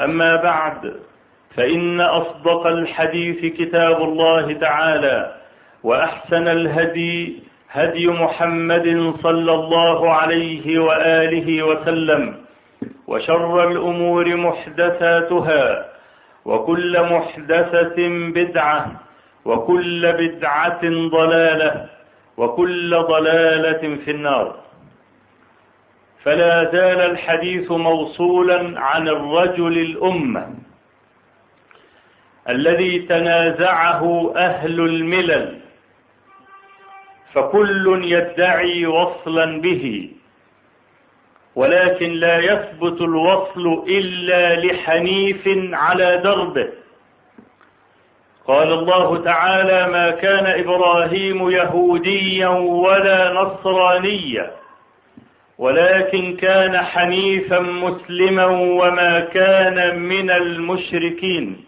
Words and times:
أما 0.00 0.36
بعد 0.36 0.94
فإن 1.56 2.00
أصدق 2.00 2.66
الحديث 2.66 3.54
كتاب 3.58 4.02
الله 4.02 4.52
تعالى 4.52 5.32
وأحسن 5.82 6.48
الهدي 6.48 7.42
هدي 7.70 8.06
محمد 8.06 9.14
صلى 9.22 9.52
الله 9.54 10.10
عليه 10.12 10.78
وآله 10.78 11.62
وسلم 11.62 12.34
وشر 13.06 13.70
الأمور 13.70 14.36
محدثاتها 14.36 15.86
وكل 16.44 17.02
محدثة 17.02 17.96
بدعة 18.34 18.86
وكل 19.44 20.12
بدعة 20.12 20.80
ضلالة 21.10 21.86
وكل 22.36 22.90
ضلالة 22.96 23.96
في 24.04 24.10
النار. 24.10 24.54
فلا 26.24 26.64
زال 26.72 27.00
الحديث 27.00 27.70
موصولا 27.70 28.80
عن 28.80 29.08
الرجل 29.08 29.78
الأمة 29.78 30.54
الذي 32.48 32.98
تنازعه 32.98 34.32
أهل 34.36 34.80
الملل 34.80 35.58
فكل 37.32 38.00
يدعي 38.04 38.86
وصلا 38.86 39.60
به 39.60 40.10
ولكن 41.54 42.10
لا 42.12 42.38
يثبت 42.38 43.00
الوصل 43.00 43.84
إلا 43.88 44.56
لحنيف 44.66 45.42
على 45.72 46.16
دربه. 46.24 46.68
قال 48.46 48.72
الله 48.72 49.22
تعالى 49.24 49.88
ما 49.92 50.10
كان 50.10 50.46
إبراهيم 50.46 51.50
يهوديا 51.50 52.48
ولا 52.48 53.32
نصرانيا 53.32 54.50
ولكن 55.60 56.36
كان 56.36 56.76
حنيفا 56.76 57.60
مسلما 57.60 58.46
وما 58.46 59.20
كان 59.20 59.98
من 59.98 60.30
المشركين. 60.30 61.64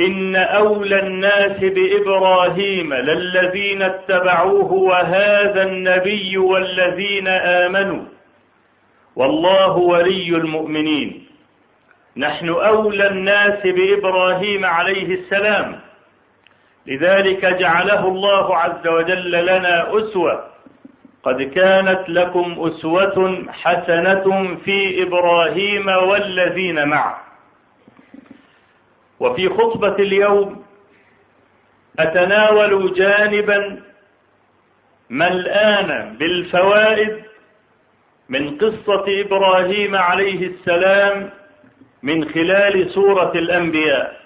إن 0.00 0.36
أولى 0.36 0.98
الناس 0.98 1.58
بإبراهيم 1.60 2.94
للذين 2.94 3.82
اتبعوه 3.82 4.72
وهذا 4.72 5.62
النبي 5.62 6.38
والذين 6.38 7.28
آمنوا. 7.28 8.02
والله 9.16 9.76
ولي 9.76 10.28
المؤمنين. 10.28 11.26
نحن 12.16 12.48
أولى 12.48 13.06
الناس 13.06 13.66
بإبراهيم 13.66 14.64
عليه 14.64 15.14
السلام. 15.14 15.80
لذلك 16.86 17.44
جعله 17.44 18.08
الله 18.08 18.56
عز 18.56 18.88
وجل 18.88 19.30
لنا 19.30 19.98
أسوة 19.98 20.53
قد 21.24 21.42
كانت 21.42 22.08
لكم 22.08 22.56
أسوة 22.58 23.46
حسنة 23.52 24.56
في 24.64 25.02
إبراهيم 25.02 25.88
والذين 25.88 26.88
معه. 26.88 27.20
وفي 29.20 29.48
خطبة 29.48 29.94
اليوم 29.94 30.64
أتناول 31.98 32.94
جانبا 32.94 33.82
ملآنا 35.10 36.16
بالفوائد 36.18 37.24
من 38.28 38.58
قصة 38.58 39.04
إبراهيم 39.08 39.96
عليه 39.96 40.46
السلام 40.46 41.30
من 42.02 42.24
خلال 42.28 42.90
سورة 42.90 43.32
الأنبياء. 43.34 44.20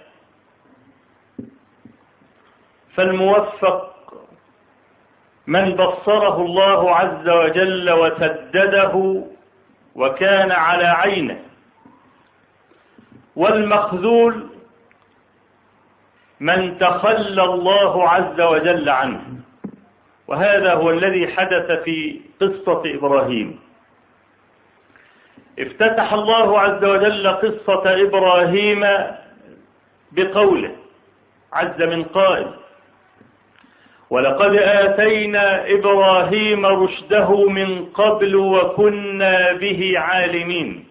فالموفق 2.95 3.98
من 5.49 5.77
بصره 5.81 6.37
الله 6.45 6.81
عز 6.97 7.29
وجل 7.29 7.91
وسدده 7.91 9.25
وكان 9.95 10.53
على 10.53 10.87
عينه. 10.87 11.39
والمخذول 13.37 14.47
من 16.41 16.79
تخلى 16.79 17.45
الله 17.45 18.09
عز 18.09 18.41
وجل 18.41 18.89
عنه. 18.89 19.23
وهذا 20.29 20.75
هو 20.75 20.91
الذي 20.91 21.33
حدث 21.33 21.73
في 21.85 22.21
قصة 22.41 22.83
إبراهيم. 22.85 23.61
افتتح 25.59 26.13
الله 26.13 26.61
عز 26.61 26.85
وجل 26.85 27.29
قصة 27.29 27.85
إبراهيم 28.03 28.85
بقوله 30.13 30.73
عز 31.53 31.83
من 31.83 32.05
قائل 32.05 32.58
ولقد 34.11 34.55
آتينا 34.57 35.71
إبراهيم 35.71 36.67
رشده 36.67 37.49
من 37.49 37.85
قبل 37.85 38.37
وكنا 38.37 39.53
به 39.53 39.93
عالمين. 39.97 40.85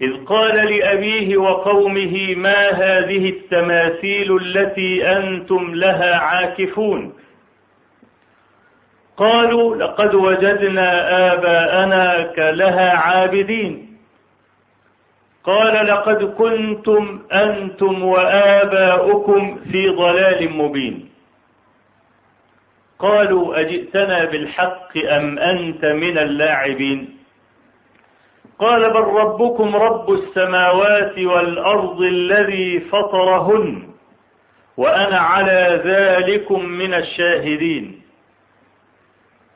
إذ 0.00 0.24
قال 0.24 0.56
لأبيه 0.56 1.36
وقومه 1.36 2.34
ما 2.34 2.70
هذه 2.70 3.28
التماثيل 3.28 4.36
التي 4.36 5.08
أنتم 5.16 5.74
لها 5.74 6.16
عاكفون؟ 6.16 7.14
قالوا 9.16 9.76
لقد 9.76 10.14
وجدنا 10.14 10.88
آباءنا 11.32 12.32
لها 12.38 12.90
عابدين. 12.90 13.91
قال 15.44 15.86
لقد 15.86 16.24
كنتم 16.24 17.22
أنتم 17.32 18.02
وآباؤكم 18.02 19.58
في 19.72 19.88
ضلال 19.88 20.50
مبين. 20.50 21.08
قالوا 22.98 23.60
أجئتنا 23.60 24.24
بالحق 24.24 24.96
أم 24.96 25.38
أنت 25.38 25.84
من 25.84 26.18
اللاعبين؟ 26.18 27.16
قال 28.58 28.90
بل 28.90 29.00
ربكم 29.00 29.76
رب 29.76 30.12
السماوات 30.12 31.18
والأرض 31.18 32.00
الذي 32.00 32.80
فطرهن 32.80 33.82
وأنا 34.76 35.18
على 35.18 35.80
ذلكم 35.84 36.64
من 36.64 36.94
الشاهدين. 36.94 38.02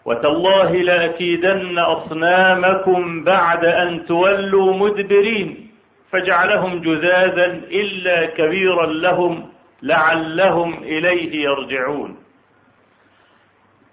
وتالله 0.04 0.72
لأكيدن 0.72 1.78
أصنامكم 1.78 3.24
بعد 3.24 3.64
أن 3.64 4.06
تولوا 4.06 4.74
مدبرين. 4.74 5.65
فجعلهم 6.12 6.80
جذاذا 6.80 7.46
إلا 7.70 8.26
كبيرا 8.26 8.86
لهم 8.86 9.48
لعلهم 9.82 10.82
إليه 10.82 11.44
يرجعون. 11.44 12.16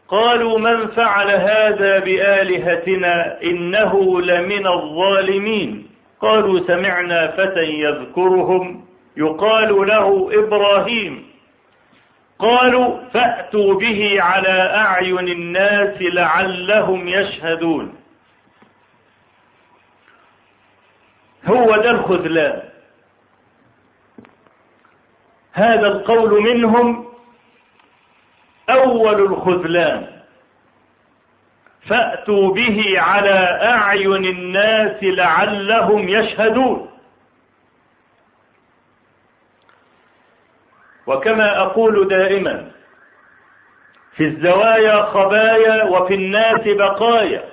قالوا 0.07 0.59
من 0.59 0.87
فعل 0.87 1.31
هذا 1.31 1.99
بآلهتنا 1.99 3.41
إنه 3.43 4.21
لمن 4.21 4.67
الظالمين؟ 4.67 5.87
قالوا 6.21 6.59
سمعنا 6.67 7.27
فتى 7.27 7.63
يذكرهم 7.63 8.85
يقال 9.17 9.87
له 9.87 10.29
إبراهيم. 10.33 11.25
قالوا 12.39 12.97
فأتوا 13.13 13.73
به 13.73 14.21
على 14.21 14.71
أعين 14.75 15.27
الناس 15.27 16.01
لعلهم 16.01 17.07
يشهدون. 17.07 18.02
هو 21.45 21.75
ده 21.75 21.89
الخذلان 21.89 22.61
هذا 25.53 25.87
القول 25.87 26.41
منهم 26.41 27.05
أول 28.69 29.21
الخذلان. 29.21 30.07
فأتوا 31.89 32.53
به 32.53 32.99
على 32.99 33.59
أعين 33.63 34.25
الناس 34.25 35.03
لعلهم 35.03 36.09
يشهدون. 36.09 36.89
وكما 41.07 41.57
أقول 41.57 42.07
دائما 42.07 42.71
في 44.15 44.23
الزوايا 44.23 45.03
خبايا 45.03 45.83
وفي 45.83 46.13
الناس 46.13 46.61
بقايا. 46.65 47.52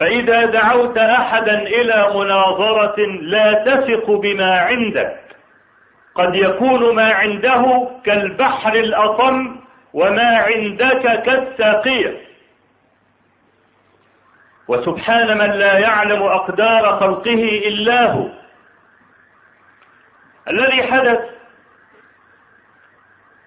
فإذا 0.00 0.44
دعوت 0.44 0.98
أحدا 0.98 1.62
إلى 1.62 2.12
مناظرة 2.14 3.00
لا 3.06 3.52
تثق 3.52 4.10
بما 4.10 4.60
عندك 4.60 5.20
قد 6.14 6.34
يكون 6.34 6.94
ما 6.94 7.12
عنده 7.12 7.88
كالبحر 8.04 8.74
الأطم 8.74 9.56
وما 9.94 10.36
عندك 10.36 11.22
كالساقية 11.22 12.16
وسبحان 14.68 15.38
من 15.38 15.50
لا 15.50 15.78
يعلم 15.78 16.22
أقدار 16.22 17.00
خلقه 17.00 17.60
إلا 17.66 18.12
هو. 18.12 18.26
الذي 20.48 20.82
حدث 20.82 21.20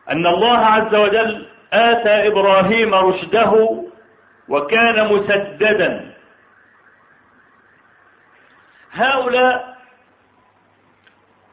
أن 0.09 0.27
الله 0.27 0.57
عز 0.57 0.95
وجل 0.95 1.45
آتى 1.73 2.27
إبراهيم 2.27 2.93
رشده 2.93 3.83
وكان 4.49 5.13
مسددا. 5.13 6.10
هؤلاء 8.93 9.77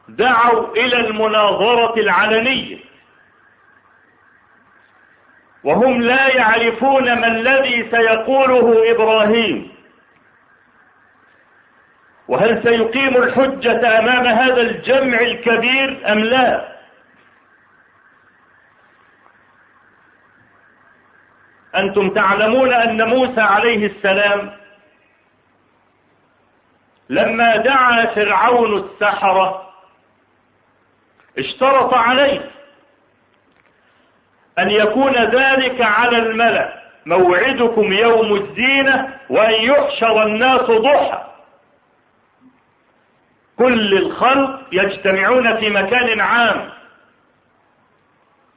دعوا 0.07 0.73
إلى 0.75 0.95
المناظرة 0.95 1.99
العلنية. 1.99 2.77
وهم 5.63 6.01
لا 6.01 6.27
يعرفون 6.27 7.13
ما 7.13 7.27
الذي 7.27 7.89
سيقوله 7.91 8.91
إبراهيم. 8.91 9.71
وهل 12.27 12.63
سيقيم 12.63 13.17
الحجة 13.17 13.99
أمام 13.99 14.27
هذا 14.27 14.61
الجمع 14.61 15.19
الكبير 15.19 16.11
أم 16.11 16.19
لا؟ 16.19 16.79
أنتم 21.75 22.09
تعلمون 22.09 22.73
أن 22.73 23.07
موسى 23.07 23.41
عليه 23.41 23.85
السلام 23.87 24.58
لما 27.09 27.57
دعا 27.57 28.05
فرعون 28.05 28.77
السحرة 28.77 29.69
اشترط 31.37 31.93
عليه 31.93 32.51
أن 34.59 34.69
يكون 34.69 35.15
ذلك 35.15 35.81
على 35.81 36.17
الملأ. 36.17 36.79
موعدكم 37.05 37.93
يوم 37.93 38.35
الزينة 38.35 39.19
وأن 39.29 39.53
يحشر 39.53 40.23
الناس 40.23 40.61
ضحى. 40.61 41.25
كل 43.57 43.93
الخلق 43.93 44.61
يجتمعون 44.71 45.57
في 45.57 45.69
مكان 45.69 46.19
عام 46.19 46.69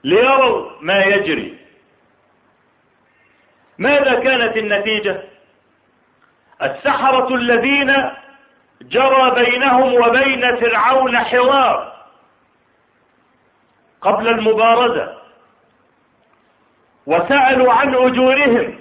ليروا 0.04 0.70
ما 0.81 1.04
يجري. 1.04 1.58
ماذا 3.78 4.14
كانت 4.14 4.56
النتيجة؟ 4.56 5.22
السحرة 6.62 7.34
الذين 7.34 8.12
جرى 8.90 9.44
بينهم 9.44 9.94
وبين 9.94 10.56
فرعون 10.56 11.19
حوار 11.19 11.93
قبل 14.00 14.29
المبارزة 14.29 15.12
وسألوا 17.06 17.73
عن 17.73 17.94
أجورهم 17.94 18.79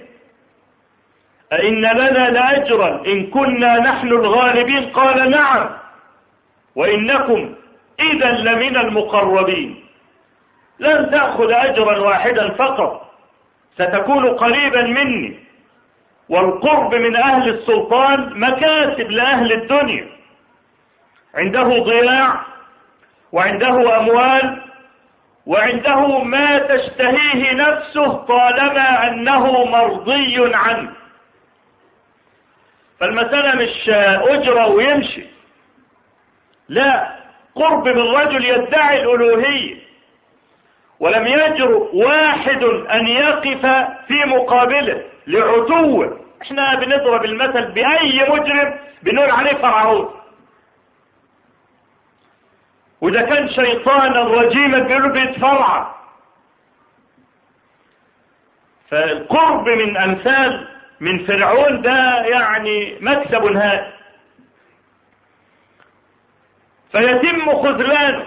أئن 1.52 1.80
لنا 1.80 2.30
لأجرا 2.30 3.02
إن 3.06 3.26
كنا 3.26 3.78
نحن 3.78 4.08
الغالبين؟ 4.08 4.90
قال 4.90 5.30
نعم 5.30 5.70
وإنكم 6.76 7.54
إذا 8.00 8.30
لمن 8.30 8.76
المقربين. 8.76 9.84
لن 10.78 11.10
تأخذ 11.10 11.52
أجرا 11.52 11.98
واحدا 11.98 12.50
فقط 12.50 13.12
ستكون 13.74 14.28
قريبا 14.28 14.82
مني. 14.82 15.38
والقرب 16.32 16.94
من 16.94 17.16
أهل 17.16 17.48
السلطان 17.48 18.30
مكاسب 18.40 19.10
لأهل 19.10 19.52
الدنيا. 19.52 20.06
عنده 21.34 21.62
ضياع 21.62 22.40
وعنده 23.32 23.98
أموال 24.00 24.62
وعنده 25.46 26.18
ما 26.18 26.58
تشتهيه 26.58 27.52
نفسه 27.52 28.12
طالما 28.12 29.08
أنه 29.08 29.64
مرضي 29.64 30.54
عنه. 30.54 30.90
فالمسألة 33.00 33.54
مش 33.54 33.88
أجرة 34.34 34.66
ويمشي. 34.66 35.24
لا 36.68 37.08
قرب 37.54 37.88
من 37.88 38.02
رجل 38.02 38.44
يدعي 38.44 39.02
الألوهية. 39.02 39.76
ولم 41.00 41.26
يجر 41.26 41.88
واحد 41.92 42.62
أن 42.64 43.06
يقف 43.06 43.66
في 44.06 44.24
مقابله 44.26 45.02
لعتوه 45.26 46.21
إحنا 46.42 46.74
بنضرب 46.74 47.24
المثل 47.24 47.72
بأي 47.72 48.30
مجرم 48.30 48.78
بنقول 49.02 49.30
عليه 49.30 49.52
فرعون. 49.52 50.14
وإذا 53.00 53.22
كان 53.22 53.48
شيطانا 53.50 54.22
رجيما 54.22 54.78
بيقولوا 54.78 55.10
بيتفرع 55.12 55.94
فالقرب 58.88 59.68
من 59.68 59.96
أمثال 59.96 60.68
من 61.00 61.24
فرعون 61.26 61.82
ده 61.82 62.24
يعني 62.26 62.96
مكسب 63.00 63.44
هائل. 63.56 63.92
فيتم 66.92 67.62
خذلانه 67.62 68.26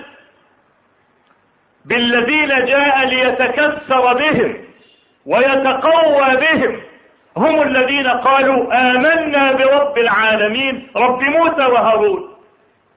بالذين 1.86 2.66
جاء 2.66 3.06
ليتكسر 3.06 4.14
بهم 4.14 4.66
ويتقوى 5.26 6.36
بهم. 6.36 6.82
هم 7.38 7.62
الذين 7.62 8.08
قالوا 8.08 8.74
آمنا 8.74 9.52
برب 9.52 9.98
العالمين 9.98 10.88
رب 10.96 11.22
موسى 11.22 11.66
وهارون. 11.66 12.36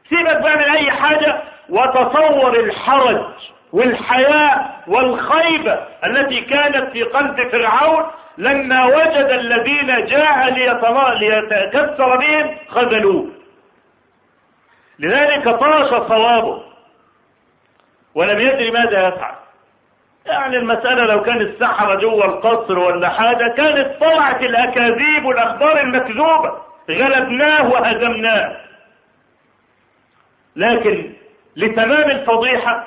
سيبك 0.09 0.41
بقى 0.41 0.57
من 0.57 0.63
أي 0.63 0.91
حاجة 0.91 1.41
وتصور 1.69 2.55
الحرج 2.61 3.25
والحياء 3.73 4.81
والخيبة 4.87 5.79
التي 6.07 6.41
كانت 6.41 6.91
في 6.93 7.03
قلب 7.03 7.49
فرعون 7.49 8.05
لما 8.39 8.85
وجد 8.87 9.29
الذين 9.31 10.05
جاء 10.07 10.49
ليتكسر 11.19 12.17
بهم 12.17 12.57
خذلوه. 12.69 13.27
لذلك 14.99 15.49
طاش 15.49 15.89
صوابه 15.89 16.63
ولم 18.15 18.41
يدري 18.41 18.71
ماذا 18.71 19.09
يفعل. 19.09 19.35
يعني 20.33 20.57
المسألة 20.57 21.05
لو 21.05 21.23
كان 21.23 21.41
السحرة 21.41 21.95
جوه 21.95 22.25
القصر 22.25 22.79
ولا 22.79 23.09
حاجة 23.09 23.55
كانت 23.57 24.01
طلعت 24.01 24.43
الأكاذيب 24.43 25.25
والأخبار 25.25 25.81
المكذوبة 25.81 26.53
غلبناه 26.91 27.69
وهزمناه. 27.69 28.57
لكن 30.57 31.13
لتمام 31.57 32.11
الفضيحة 32.11 32.87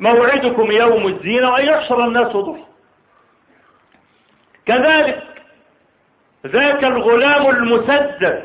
موعدكم 0.00 0.72
يوم 0.72 1.06
الزينة 1.06 1.50
وأن 1.50 1.64
يحشر 1.64 2.04
الناس 2.04 2.26
ضحى. 2.36 2.64
كذلك 4.66 5.22
ذاك 6.46 6.84
الغلام 6.84 7.50
المسدد 7.50 8.44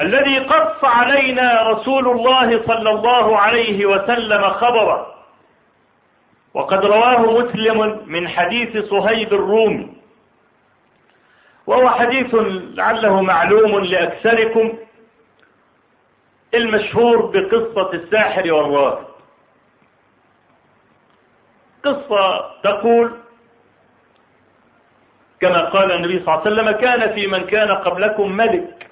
الذي 0.00 0.38
قص 0.38 0.84
علينا 0.84 1.62
رسول 1.62 2.08
الله 2.08 2.62
صلى 2.66 2.90
الله 2.90 3.38
عليه 3.38 3.86
وسلم 3.86 4.50
خبره. 4.50 5.19
وقد 6.54 6.84
رواه 6.84 7.40
مسلم 7.40 8.02
من 8.06 8.28
حديث 8.28 8.84
صهيب 8.84 9.34
الرومي. 9.34 9.96
وهو 11.66 11.90
حديث 11.90 12.34
لعله 12.74 13.22
معلوم 13.22 13.84
لأكثركم 13.84 14.78
المشهور 16.54 17.16
بقصة 17.26 17.92
الساحر 17.92 18.52
والراهب. 18.52 19.06
قصة 21.84 22.50
تقول 22.62 23.16
كما 25.40 25.64
قال 25.64 25.92
النبي 25.92 26.18
صلى 26.18 26.34
الله 26.34 26.40
عليه 26.40 26.50
وسلم 26.50 26.70
كان 26.70 27.14
في 27.14 27.26
من 27.26 27.46
كان 27.46 27.70
قبلكم 27.70 28.32
ملك 28.32 28.90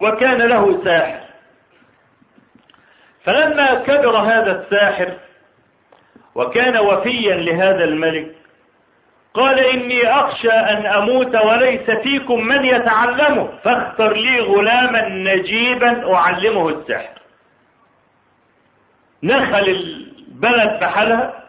وكان 0.00 0.42
له 0.42 0.84
ساحر. 0.84 1.20
فلما 3.24 3.74
كبر 3.74 4.16
هذا 4.16 4.62
الساحر 4.62 5.25
وكان 6.36 6.76
وفيا 6.76 7.34
لهذا 7.34 7.84
الملك. 7.84 8.34
قال 9.34 9.58
إني 9.58 10.08
أخشى 10.08 10.50
أن 10.52 10.86
أموت 10.86 11.36
وليس 11.36 11.90
فيكم 11.90 12.46
من 12.46 12.64
يتعلمه. 12.64 13.48
فاختر 13.64 14.12
لي 14.12 14.40
غلاما 14.40 15.08
نجيبا 15.08 16.14
أعلمه 16.14 16.68
السحر. 16.68 17.16
نخل 19.22 19.68
البلد 19.68 20.80
بحالها 20.80 21.44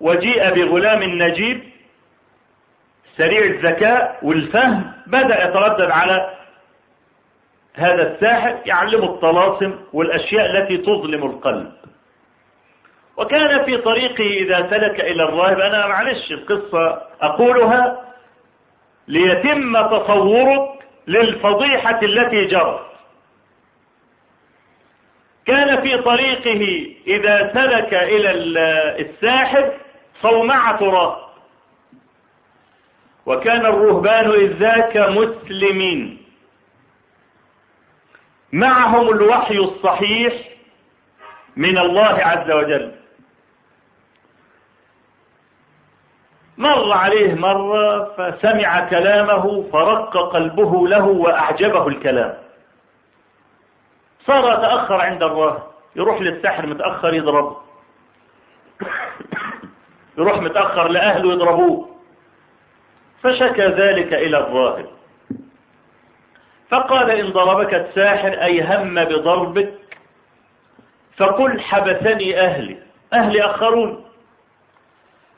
وجيء 0.00 0.50
بغلام 0.54 1.02
نجيب. 1.02 1.62
سريع 3.16 3.44
الذكاء 3.44 4.18
والفهم 4.22 4.92
بدأ 5.06 5.44
يتردد 5.44 5.90
على 5.90 6.30
هذا 7.74 8.12
الساحر 8.12 8.56
يعلمه 8.66 9.04
الطلاسم 9.04 9.74
والأشياء 9.92 10.50
التي 10.50 10.76
تظلم 10.76 11.26
القلب. 11.26 11.72
وكان 13.16 13.64
في 13.64 13.76
طريقه 13.76 14.24
إذا 14.24 14.70
سلك 14.70 15.00
إلى 15.00 15.22
الراهب. 15.22 15.60
أنا 15.60 15.86
معلش 15.86 16.32
القصة 16.32 17.02
أقولها 17.22 18.14
ليتم 19.08 19.86
تصورك 19.86 20.68
للفضيحة 21.06 22.00
التي 22.02 22.44
جرت. 22.44 22.86
كان 25.46 25.82
في 25.82 25.98
طريقه 25.98 26.94
إذا 27.06 27.52
سلك 27.54 27.94
إلى 27.94 28.30
الساحر 29.00 29.72
صومعة 30.22 30.78
راهب 30.82 31.22
وكان 33.26 33.66
الرهبان 33.66 34.30
إذ 34.30 34.52
ذاك 34.52 34.96
مسلمين. 34.96 36.18
معهم 38.52 39.08
الوحي 39.08 39.58
الصحيح 39.58 40.34
من 41.56 41.78
الله 41.78 42.18
عز 42.24 42.50
وجل. 42.50 43.01
مر 46.62 46.92
عليه 46.92 47.34
مرة 47.34 48.04
فسمع 48.04 48.88
كلامه 48.88 49.62
فرق 49.72 50.32
قلبه 50.32 50.88
له 50.88 51.04
وأعجبه 51.04 51.88
الكلام. 51.88 52.34
صار 54.26 54.52
يتأخر 54.58 55.00
عند 55.00 55.22
الراهب 55.22 55.62
يروح 55.96 56.20
للسحر 56.20 56.66
متأخر 56.66 57.14
يضربه. 57.14 57.56
يروح 60.18 60.38
متأخر 60.38 60.88
لأهله 60.88 61.32
يضربوه. 61.32 61.88
فشكى 63.22 63.66
ذلك 63.66 64.14
إلى 64.14 64.38
الراهب 64.38 64.86
فقال 66.70 67.10
إن 67.10 67.30
ضربك 67.30 67.74
الساحر 67.74 68.28
أي 68.42 68.62
هم 68.62 69.04
بضربك 69.04 69.74
فقل 71.16 71.60
حبسني 71.60 72.40
أهلي. 72.40 72.76
أهلي 73.12 73.42
أخرون. 73.42 74.01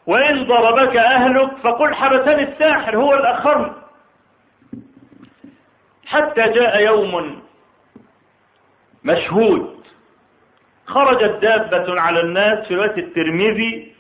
وإن 0.07 0.45
ضربك 0.47 0.97
أهلك 0.97 1.51
فقل 1.63 1.95
حبسني 1.95 2.43
الساحر 2.43 2.97
هو 2.97 3.15
الأخر. 3.15 3.75
حتى 6.07 6.43
جاء 6.43 6.83
يوم 6.83 7.43
مشهود. 9.05 9.75
خرجت 10.87 11.39
دابة 11.43 12.01
على 12.01 12.21
الناس 12.21 12.67
في 12.69 12.77
وقت 12.77 12.99
الترمذي 12.99 13.93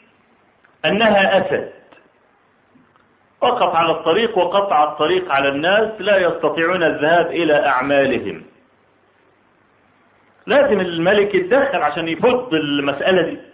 أنها 0.84 1.38
أسد. 1.38 1.72
وقف 3.40 3.76
على 3.76 3.90
الطريق 3.90 4.38
وقطع 4.38 4.84
الطريق 4.84 5.32
على 5.32 5.48
الناس 5.48 6.00
لا 6.00 6.16
يستطيعون 6.16 6.82
الذهاب 6.82 7.26
إلى 7.26 7.66
أعمالهم. 7.66 8.42
لازم 10.46 10.80
الملك 10.80 11.34
يتدخل 11.34 11.82
عشان 11.82 12.08
يفض 12.08 12.54
المسألة 12.54 13.22
دي. 13.22 13.53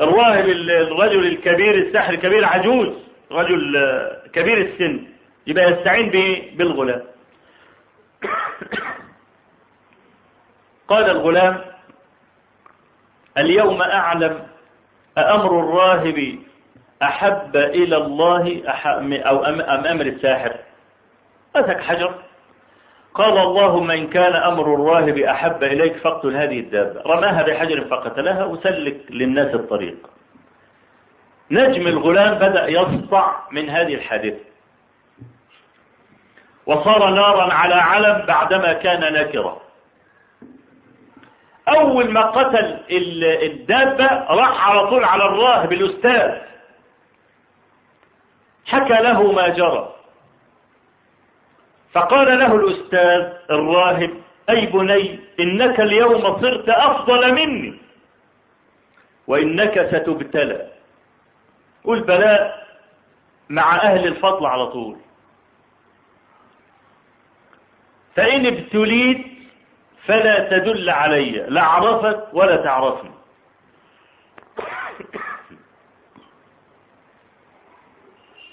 الراهب 0.00 0.48
الرجل 0.48 1.26
الكبير 1.26 1.74
الساحر 1.74 2.14
الكبير 2.14 2.44
عجوز 2.44 2.88
رجل 3.32 3.76
كبير 4.32 4.58
السن 4.58 5.06
يبقى 5.46 5.70
يستعين 5.70 6.10
بالغلام 6.56 7.02
قال 10.88 11.10
الغلام 11.10 11.60
اليوم 13.38 13.82
أعلم 13.82 14.46
أأمر 15.18 15.60
الراهب 15.60 16.38
أحب 17.02 17.56
إلى 17.56 17.96
الله 17.96 18.62
أو 19.08 19.44
أم 19.44 19.60
أمر 19.86 20.06
الساحر 20.06 20.54
مسك 21.56 21.80
حجر 21.80 22.14
قال 23.14 23.38
اللهم 23.38 23.90
إن 23.90 24.06
كان 24.06 24.36
أمر 24.36 24.74
الراهب 24.74 25.18
أحب 25.18 25.64
إليك 25.64 25.96
فاقتل 25.96 26.36
هذه 26.36 26.60
الدابة. 26.60 27.02
رماها 27.06 27.42
بحجر 27.42 27.84
فقتلها 27.84 28.44
وسلك 28.44 29.00
للناس 29.10 29.54
الطريق. 29.54 29.96
نجم 31.50 31.86
الغلام 31.86 32.34
بدأ 32.34 32.66
يسطع 32.66 33.34
من 33.50 33.70
هذه 33.70 33.94
الحادثة. 33.94 34.44
وصار 36.66 37.10
نارا 37.10 37.52
على 37.52 37.74
علم 37.74 38.26
بعدما 38.26 38.72
كان 38.72 39.12
نكرة 39.12 39.60
أول 41.68 42.10
ما 42.10 42.22
قتل 42.22 42.80
الدابة 43.42 44.06
راح 44.28 44.68
على 44.68 44.86
طول 44.86 45.04
على 45.04 45.24
الراهب 45.24 45.72
الأستاذ 45.72 46.32
حكى 48.66 48.94
له 48.94 49.32
ما 49.32 49.48
جرى. 49.48 49.94
فقال 51.94 52.38
له 52.38 52.54
الأستاذ 52.56 53.32
الراهب 53.50 54.10
أي 54.50 54.66
بني 54.66 55.20
إنك 55.40 55.80
اليوم 55.80 56.40
صرت 56.40 56.68
أفضل 56.68 57.32
مني. 57.32 57.74
وإنك 59.26 59.86
ستبتلى. 59.86 60.68
والبلاء 61.84 62.66
مع 63.48 63.76
أهل 63.76 64.06
الفضل 64.06 64.46
على 64.46 64.66
طول. 64.66 64.96
فإن 68.16 68.46
ابتليت 68.46 69.26
فلا 70.06 70.58
تدل 70.58 70.90
علي 70.90 71.30
لا 71.30 71.60
أعرفك 71.60 72.34
ولا 72.34 72.56
تعرفني. 72.56 73.10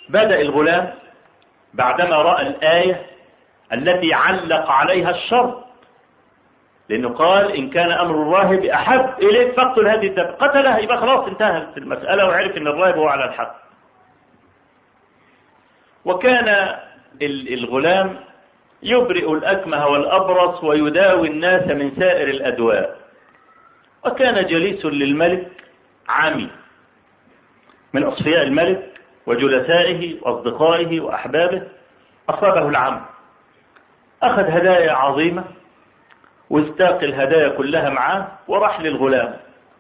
بدأ 0.10 0.42
الغلام 0.42 0.94
بعدما 1.74 2.16
رأى 2.16 2.48
الآية 2.48 3.06
التي 3.74 4.14
علق 4.14 4.70
عليها 4.70 5.10
الشر. 5.10 5.64
لأنه 6.90 7.10
قال 7.10 7.56
إن 7.56 7.70
كان 7.70 7.92
أمر 7.92 8.16
الراهب 8.22 8.66
أحب 8.66 9.10
إليك 9.22 9.52
فاقتل 9.54 9.88
هذه 9.88 10.08
الدابة 10.08 10.32
قتلها 10.32 10.78
يبقى 10.78 10.98
خلاص 10.98 11.28
انتهت 11.28 11.78
المسألة 11.78 12.26
وعرف 12.26 12.58
أن 12.58 12.68
الراهب 12.68 12.98
هو 12.98 13.08
على 13.08 13.26
الحق. 13.26 13.56
وكان 16.06 16.76
الغلام 17.22 18.16
يبرئ 18.84 19.34
الأكمه 19.34 19.88
والأبرص 19.88 20.64
ويداوي 20.64 21.28
الناس 21.28 21.68
من 21.68 21.92
سائر 22.00 22.28
الأدواء. 22.28 22.98
وكان 24.06 24.46
جليس 24.48 24.86
للملك 24.86 25.52
عمي 26.10 26.50
من 27.94 28.04
أصفياء 28.04 28.44
الملك 28.44 28.92
وجلسائه 29.26 30.22
وأصدقائه 30.22 31.00
وأحبابه. 31.00 31.62
أصابه 32.30 32.70
العم. 32.70 33.11
أخذ 34.24 34.44
هدايا 34.44 34.92
عظيمة 34.92 35.44
واستاق 36.50 37.04
الهدايا 37.04 37.50
كلها 37.50 37.90
معاه 37.90 38.28
وراح 38.48 38.82
للغلام. 38.82 39.34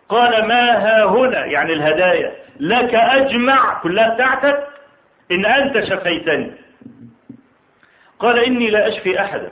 قال 0.09 0.47
ما 0.47 0.71
ها 0.77 1.05
هنا؟ 1.05 1.45
يعني 1.45 1.73
الهدايا. 1.73 2.31
لك 2.59 2.95
أجمع. 2.95 3.79
كلها 3.83 4.13
بتاعتك؟ 4.13 4.67
إن 5.31 5.45
أنت 5.45 5.83
شفيتني. 5.83 6.51
قال 8.19 8.39
إني 8.39 8.69
لا 8.69 8.87
أشفي 8.87 9.21
أحدا 9.21 9.51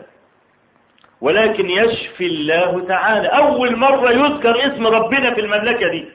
ولكن 1.22 1.70
يشفي 1.70 2.26
الله 2.26 2.86
تعالى. 2.88 3.28
أول 3.28 3.76
مرة 3.76 4.12
يذكر 4.12 4.68
اسم 4.68 4.88
ربنا 4.88 5.34
في 5.34 5.42
المملكة 5.42 5.88
دي. 5.88 6.06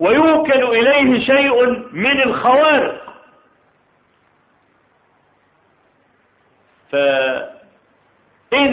ويوكل 0.00 0.62
إليه 0.62 1.26
شيء 1.26 1.66
من 1.92 2.22
الخوارق. 2.22 3.08
فإن 6.92 8.72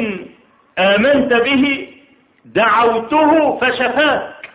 آمنت 0.79 1.33
به 1.33 1.93
دعوته 2.45 3.59
فشفاك. 3.59 4.49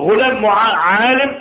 غلام 0.00 0.46
عالم 0.46 1.38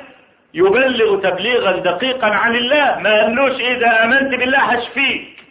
يبلغ 0.53 1.19
تبليغا 1.21 1.71
دقيقا 1.71 2.27
عن 2.27 2.55
الله. 2.55 2.99
ما 2.99 3.21
قالوش 3.21 3.61
إذا 3.61 4.03
آمنت 4.03 4.35
بالله 4.35 4.59
هشفيك. 4.59 5.43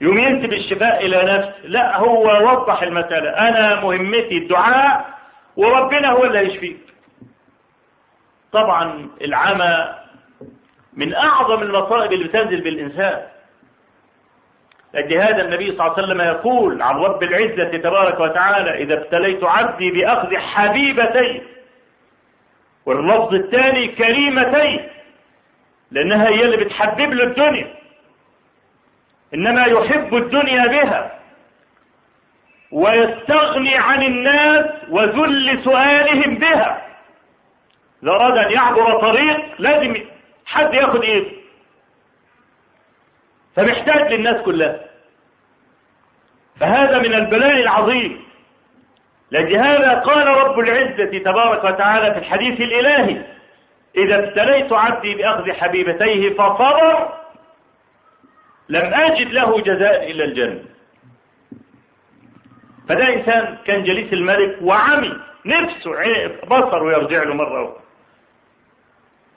يوم 0.00 0.18
ينسب 0.18 0.52
الشفاء 0.52 1.06
إلى 1.06 1.22
نفسه. 1.22 1.54
لا 1.64 1.96
هو 1.96 2.50
وضح 2.50 2.82
المسألة. 2.82 3.30
أنا 3.30 3.80
مهمتي 3.80 4.38
الدعاء 4.38 5.10
وربنا 5.56 6.10
هو 6.10 6.24
اللي 6.24 6.38
يشفيك 6.38 6.80
طبعا 8.52 9.08
العمى 9.20 9.94
من 10.94 11.14
أعظم 11.14 11.62
المصائب 11.62 12.12
اللي 12.12 12.24
بتنزل 12.24 12.60
بالإنسان. 12.60 13.22
لهذا 14.94 15.42
النبي 15.42 15.66
صلى 15.66 15.86
الله 15.86 15.92
عليه 15.92 16.02
وسلم 16.02 16.20
يقول 16.20 16.82
عن 16.82 16.96
رب 16.96 17.22
العزة 17.22 17.78
تبارك 17.78 18.20
وتعالى 18.20 18.82
إذا 18.82 18.94
ابتليت 18.94 19.44
عبدي 19.44 19.90
بأخذ 19.90 20.36
حبيبتين 20.36 21.42
واللفظ 22.86 23.34
الثاني 23.34 23.88
كريمتين 23.88 24.88
لأنها 25.90 26.28
هي 26.28 26.44
اللي 26.44 26.56
بتحبب 26.56 27.12
له 27.12 27.24
الدنيا 27.24 27.74
إنما 29.34 29.64
يحب 29.66 30.14
الدنيا 30.14 30.66
بها 30.66 31.20
ويستغني 32.72 33.74
عن 33.76 34.02
الناس 34.02 34.66
وذل 34.88 35.60
سؤالهم 35.64 36.34
بها. 36.34 36.86
إذا 38.02 38.10
أراد 38.12 38.38
أن 38.38 38.52
يعبر 38.52 39.00
طريق 39.00 39.40
لازم 39.58 39.96
حد 40.46 40.74
ياخد 40.74 41.02
إيده. 41.02 41.39
فمحتاج 43.60 44.12
للناس 44.12 44.42
كلها. 44.42 44.80
فهذا 46.60 46.98
من 46.98 47.14
البلاء 47.14 47.60
العظيم. 47.60 48.24
لهذا 49.32 49.94
قال 49.94 50.26
رب 50.26 50.58
العزة 50.58 51.18
تبارك 51.18 51.64
وتعالى 51.64 52.12
في 52.14 52.18
الحديث 52.18 52.60
الإلهي 52.60 53.22
إذا 53.96 54.18
ابتليت 54.18 54.72
عبدي 54.72 55.14
بأخذ 55.14 55.52
حبيبتيه 55.52 56.34
فصبر 56.34 57.12
لم 58.68 58.94
أجد 58.94 59.32
له 59.32 59.60
جزاء 59.60 60.10
إلا 60.10 60.24
الجنة. 60.24 60.64
فده 62.88 63.14
إنسان 63.14 63.56
كان 63.64 63.84
جليس 63.84 64.12
الملك 64.12 64.58
وعمي 64.62 65.16
نفسه 65.46 65.90
بصر 66.46 66.82
ويرجع 66.82 67.22
له 67.22 67.34
مرة 67.34 67.64
أخرى. 67.64 67.80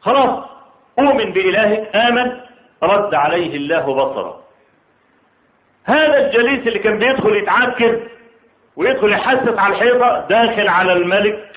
خلاص 0.02 0.46
أؤمن 1.00 1.34
بإلهك 1.34 1.96
آمن. 1.96 2.53
رد 2.84 3.14
عليه 3.14 3.56
الله 3.58 3.96
بصره. 3.96 4.44
هذا 5.86 6.18
الجليس 6.18 6.68
اللي 6.68 6.80
كان 6.80 7.00
بيدخل 7.00 7.36
يتعكر 7.36 8.00
ويدخل 8.76 9.14
يحسس 9.14 9.58
على 9.58 9.76
الحيطة 9.76 10.28
داخل 10.30 10.68
على 10.68 10.94
الملك 10.94 11.50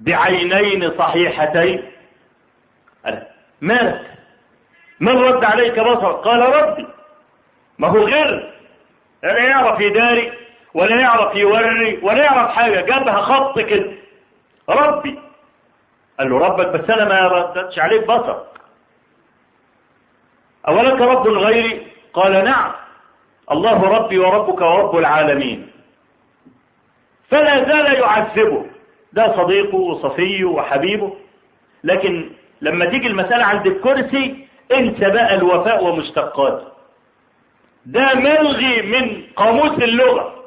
بعينين 0.00 0.98
صحيحتين. 0.98 1.82
قال 3.04 3.26
مالك 3.60 4.00
من 5.00 5.18
رد 5.18 5.44
عليك 5.44 5.80
بصر 5.80 6.12
قال 6.12 6.40
ربي. 6.40 6.86
ما 7.78 7.88
هو 7.88 7.98
غير. 7.98 8.52
لا 9.22 9.38
يعرف 9.38 9.80
يداري 9.80 10.32
ولا 10.74 11.00
يعرف 11.00 11.34
يوري 11.34 11.98
ولا 12.02 12.24
يعرف 12.24 12.50
حاجة. 12.50 12.80
جابها 12.80 13.20
خط 13.20 13.58
كده. 13.58 13.92
ربي. 14.68 15.18
قال 16.18 16.30
له 16.30 16.38
ربك 16.38 16.66
بس 16.66 16.90
أنا 16.90 17.04
ما 17.04 17.28
ردتش 17.28 17.78
عليك 17.78 18.06
بصر 18.06 18.36
أولك 20.68 21.00
رب 21.00 21.28
غيري 21.28 21.86
قال 22.12 22.44
نعم. 22.44 22.72
الله 23.50 23.82
ربي 23.82 24.18
وربك 24.18 24.60
ورب 24.60 24.96
العالمين. 24.96 25.70
فلا 27.30 27.64
زال 27.64 27.94
يعذبه. 27.94 28.66
ده 29.12 29.36
صديقه 29.36 29.76
وصفيه 29.76 30.44
وحبيبه. 30.44 31.16
لكن 31.84 32.30
لما 32.60 32.84
تيجي 32.86 33.06
المسألة 33.06 33.44
عند 33.44 33.66
الكرسي 33.66 34.46
انسى 34.72 35.10
بقى 35.10 35.34
الوفاء 35.34 35.84
ومشتقاته. 35.84 36.68
ده 37.86 38.14
ملغي 38.14 38.82
من 38.82 39.22
قاموس 39.36 39.82
اللغة. 39.82 40.44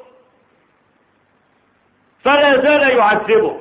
فلا 2.24 2.62
زال 2.62 2.90
يعذبه. 2.96 3.60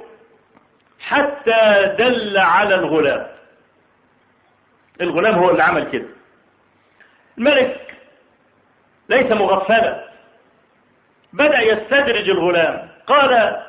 حتى 1.00 1.96
دل 1.98 2.38
على 2.38 2.76
الغلام. 2.76 3.28
الغلام 5.02 5.36
هو 5.36 5.50
اللي 5.50 5.64
عمل 5.64 5.92
كده. 5.92 6.21
الملك 7.38 7.96
ليس 9.10 9.32
مغفلا. 9.32 10.04
بدأ 11.34 11.60
يستدرج 11.60 12.30
الغلام. 12.30 12.88
قال 13.08 13.62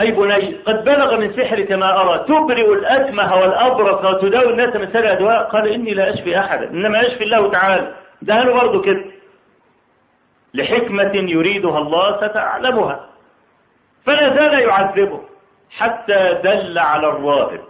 أي 0.00 0.10
بني 0.10 0.54
قد 0.66 0.84
بلغ 0.84 1.16
من 1.16 1.36
سحرك 1.36 1.72
ما 1.72 2.00
أرى. 2.00 2.24
تبرئ 2.28 2.72
الأكمه 2.72 3.34
والأبرص 3.34 4.04
وتداوي 4.04 4.52
الناس 4.52 4.76
من 4.76 4.92
سر 4.92 5.12
أدواء. 5.12 5.42
قال 5.42 5.68
إني 5.68 5.94
لا 5.94 6.14
أشفي 6.14 6.38
أحدا 6.38 6.70
إنما 6.70 7.06
أشفي 7.06 7.24
الله 7.24 7.50
تعالى. 7.50 7.94
ده 8.22 8.42
له 8.42 8.52
برضه 8.52 8.82
كده. 8.82 9.04
لحكمة 10.54 11.12
يريدها 11.14 11.78
الله 11.78 12.28
ستعلمها. 12.28 13.08
فلا 14.06 14.34
زال 14.34 14.58
يعذبه 14.58 15.20
حتى 15.70 16.40
دل 16.44 16.78
على 16.78 17.06
الراهب 17.06 17.60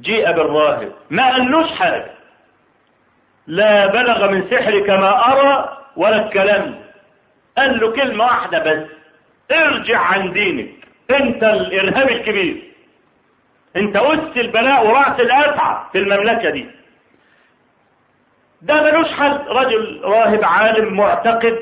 جيء 0.00 0.32
بالراهب. 0.32 0.92
ما 1.10 1.30
قالوش 1.32 1.70
حاجة 1.70 2.10
لا 3.46 3.86
بلغ 3.86 4.30
من 4.30 4.50
سحرك 4.50 4.90
ما 4.90 5.32
أرى 5.32 5.78
ولا 5.96 6.26
الكلام. 6.26 6.74
قال 7.58 7.80
له 7.80 7.92
كلمة 7.92 8.24
واحدة 8.24 8.58
بس. 8.58 8.88
ارجع 9.52 9.98
عن 9.98 10.32
دينك. 10.32 10.70
انت 11.10 11.42
الإرهاب 11.44 12.08
الكبير. 12.08 12.62
انت 13.76 13.96
أس 13.96 14.36
البلاء 14.36 14.86
ورأس 14.86 15.20
الأسعى 15.20 15.76
في 15.92 15.98
المملكة 15.98 16.50
دي. 16.50 16.66
ده 18.62 18.82
ملوش 18.82 19.08
حل 19.08 19.38
رجل 19.48 20.00
راهب 20.04 20.44
عالم 20.44 20.96
معتقد. 20.96 21.58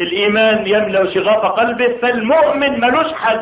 الإيمان 0.00 0.66
يملأ 0.66 1.14
شغاف 1.14 1.44
قلبه. 1.44 1.96
فالمؤمن 2.02 2.80
ملوش 2.80 3.12
حل 3.12 3.40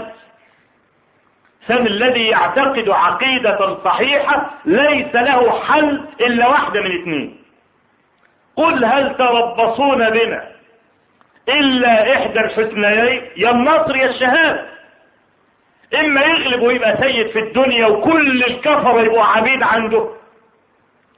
الإنسان 1.70 1.86
الذي 1.86 2.26
يعتقد 2.26 2.88
عقيدة 2.88 3.78
صحيحة 3.84 4.50
ليس 4.64 5.14
له 5.14 5.60
حل 5.60 6.04
إلا 6.20 6.48
واحدة 6.48 6.80
من 6.80 7.00
اثنين. 7.00 7.36
قل 8.56 8.84
هل 8.84 9.16
تربصون 9.16 10.10
بنا 10.10 10.44
إلا 11.48 12.14
إحدى 12.16 12.40
الحسنيين؟ 12.40 13.22
يا 13.36 13.50
النصر 13.50 13.96
يا 13.96 14.06
الشهادة. 14.06 14.64
إما 16.00 16.20
يغلب 16.20 16.62
ويبقى 16.62 16.96
سيد 17.00 17.30
في 17.30 17.38
الدنيا 17.38 17.86
وكل 17.86 18.44
الكفر 18.44 19.00
يبقوا 19.04 19.24
عبيد 19.24 19.62
عنده. 19.62 20.08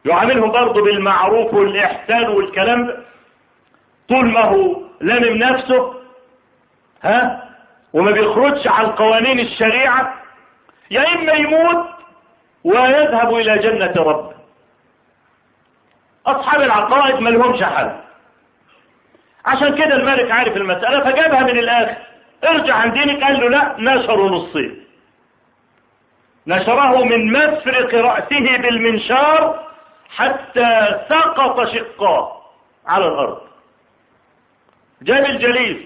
يعاملهم 0.04 0.50
برضه 0.50 0.82
بالمعروف 0.82 1.54
والإحسان 1.54 2.28
والكلام 2.28 2.86
ده. 2.86 2.96
طول 4.08 4.30
ما 4.30 4.40
هو 4.40 4.76
لامم 5.00 5.36
نفسه 5.36 5.94
ها؟ 7.02 7.42
وما 7.92 8.10
بيخرجش 8.10 8.66
عن 8.66 8.86
قوانين 8.86 9.40
الشريعة. 9.40 10.19
يا 10.90 11.14
إما 11.14 11.32
يموت 11.32 11.86
ويذهب 12.64 13.34
إلى 13.34 13.58
جنة 13.58 13.92
ربه 13.96 14.34
أصحاب 16.26 16.62
العقائد 16.62 17.20
ما 17.20 17.30
لهمش 17.30 17.62
حل 17.62 17.90
عشان 19.46 19.74
كده 19.74 19.96
الملك 19.96 20.30
عارف 20.30 20.56
المسألة 20.56 21.00
فجابها 21.00 21.40
من 21.40 21.58
الآخر. 21.58 21.96
ارجع 22.44 22.74
عن 22.74 22.92
دينك. 22.92 23.22
قال 23.22 23.40
له 23.40 23.48
لا 23.48 23.74
نشره 23.78 24.28
نصين 24.28 24.84
نشره 26.46 27.04
من 27.04 27.32
مفرق 27.32 27.94
رأسه 27.94 28.56
بالمنشار 28.56 29.66
حتى 30.16 30.98
سقط 31.08 31.68
شقاه 31.68 32.42
على 32.86 33.06
الأرض. 33.06 33.40
جاب 35.02 35.24
الجليس 35.24 35.76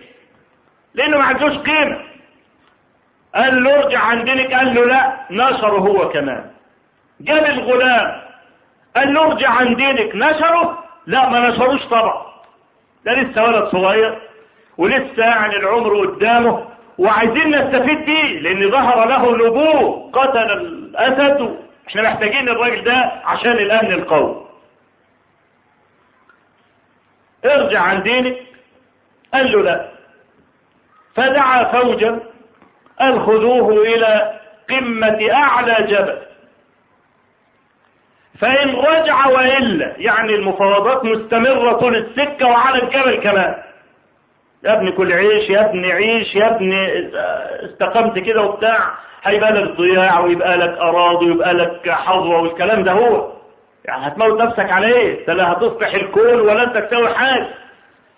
لأنه 0.94 1.18
ما 1.18 1.24
عندوش 1.24 1.52
قيمة. 1.52 2.00
قال 3.34 3.64
له 3.64 3.74
ارجع 3.82 3.98
عن 3.98 4.24
دينك 4.24 4.52
قال 4.54 4.74
له 4.74 4.84
لا 4.86 5.16
نشره 5.30 5.78
هو 5.78 6.08
كمان. 6.08 6.50
جاب 7.20 7.44
الغلام 7.44 8.20
قال 8.96 9.14
له 9.14 9.22
ارجع 9.26 9.50
عن 9.50 9.74
دينك 9.76 10.14
نشره 10.16 10.84
لا 11.06 11.28
ما 11.28 11.48
نشروش 11.48 11.82
طبعا. 11.84 12.22
ده 13.04 13.12
لسه 13.12 13.42
ولد 13.44 13.64
صغير 13.68 14.18
ولسه 14.78 15.22
يعني 15.24 15.56
العمر 15.56 16.06
قدامه 16.06 16.64
وعايزين 16.98 17.50
نستفيد 17.58 18.04
بيه 18.04 18.40
لأن 18.40 18.70
ظهر 18.70 19.08
له 19.08 19.36
نبوه 19.46 20.10
قتل 20.12 20.50
الأسد. 20.52 21.58
إحنا 21.88 22.02
محتاجين 22.02 22.48
الراجل 22.48 22.84
ده 22.84 23.12
عشان 23.24 23.52
الأمن 23.52 23.92
القومي 23.92 24.44
ارجع 27.44 27.80
عن 27.80 28.02
دينك 28.02 28.36
قال 29.34 29.52
له 29.52 29.62
لا. 29.62 29.88
فدعا 31.16 31.64
فوجا 31.64 32.20
قال 33.00 33.20
خذوه 33.20 33.82
إلى 33.82 34.40
قمة 34.70 35.32
أعلى 35.32 35.86
جبل. 35.88 36.18
فإن 38.40 38.74
رجع 38.74 39.26
وإلا 39.26 39.92
يعني 39.96 40.34
المفاوضات 40.34 41.04
مستمرة 41.04 41.72
طول 41.72 41.96
السكة 41.96 42.46
وعلى 42.46 42.82
الجبل 42.82 43.16
كمان. 43.22 43.54
يا 44.64 44.72
ابني 44.72 44.92
كل 44.92 45.12
عيش 45.12 45.50
يا 45.50 45.60
ابني 45.70 45.92
عيش 45.92 46.34
يا 46.34 46.56
ابني 46.56 47.10
استقمت 47.64 48.18
كده 48.18 48.42
وبتاع 48.42 48.90
هيبقى 49.24 49.52
لك 49.52 49.70
ضياع 49.76 50.20
ويبقى 50.20 50.56
لك 50.56 50.78
أراضي 50.78 51.26
ويبقى 51.30 51.54
لك 51.54 51.90
حظوة 51.90 52.40
والكلام 52.42 52.84
ده 52.84 52.92
هو. 52.92 53.32
يعني 53.84 54.06
هتموت 54.06 54.40
نفسك 54.40 54.70
على 54.72 54.86
إيه؟ 54.86 55.26
لا 55.32 55.52
هتصلح 55.52 55.94
الكون 55.94 56.40
ولا 56.40 56.62
أنت 56.62 56.78
تسوي 56.78 57.14
حاجة. 57.14 57.46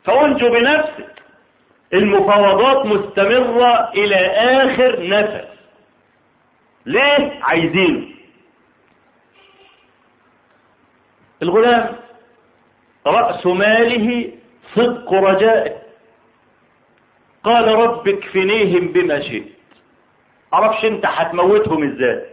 فأنجو 0.05 0.49
بنفسك. 0.49 1.07
المفاوضات 1.95 2.87
مستمرة 2.87 3.91
إلى 3.93 4.17
آخر 4.27 5.09
نفس. 5.09 5.49
ليه؟ 6.87 7.39
عايزينه 7.43 8.07
الغلام 11.43 11.97
رأس 13.07 13.47
ماله 13.47 14.33
صدق 14.75 15.13
رجائه. 15.15 15.77
قال 17.45 17.69
رب 17.69 18.09
اكفنيهم 18.09 18.89
بما 18.89 19.21
شئت. 19.21 19.47
عرفش 20.53 20.85
انت 20.85 21.07
هتموتهم 21.07 21.93
إزاي؟ 21.93 22.27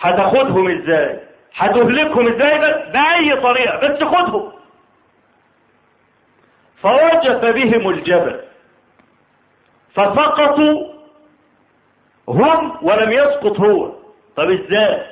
هتاخدهم 0.00 0.68
إزاي؟ 0.70 1.20
هتهلكهم 1.54 2.28
إزاي؟ 2.28 2.58
بس 2.58 2.88
بأي 2.92 3.36
طريقة 3.40 3.78
بس 3.78 4.02
خدهم. 4.02 4.52
فوجف 6.82 7.44
بهم 7.44 7.88
الجبل 7.88 8.40
فسقطوا 9.94 10.88
هم 12.28 12.78
ولم 12.82 13.12
يسقط 13.12 13.60
هو. 13.60 13.92
طب 14.36 14.50
إزاي؟ 14.50 15.02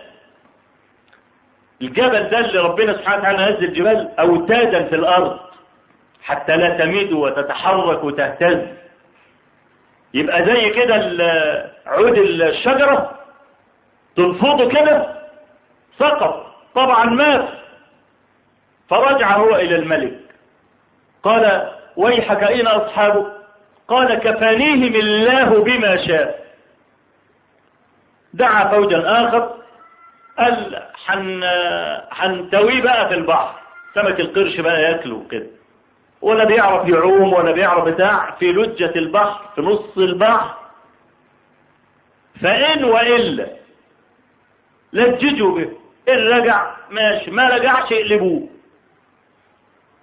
الجبل 1.82 2.28
ده 2.28 2.38
اللي 2.38 2.58
ربنا 2.58 2.92
سبحانه 2.92 3.18
وتعالى 3.18 3.50
نزل 3.52 3.72
جبال 3.72 4.10
اوتادا 4.18 4.82
في 4.84 4.94
الأرض 4.94 5.38
حتى 6.22 6.56
لا 6.56 6.78
تميد 6.78 7.12
وتتحرك 7.12 8.04
وتهتز. 8.04 8.66
يبقى 10.14 10.44
زي 10.44 10.70
كده 10.70 10.94
عود 11.86 12.18
الشجرة 12.18 13.18
تنفضه 14.16 14.68
كده 14.68 15.14
سقط. 15.98 16.46
طبعا 16.74 17.04
مات. 17.04 17.48
فرجع 18.88 19.36
هو 19.36 19.56
إلى 19.56 19.76
الملك. 19.76 20.20
قال 21.26 21.72
ويحك 21.96 22.42
اين 22.42 22.66
أصحابه. 22.66 23.32
قال 23.88 24.14
كفانيهم 24.14 24.94
الله 24.94 25.62
بما 25.64 26.06
شاء. 26.06 26.46
دعا 28.34 28.68
فوجا 28.68 29.02
آخر 29.06 29.54
قال 30.38 30.82
حن 31.06 31.44
حنتويه 32.10 32.82
بقى 32.82 33.08
في 33.08 33.14
البحر. 33.14 33.54
سمك 33.94 34.20
القرش 34.20 34.60
بقى 34.60 34.82
ياكله 34.82 35.22
كده 35.30 35.46
ولا 36.22 36.44
بيعرف 36.44 36.88
يعوم 36.88 37.32
ولا 37.32 37.52
بيعرف 37.52 37.84
بتاع 37.84 38.30
في 38.38 38.52
لجة 38.52 38.92
البحر 38.96 39.40
في 39.54 39.60
نص 39.62 39.96
البحر. 39.98 40.54
فإن 42.42 42.84
وإلا 42.84 43.46
لججوا 44.92 45.58
به. 45.58 45.72
إن 46.08 46.18
رجع 46.18 46.70
ماشي 46.90 47.30
ما 47.30 47.48
رجعش 47.48 47.90
يقلبوه. 47.90 48.48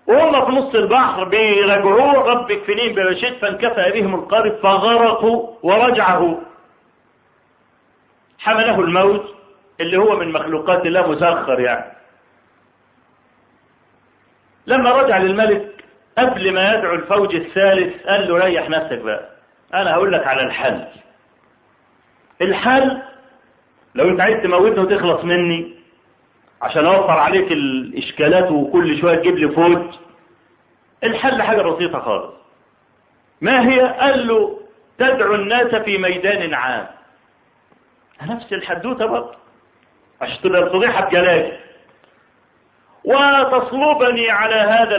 وهم 0.07 0.45
في 0.45 0.51
نص 0.51 0.75
البحر 0.75 1.23
بيرجعوه 1.23 2.13
رب 2.13 2.51
اكفنين 2.51 2.95
برشيد 2.95 3.33
فانكفى 3.33 3.91
بهم 3.91 4.15
القارب 4.15 4.55
فغرقوا 4.63 5.47
ورجعه 5.63 6.41
حمله 8.39 8.79
الموت 8.79 9.35
اللي 9.81 9.97
هو 9.97 10.15
من 10.19 10.31
مخلوقات 10.31 10.85
الله 10.85 11.11
مسخر 11.11 11.59
يعني. 11.59 11.93
لما 14.67 14.91
رجع 14.91 15.17
للملك 15.17 15.83
قبل 16.17 16.53
ما 16.53 16.73
يدعو 16.73 16.93
الفوج 16.95 17.35
الثالث 17.35 18.07
قال 18.07 18.27
له 18.27 18.37
ريح 18.37 18.69
نفسك 18.69 18.97
بقى. 18.97 19.29
أنا 19.73 19.93
هقول 19.93 20.13
لك 20.13 20.27
على 20.27 20.41
الحل. 20.43 20.85
الحل 22.41 23.01
لو 23.95 24.09
أنت 24.09 24.21
عايز 24.21 24.43
تموتني 24.43 24.79
وتخلص 24.79 25.23
مني 25.23 25.73
عشان 26.63 26.85
أوفر 26.85 27.11
عليك 27.11 27.51
الإشكالات 27.51 28.51
وكل 28.51 29.01
شوية 29.01 29.15
تجيب 29.15 29.37
لي 29.37 29.49
فوج 29.49 29.93
الحل 31.03 31.41
حاجة 31.41 31.61
بسيطة 31.61 31.99
خالص. 31.99 32.33
ما 33.41 33.69
هي؟ 33.69 33.79
قال 33.81 34.27
له 34.27 34.59
تدعو 34.97 35.35
الناس 35.35 35.75
في 35.75 35.97
ميدان 35.97 36.53
عام. 36.53 36.87
نفس 38.21 38.53
الحدوتة 38.53 39.05
برضه. 39.05 39.35
عشان 40.21 40.41
تبقى 40.41 40.61
الفضيحه 40.61 41.05
بجلاجل 41.05 41.57
وتصلبني 43.03 44.29
على 44.29 44.55
هذا 44.55 44.95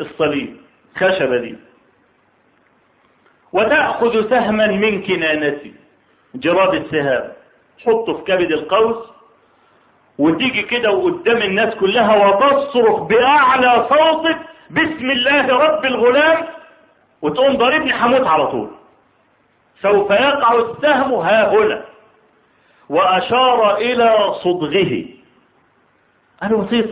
الصليب 0.00 0.56
خشبة 0.96 1.36
دي. 1.36 1.56
وتأخذ 3.52 4.30
سهما 4.30 4.66
من 4.66 5.02
كنانتي 5.02 5.74
جراد 6.34 6.74
السهام. 6.74 7.32
حطه 7.86 8.14
في 8.14 8.24
كبد 8.24 8.52
القوس. 8.52 9.11
وتيجي 10.18 10.62
كده 10.62 10.90
وقدام 10.90 11.36
الناس 11.36 11.74
كلها 11.74 12.26
وتصرخ 12.26 13.02
بأعلى 13.02 13.86
صوتك 13.88 14.38
بسم 14.70 15.10
الله 15.10 15.46
رب 15.46 15.84
الغلام 15.84 16.38
وتقوم 17.22 17.56
ضاربني 17.56 17.92
هموت 17.92 18.26
على 18.26 18.46
طول. 18.46 18.70
سوف 19.82 20.10
يقع 20.10 20.54
السهم 20.54 21.14
ها 21.14 21.52
هنا 21.52 21.84
وأشار 22.88 23.76
إلى 23.76 24.34
صدغه. 24.44 25.04
أنا 26.42 26.56
بسيط 26.56 26.86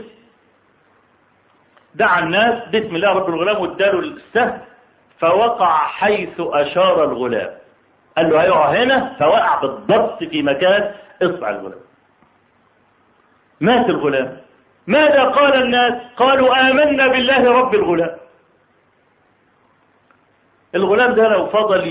دعا 1.95 2.19
الناس 2.19 2.69
بسم 2.69 2.97
الله 2.97 3.09
رب 3.09 3.29
الغلام 3.29 3.63
واداله 3.63 3.99
السهم 3.99 4.59
فوقع 5.19 5.77
حيث 5.87 6.35
أشار 6.39 7.05
الغلام. 7.05 7.51
قال 8.17 8.31
له 8.31 8.43
هيقع 8.43 8.71
هنا 8.71 9.17
فوقع 9.19 9.61
بالضبط 9.61 10.25
في 10.25 10.43
مكان 10.43 10.95
اصبع 11.23 11.51
الغلام. 11.51 11.81
مات 13.61 13.89
الغلام. 13.89 14.37
ماذا 14.87 15.25
قال 15.25 15.63
الناس؟ 15.63 15.95
قالوا 16.17 16.71
آمنا 16.71 17.07
بالله 17.07 17.53
رب 17.53 17.75
الغلام. 17.75 18.17
الغلام 20.75 21.15
ده 21.15 21.29
لو 21.29 21.47
فضل 21.47 21.87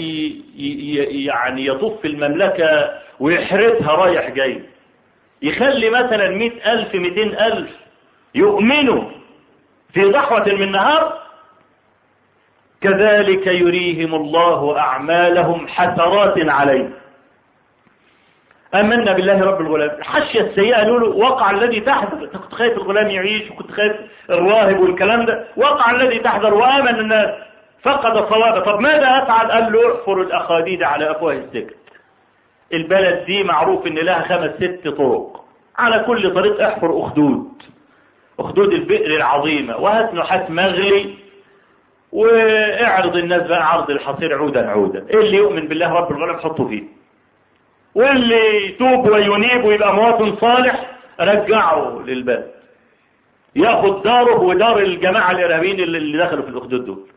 يعني 1.28 1.66
يطوف 1.66 2.06
المملكة 2.06 3.00
ويحرسها 3.20 3.92
رايح 3.92 4.30
جاي 4.30 4.64
يخلي 5.42 5.90
مثلا 5.90 6.30
مئة 6.30 6.72
ألف 6.74 6.96
مئتين 6.96 7.40
ألف 7.40 7.70
يؤمنوا 8.36 9.04
في 9.94 10.04
ضحوة 10.06 10.46
من 10.46 10.72
نهار 10.72 11.20
كذلك 12.82 13.48
يريهم 13.48 14.16
الله 14.16 14.80
أعمالهم 14.80 15.68
حسرات 15.68 16.50
عليه 16.50 16.90
آمنا 18.76 19.14
بالله 19.14 19.44
رب 19.44 19.62
الغلام. 19.62 19.90
الحشية 20.00 20.42
السيئة 20.42 20.76
قالوا 20.76 21.26
وقع 21.26 21.52
الذي 21.52 21.80
تحذر. 21.80 22.24
أنت 22.24 22.38
كنت 22.38 22.54
خايف 22.54 22.78
الغلام 22.78 23.10
يعيش 23.10 23.52
وكنت 23.52 23.72
خايف 23.72 23.94
الراهب 24.30 24.80
والكلام 24.80 25.26
ده. 25.26 25.46
وقع 25.58 25.92
الذي 25.92 26.20
تحذر 26.20 26.54
وآمن 26.54 27.00
الناس. 27.00 27.30
فقد 27.84 28.30
صوابه 28.30 28.60
طب 28.60 28.80
ماذا 28.80 29.24
أفعل؟ 29.24 29.52
قال 29.52 29.74
له 29.74 29.96
احفر 29.96 30.22
الأخاديد 30.22 30.84
على 30.84 31.12
أفواه 31.12 31.34
السكت 31.34 31.76
البلد 32.74 33.26
دي 33.26 33.44
معروف 33.44 33.88
إن 33.88 33.96
لها 33.96 34.22
خمس 34.24 34.52
ست 34.56 34.88
طرق. 34.88 35.44
على 35.78 36.04
كل 36.08 36.34
طريق 36.34 36.62
احفر 36.68 37.00
أخدود. 37.00 37.48
أخدود 38.40 38.74
البئر 38.74 39.16
العظيمة. 39.16 39.78
وهات 39.78 40.14
نحاس 40.14 40.50
مغلي 40.50 41.16
واعرض 42.12 43.16
الناس 43.16 43.48
بقى 43.48 43.72
عرض 43.72 43.90
الحصير 43.90 44.38
عودا 44.38 44.70
عودا. 44.70 45.00
اللي 45.00 45.38
يؤمن 45.38 45.68
بالله 45.68 45.94
رب 45.94 46.12
الغلام؟ 46.12 46.38
حطه 46.38 46.68
فيه. 46.68 46.99
واللي 47.96 48.66
يتوب 48.66 49.10
وينيب 49.10 49.66
ويبقى 49.66 49.94
مواطن 49.94 50.36
صالح 50.36 50.86
رجعه 51.20 52.04
للبلد. 52.06 52.52
ياخد 53.56 54.04
داره 54.04 54.40
ودار 54.42 54.80
الجماعة 54.80 55.32
الإرهابيين 55.32 55.80
اللي 55.80 56.24
دخلوا 56.24 56.44
في 56.44 56.50
الأخدود 56.50 56.86
دول. 56.86 57.08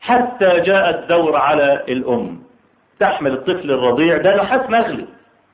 حتى 0.00 0.60
جاء 0.60 0.90
الدور 0.90 1.36
على 1.36 1.84
الأم. 1.88 2.42
تحمل 3.00 3.32
الطفل 3.32 3.70
الرضيع 3.70 4.16
ده 4.16 4.36
نحاس 4.36 4.70
مغلي. 4.70 5.06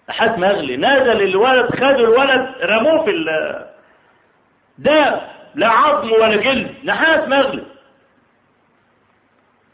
نحاس 0.09 0.39
مغلي. 0.39 0.77
نزل 0.77 1.23
الولد 1.23 1.71
خدوا 1.71 1.91
الولد 1.91 2.55
رموه 2.63 3.05
في 3.05 3.11
ده 4.79 5.21
لا 5.55 5.69
عظم 5.69 6.13
ولا 6.13 6.37
جلد 6.37 6.75
نحاس 6.85 7.29
مغلي. 7.29 7.63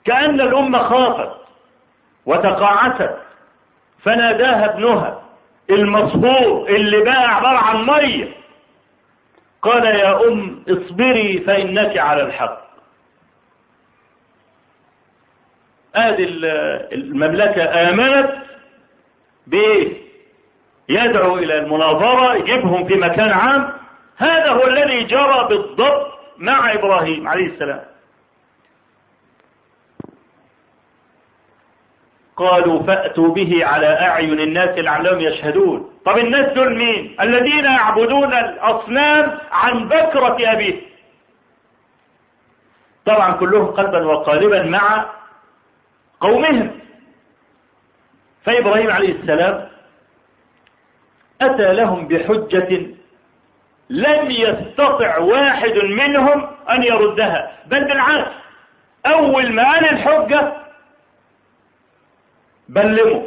كأن 0.05 0.41
الأمة 0.41 0.79
خافت. 0.79 1.44
وتقاعست. 2.27 3.11
فناداها 4.03 4.65
ابنها 4.75 5.23
المصهور 5.71 6.69
اللي 6.69 7.01
بقى 7.05 7.35
عبارة 7.35 7.59
عن 7.59 7.87
مية. 7.87 8.29
قال 9.63 9.85
يا 9.85 10.29
أم 10.29 10.65
اصبري 10.69 11.41
فإنك 11.41 11.99
على 11.99 12.23
الحق. 12.23 12.61
ادي 15.95 16.25
المملكة 16.95 17.89
آمنت 17.91 18.33
بإيه 19.47 19.93
يدعو 20.89 21.39
إلى 21.39 21.59
المناظرة 21.59 22.35
يجيبهم 22.35 22.87
في 22.87 22.95
مكان 22.95 23.31
عام. 23.31 23.73
هذا 24.17 24.51
هو 24.51 24.67
الذي 24.67 25.05
جرى 25.05 25.47
بالضبط 25.49 26.13
مع 26.39 26.73
إبراهيم 26.73 27.29
عليه 27.29 27.47
السلام. 27.47 27.81
قالوا 32.37 32.83
فأتوا 32.83 33.35
به 33.35 33.67
على 33.67 33.87
أعين 33.87 34.41
الناس 34.41 34.79
لعلهم 34.79 35.21
يشهدون. 35.21 35.91
طب 36.05 36.19
الناس 36.19 36.53
دول 36.53 36.77
مين؟ 36.77 37.17
الذين 37.21 37.65
يعبدون 37.65 38.35
الأصنام 38.35 39.39
عن 39.53 39.89
بكرة 39.89 40.37
أبيه 40.53 40.81
طبعا 43.07 43.33
كلهم 43.33 43.67
قلبا 43.67 44.07
وقالبا 44.07 44.63
مع 44.63 45.07
قومهم. 46.21 46.71
فإبراهيم 48.45 48.91
عليه 48.91 49.13
السلام 49.13 49.69
أتى 51.41 51.73
لهم 51.73 52.09
بحجة 52.09 52.87
لم 53.91 54.31
يستطع 54.31 55.19
واحد 55.19 55.77
منهم 55.77 56.47
أن 56.71 56.83
يردها. 56.83 57.53
بل 57.67 57.85
بالعكس 57.85 58.31
أول 59.07 59.53
ما 59.53 59.73
قال 59.73 59.85
الحجة 59.85 60.53
بلموا 62.69 63.23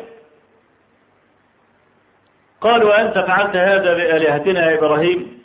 قالوا 2.61 3.01
أنت 3.01 3.13
فعلت 3.13 3.55
هذا 3.55 3.93
بآلهتنا 3.93 4.71
يا 4.71 4.77
إبراهيم. 4.77 5.43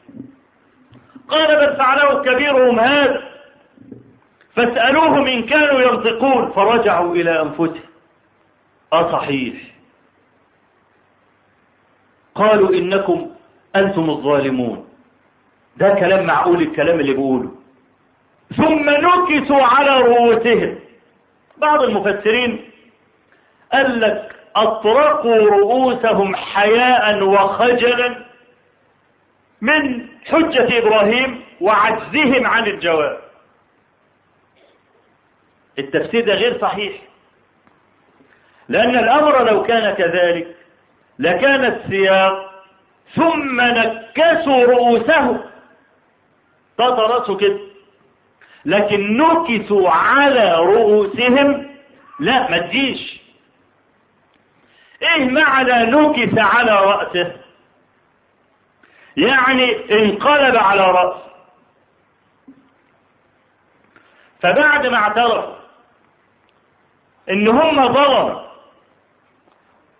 قال 1.29 1.57
بل 1.57 1.77
فعله 1.77 2.23
كبيرهم 2.23 2.81
هذا. 2.81 3.23
فاسألوهم 4.57 5.27
إن 5.27 5.43
كانوا 5.43 5.81
ينطقون 5.81 6.51
فرجعوا 6.51 7.15
إلى 7.15 7.43
أنفسهم. 7.43 7.81
آه 8.93 9.13
صحيح 9.13 9.55
قالوا 12.35 12.71
إنكم 12.71 13.31
أنتم 13.77 14.11
الظالمون. 14.11 14.89
ده 15.77 15.95
كلام 15.95 16.27
معقول 16.27 16.63
الكلام 16.63 17.01
اللي 17.01 17.13
بيقوله. 17.13 17.53
ثم 18.57 18.91
نكسوا 18.91 19.63
على 19.63 20.01
رؤوسهم. 20.01 20.79
بعض 21.57 21.83
المفسرين 21.83 22.72
قال 23.73 24.01
لك 24.01 24.37
أطرقوا 24.57 25.37
رؤوسهم 25.37 26.37
حياء 26.37 27.23
وخجلا 27.23 28.15
من 29.61 30.09
حجة 30.27 30.79
إبراهيم 30.79 31.45
وعجزهم 31.61 32.47
عن 32.47 32.67
الجواب. 32.67 33.19
التفسير 35.79 36.25
ده 36.25 36.35
غير 36.35 36.59
صحيح. 36.61 36.93
لأن 38.69 38.97
الأمر 38.99 39.45
لو 39.45 39.63
كان 39.63 39.95
كذلك 39.95 40.57
لكان 41.19 41.65
السياق 41.65 42.53
ثم 43.15 43.61
نكسوا 43.61 44.65
رؤوسهم. 44.65 45.41
راسه 46.81 47.37
كده. 47.37 47.59
لكن 48.65 49.17
نكسوا 49.17 49.91
على 49.91 50.55
رؤوسهم 50.55 51.67
لا 52.21 52.51
ما 52.51 52.59
تجيش. 52.59 53.22
إيه 55.03 55.25
معنى 55.31 55.91
نكس 55.91 56.39
على 56.39 56.73
رأسه؟ 56.73 57.33
يعني 59.17 59.77
انقلب 60.05 60.57
على 60.57 60.91
رأسه. 60.91 61.23
فبعد 64.43 64.87
ما 64.87 64.97
اعترف 64.97 65.45
إن 67.31 67.49
هم 67.49 67.93
ظلموا 67.93 68.41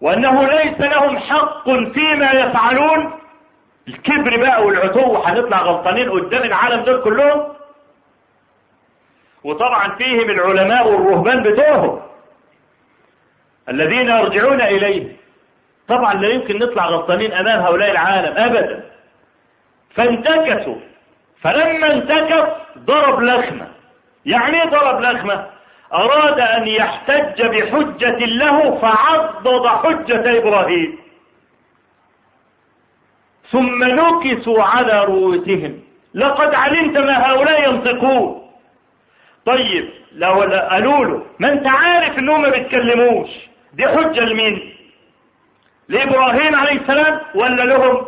وأنه 0.01 0.43
ليس 0.49 0.81
لهم 0.81 1.19
حق 1.19 1.65
فيما 1.65 2.31
يفعلون 2.33 3.13
الكبر 3.89 4.37
بقى 4.37 4.65
والعتو 4.65 5.17
هنطلع 5.17 5.63
غلطانين 5.63 6.11
قدام 6.11 6.43
العالم 6.43 6.83
دول 6.83 7.03
كلهم. 7.03 7.53
وطبعا 9.45 9.95
فيهم 9.97 10.31
العلماء 10.31 10.89
والرهبان 10.89 11.43
بتوعهم. 11.43 12.01
الذين 13.69 14.09
يرجعون 14.09 14.61
إليه. 14.61 15.17
طبعا 15.89 16.15
لا 16.15 16.29
يمكن 16.29 16.59
نطلع 16.59 16.87
غلطانين 16.87 17.33
أمام 17.33 17.61
هؤلاء 17.61 17.91
العالم 17.91 18.35
ابدا. 18.37 18.85
فانتكسوا. 19.95 20.77
فلما 21.41 21.93
انتكس 21.93 22.51
ضرب 22.79 23.23
لخمة. 23.23 23.69
يعني 24.27 24.63
إيه 24.63 24.69
ضرب 24.69 25.01
لخمة؟ 25.01 25.47
أراد 25.93 26.41
أن 26.41 26.69
يحتج 26.69 27.43
بحجة 27.43 28.19
له 28.19 28.79
فعضد 28.79 29.67
حجة 29.67 30.39
إبراهيم. 30.39 30.99
ثم 33.51 33.85
نكسوا 33.85 34.63
على 34.63 35.05
رؤوسهم. 35.05 35.81
لقد 36.15 36.55
علمت 36.55 36.99
ما 36.99 37.31
هؤلاء 37.31 37.69
ينطقون. 37.69 38.43
طيب 39.47 39.89
لو 40.13 40.41
قالوا 40.71 41.05
له 41.05 41.27
ما 41.39 41.53
أنت 41.53 41.67
عارف 41.67 42.19
إنهم 42.19 42.43
ما 42.43 42.49
بيتكلموش. 42.49 43.52
دي 43.73 43.89
حجة 43.89 44.21
لمين؟ 44.21 44.77
لإبراهيم 45.89 46.55
عليه 46.57 46.81
السلام 46.81 47.21
ولا 47.35 47.63
لهم؟ 47.63 48.07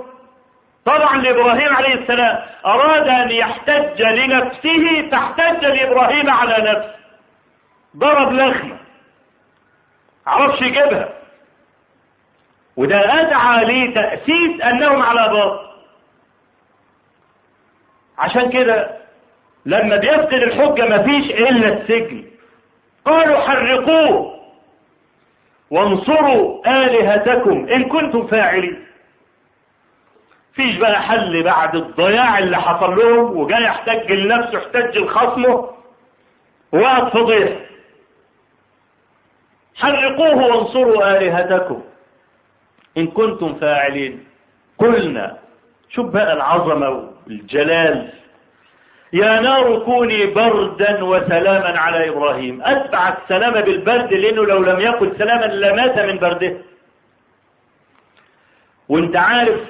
طبعا 0.84 1.16
لإبراهيم 1.16 1.74
عليه 1.76 1.94
السلام. 1.94 2.42
أراد 2.66 3.08
أن 3.08 3.30
يحتج 3.30 4.02
لنفسه 4.02 5.08
فاحتج 5.10 5.64
لإبراهيم 5.64 6.30
على 6.30 6.70
نفسه. 6.70 6.94
ضرب 7.96 8.32
لخمة. 8.32 8.76
عرفش 10.26 10.62
يجيبها؟ 10.62 11.08
وده 12.76 13.20
أدعى 13.20 13.64
لتأسيس 13.64 14.60
أنهم 14.60 15.02
على 15.02 15.28
باطل. 15.28 15.66
عشان 18.18 18.50
كده 18.50 18.90
لما 19.66 19.96
بيفقد 19.96 20.32
الحجة 20.34 20.84
مفيش 20.98 21.30
إلا 21.30 21.68
السجن. 21.68 22.24
قالوا 23.04 23.40
حرقوه. 23.40 24.33
وانصروا 25.74 26.66
آلهتكم 26.84 27.66
إن 27.68 27.84
كنتم 27.84 28.26
فاعلين. 28.26 28.86
فيش 30.54 30.76
بقى 30.76 31.02
حل 31.02 31.42
بعد 31.42 31.74
الضياع 31.76 32.38
اللي 32.38 32.56
حصل 32.60 32.96
لهم 32.96 33.36
وجاي 33.36 33.62
يحتج 33.62 34.12
لنفسه 34.12 34.58
يحتج 34.58 34.98
لخصمه 34.98 35.68
وقت 36.72 37.12
فضيح. 37.12 37.52
حرقوه 39.74 40.46
وانصروا 40.46 41.18
آلهتكم 41.18 41.82
إن 42.96 43.06
كنتم 43.06 43.54
فاعلين. 43.54 44.24
قلنا 44.78 45.38
شوف 45.90 46.06
بقى 46.06 46.32
العظمة 46.32 47.10
والجلال؟ 47.26 48.12
يا 49.14 49.40
نار 49.40 49.78
كوني 49.84 50.26
بردا 50.26 51.04
وسلاما 51.04 51.78
على 51.78 52.08
إبراهيم. 52.08 52.62
أتبع 52.62 53.08
السلام 53.08 53.52
بالبرد 53.52 54.12
لأنه 54.12 54.44
لو 54.46 54.58
لم 54.58 54.80
يكن 54.80 55.12
سلاما 55.18 55.44
لمات 55.44 55.98
من 55.98 56.18
برده. 56.18 56.56
وأنت 58.88 59.16
عارف 59.16 59.60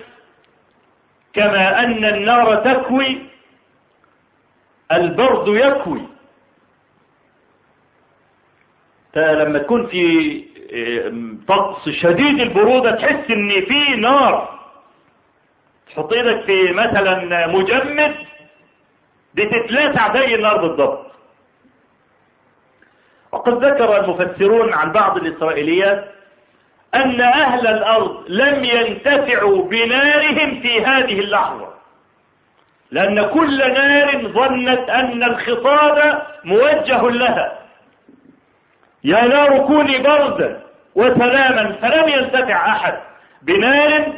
كما 1.33 1.85
أن 1.85 2.04
النار 2.04 2.57
تكوي 2.57 3.18
البرد 4.92 5.48
يكوي. 5.48 6.02
لما 9.16 9.59
تكون 9.59 9.87
في 9.87 10.04
طقس 11.48 11.88
شديد 11.88 12.40
البرودة 12.40 12.90
تحس 12.90 13.30
ان 13.30 13.64
في 13.68 13.96
نار. 13.96 14.61
تحط 15.88 16.12
إيدك 16.12 16.44
في 16.44 16.72
مثلا 16.72 17.46
مجمد 17.46 18.14
بتتلاسع 19.34 20.12
زي 20.12 20.34
النار 20.34 20.56
بالضبط. 20.56 21.06
وقد 23.32 23.64
ذكر 23.64 24.00
المفسرون 24.00 24.72
عن 24.72 24.92
بعض 24.92 25.16
الإسرائيليات 25.16 26.04
أن 26.94 27.20
أهل 27.20 27.66
الأرض 27.66 28.24
لم 28.28 28.64
ينتفعوا 28.64 29.64
بنارهم 29.64 30.60
في 30.60 30.84
هذه 30.84 31.20
اللحظة 31.20 31.74
لأن 32.90 33.26
كل 33.26 33.58
نار 33.58 34.28
ظنت 34.28 34.88
أن 34.88 35.22
الخطاب 35.22 36.22
موجه 36.44 37.10
لها. 37.10 37.58
يا 39.04 39.24
نار 39.24 39.58
كوني 39.66 39.98
بردا 39.98 40.60
وسلاما 40.94 41.72
فلم 41.72 42.08
ينتفع 42.08 42.72
أحد 42.72 42.98
بنار 43.42 44.12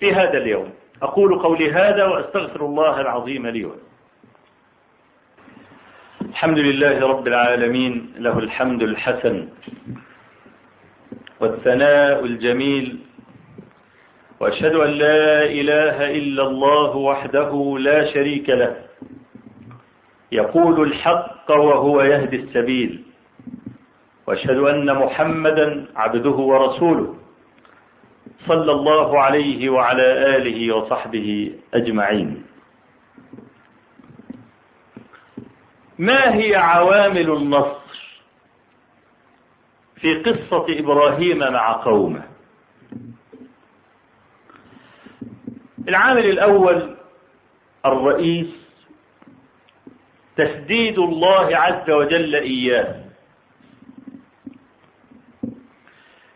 في 0.00 0.14
هذا 0.14 0.38
اليوم. 0.38 0.72
أقول 1.02 1.38
قولي 1.38 1.72
هذا 1.72 2.04
وأستغفر 2.04 2.60
الله 2.60 3.00
العظيم 3.00 3.46
لي 3.46 3.64
ولكم. 3.64 3.93
الحمد 6.34 6.58
لله 6.58 7.06
رب 7.06 7.26
العالمين 7.26 8.12
له 8.18 8.38
الحمد 8.38 8.82
الحسن 8.82 9.48
والثناء 11.40 12.24
الجميل 12.24 12.98
وأشهد 14.40 14.74
أن 14.74 14.90
لا 14.90 15.44
إله 15.44 15.96
إلا 16.10 16.42
الله 16.42 16.96
وحده 16.96 17.76
لا 17.78 18.12
شريك 18.12 18.50
له 18.50 18.74
يقول 20.32 20.82
الحق 20.88 21.50
وهو 21.50 22.02
يهدي 22.02 22.36
السبيل 22.36 23.02
وأشهد 24.26 24.58
أن 24.58 24.94
محمدا 24.94 25.86
عبده 25.96 26.30
ورسوله 26.50 27.14
صلى 28.46 28.72
الله 28.72 29.18
عليه 29.20 29.68
وعلى 29.70 30.08
آله 30.36 30.58
وصحبه 30.76 31.52
أجمعين. 31.74 32.42
ما 35.98 36.34
هي 36.34 36.56
عوامل 36.56 37.30
النصر 37.30 37.84
في 39.96 40.22
قصة 40.22 40.66
إبراهيم 40.68 41.38
مع 41.38 41.72
قومه؟ 41.72 42.22
العامل 45.88 46.26
الأول 46.26 46.96
الرئيس 47.86 48.46
تسديد 50.36 50.98
الله 50.98 51.56
عز 51.56 51.90
وجل 51.90 52.34
إياه. 52.34 53.04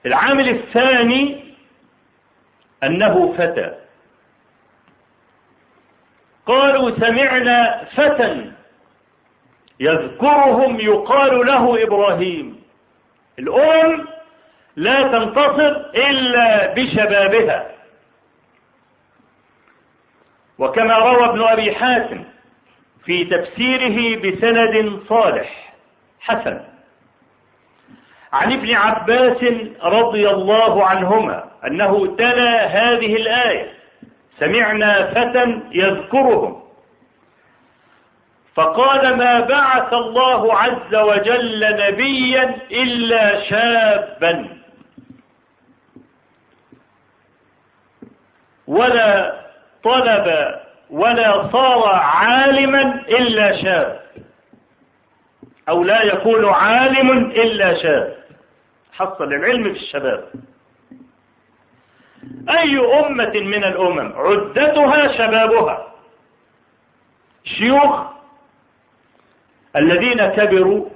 العامل 0.06 0.48
الثاني 0.48 1.54
أنه 2.82 3.34
فتى. 3.38 3.74
قالوا 6.46 6.90
سمعنا 6.90 7.84
فتى. 7.84 8.47
يذكرهم 9.80 10.80
يقال 10.80 11.46
له 11.46 11.82
إبراهيم. 11.82 12.62
الأم 13.38 14.06
لا 14.76 15.02
تنتصر 15.02 15.76
إلا 15.94 16.74
بشبابها. 16.74 17.66
وكما 20.58 20.98
روى 20.98 21.24
ابن 21.24 21.42
أبي 21.42 21.74
حاتم 21.74 22.24
في 23.04 23.24
تفسيره 23.24 24.20
بسند 24.20 25.00
صالح 25.08 25.74
حسن. 26.20 26.60
عن 28.32 28.52
ابن 28.52 28.74
عباس 28.74 29.44
رضي 29.82 30.30
الله 30.30 30.84
عنهما 30.86 31.44
أنه 31.66 32.16
تلا 32.16 32.66
هذه 32.66 33.16
الآية. 33.16 33.70
سمعنا 34.38 35.06
فتى 35.06 35.60
يذكرهم. 35.72 36.67
فقال 38.58 39.16
ما 39.16 39.40
بعث 39.40 39.92
الله 39.92 40.58
عز 40.58 40.94
وجل 40.94 41.76
نبيا 41.86 42.56
إلا 42.70 43.40
شابا. 43.40 44.48
ولا 48.66 49.34
طلب 49.84 50.54
ولا 50.90 51.48
صار 51.52 51.88
عالما 51.94 52.82
إلا 53.08 53.62
شاب. 53.62 54.00
أو 55.68 55.84
لا 55.84 56.02
يكون 56.02 56.48
عالم 56.48 57.30
إلا 57.30 57.82
شاب. 57.82 58.16
حصل 58.92 59.24
العلم 59.24 59.62
في 59.62 59.78
الشباب. 59.78 60.24
أي 62.50 62.78
أمة 63.06 63.32
من 63.34 63.64
الأمم 63.64 64.12
عدتها 64.16 65.12
شبابها؟ 65.16 65.94
شيوخ 67.44 68.17
الذين 69.78 70.26
كبروا 70.26 70.88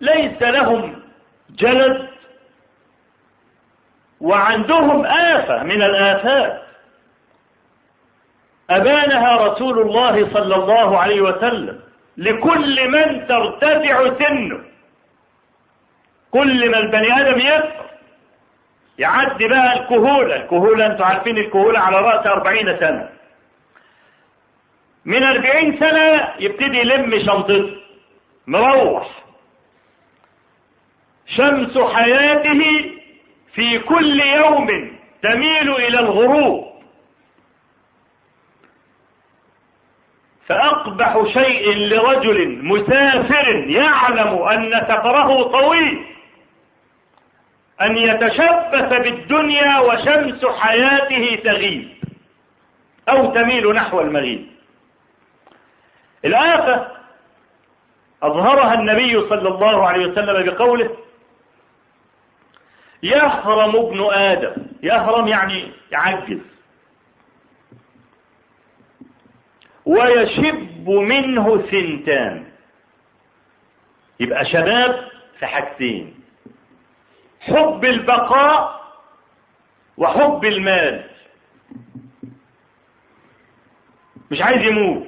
ليس 0.00 0.42
لهم 0.42 1.02
جلد 1.50 2.08
وعندهم 4.20 5.06
آفة 5.06 5.62
من 5.62 5.82
الآفات. 5.82 6.62
أبانها 8.70 9.36
رسول 9.36 9.78
الله 9.78 10.32
صلى 10.32 10.54
الله 10.54 10.98
عليه 10.98 11.20
وسلم 11.20 11.80
لكل 12.16 12.88
من 12.88 13.26
ترتفع 13.26 14.14
سنه. 14.18 14.60
كل 16.30 16.70
ما 16.70 16.78
البني 16.78 17.20
آدم 17.20 17.38
يكبر. 17.40 17.88
يعدي 18.98 19.48
بقى 19.48 19.78
الكهولة. 19.80 20.36
الكهولة 20.36 20.86
أنتوا 20.86 21.06
عارفين 21.06 21.38
الكهولة 21.38 21.78
على 21.80 21.96
رأس 21.96 22.26
أربعين 22.26 22.76
سنة. 22.78 23.08
من 25.04 25.22
أربعين 25.22 25.78
سنة 25.78 26.28
يبتدي 26.38 26.78
يلم 26.78 27.18
شنطته. 27.26 27.77
مروح. 28.48 29.08
شمس 31.26 31.78
حياته 31.78 32.90
في 33.54 33.78
كل 33.78 34.20
يوم 34.20 34.98
تميل 35.22 35.70
إلى 35.72 36.00
الغروب. 36.00 36.68
فأقبح 40.46 41.22
شيء 41.32 41.74
لرجل 41.74 42.64
مسافر 42.64 43.48
يعلم 43.68 44.42
أن 44.42 44.80
سفره 44.88 45.42
طويل. 45.42 46.04
أن 47.80 47.96
يتشبث 47.96 48.92
بالدنيا 48.92 49.78
وشمس 49.78 50.46
حياته 50.46 51.40
تغيب 51.44 51.88
أو 53.08 53.34
تميل 53.34 53.72
نحو 53.72 54.00
المغيب. 54.00 54.46
الآفة 56.24 56.97
أظهرها 58.22 58.74
النبي 58.74 59.28
صلى 59.28 59.48
الله 59.48 59.88
عليه 59.88 60.06
وسلم 60.06 60.50
بقوله 60.50 60.96
يهرم 63.02 63.76
ابن 63.76 64.00
آدم. 64.12 64.66
يهرم 64.82 65.28
يعني 65.28 65.72
يعجز. 65.92 66.38
ويشب 69.86 70.88
منه 70.88 71.66
سنتان. 71.70 72.44
يبقى 74.20 74.44
شباب 74.44 75.08
في 75.38 75.46
حاجتين. 75.46 76.14
حب 77.40 77.84
البقاء 77.84 78.80
وحب 79.96 80.44
المال. 80.44 81.04
مش 84.30 84.40
عايز 84.40 84.62
يموت. 84.62 85.07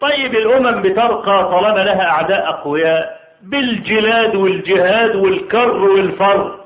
طيب 0.00 0.34
الأمم 0.34 0.82
بترقى 0.82 1.50
طالما 1.50 1.80
لها 1.84 2.08
أعداء 2.10 2.48
أقوياء 2.48 3.20
بالجلاد 3.42 4.36
والجهاد 4.36 5.16
والكر 5.16 5.70
والفر. 5.70 6.60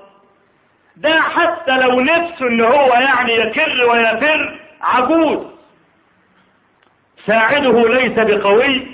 ده 0.97 1.21
حتى 1.21 1.71
لو 1.71 2.01
نفسه 2.01 2.47
إن 2.47 2.61
هو 2.61 2.92
يعني 2.92 3.33
يكر 3.35 3.85
ويفر 3.90 4.59
عجوز. 4.83 5.38
ساعده 7.27 7.88
ليس 7.88 8.12
بقوي. 8.18 8.87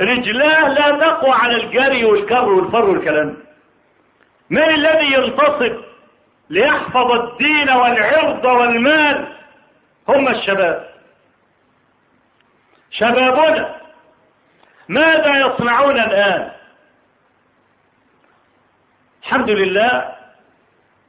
رجلاه 0.00 0.68
لا 0.68 0.98
تقوى 1.06 1.32
على 1.32 1.56
الجري 1.56 2.04
والكر 2.04 2.48
والفر 2.48 2.84
والكلام. 2.84 3.36
من 4.50 4.62
الذي 4.62 5.12
ينتصب 5.12 5.76
ليحفظ 6.50 7.10
الدين 7.10 7.70
والعرض 7.70 8.44
والمال؟ 8.44 9.26
هم 10.08 10.28
الشباب. 10.28 10.86
شبابنا 12.90 13.74
ماذا 14.88 15.36
يصنعون 15.36 15.98
الآن؟ 15.98 16.50
الحمد 19.22 19.50
لله 19.50 20.12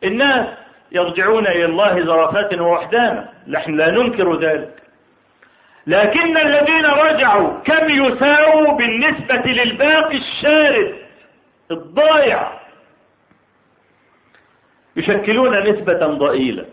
الناس 0.03 0.47
يرجعون 0.91 1.47
إلى 1.47 1.65
الله 1.65 2.03
زرافات 2.03 2.53
ووحدانا 2.53 3.29
نحن 3.47 3.75
لا 3.75 3.91
ننكر 3.91 4.39
ذلك. 4.39 4.83
لكن 5.87 6.37
الذين 6.37 6.85
رجعوا 6.85 7.59
كم 7.59 7.89
يساووا 7.89 8.73
بالنسبة 8.73 9.51
للباقي 9.51 10.17
الشارد 10.17 10.95
الضايع 11.71 12.51
يشكلون 14.95 15.69
نسبة 15.69 16.07
ضئيلة. 16.07 16.65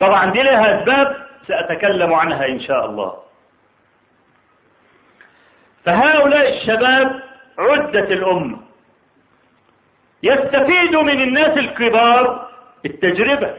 طبعا 0.00 0.30
دي 0.30 0.42
لها 0.42 0.78
أسباب 0.80 1.16
سأتكلم 1.46 2.14
عنها 2.14 2.46
إن 2.46 2.60
شاء 2.60 2.86
الله. 2.86 3.25
فهؤلاء 5.86 6.56
الشباب 6.56 7.22
عدة 7.58 8.00
الأمة 8.00 8.58
يستفيد 10.22 10.96
من 10.96 11.22
الناس 11.22 11.58
الكبار 11.58 12.48
التجربة 12.86 13.54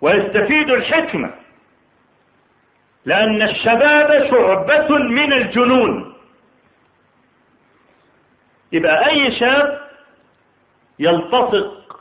ويستفيد 0.00 0.70
الحكمة 0.70 1.30
لأن 3.04 3.42
الشباب 3.42 4.30
شعبة 4.30 4.98
من 4.98 5.32
الجنون. 5.32 6.14
يبقى 8.72 9.06
أي 9.10 9.38
شاب 9.38 9.88
يلتصق 10.98 12.00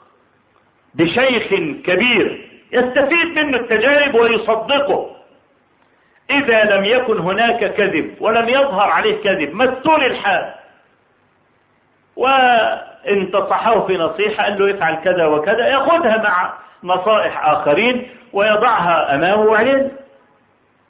بشيخ 0.93 1.47
كبير 1.85 2.49
يستفيد 2.71 3.27
منه 3.39 3.57
التجارب 3.57 4.15
ويصدقه. 4.15 5.16
إذا 6.31 6.63
لم 6.63 6.85
يكن 6.85 7.19
هناك 7.19 7.73
كذب 7.73 8.15
ولم 8.19 8.49
يظهر 8.49 8.89
عليه 8.89 9.23
كذب 9.23 9.55
مستور 9.55 10.05
الحال. 10.05 10.53
وإن 12.15 13.31
تصحه 13.33 13.87
في 13.87 13.97
نصيحة 13.97 14.43
قال 14.43 14.59
له 14.59 14.69
يفعل 14.69 14.95
كذا 14.95 15.25
وكذا 15.25 15.67
ياخذها 15.67 16.17
مع 16.17 16.53
نصائح 16.83 17.45
آخرين 17.49 18.07
ويضعها 18.33 19.15
أمامه 19.15 19.41
وبعدين 19.41 19.91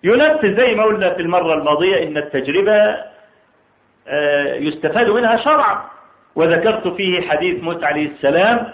ينفذ 0.04 0.56
زي 0.58 0.76
ما 0.76 0.84
قلنا 0.84 1.10
في 1.10 1.22
المرة 1.22 1.54
الماضية 1.54 2.04
إن 2.04 2.18
التجربة 2.18 2.96
يستفاد 4.68 5.10
منها 5.10 5.38
شرعا. 5.38 5.82
وذكرت 6.36 6.88
فيه 6.88 7.30
حديث 7.30 7.64
موسى 7.64 7.86
عليه 7.86 8.08
السلام 8.08 8.68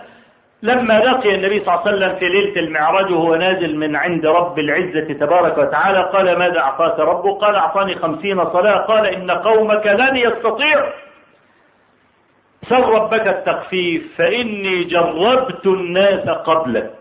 لما 0.63 0.99
لقي 0.99 1.35
النبي 1.35 1.59
صلى 1.59 1.73
الله 1.73 1.87
عليه 1.87 1.91
وسلم 1.91 2.15
في 2.19 2.29
ليلة 2.29 2.59
المعراج 2.59 3.11
وهو 3.11 3.35
نازل 3.35 3.75
من 3.75 3.95
عند 3.95 4.25
رب 4.25 4.59
العزة 4.59 5.13
تبارك 5.13 5.57
وتعالى 5.57 6.01
قال 6.03 6.37
ماذا 6.39 6.59
أعطاك 6.59 6.99
ربه 6.99 7.37
قال 7.39 7.55
أعطاني 7.55 7.95
خمسين 7.95 8.45
صلاة. 8.45 8.77
قال 8.77 9.05
إن 9.05 9.31
قومك 9.31 9.87
لن 9.87 10.15
يستطيع. 10.15 10.89
سل 12.69 12.83
ربك 12.83 13.27
التخفيف 13.27 14.17
فإني 14.17 14.83
جربت 14.83 15.65
الناس 15.65 16.29
قبلك. 16.29 16.93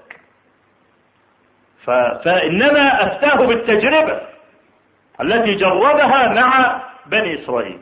ف... 1.84 1.90
فإنما 2.24 3.06
أفتاه 3.06 3.46
بالتجربة 3.46 4.20
التي 5.20 5.54
جربها 5.54 6.28
مع 6.28 6.82
بني 7.06 7.44
إسرائيل. 7.44 7.78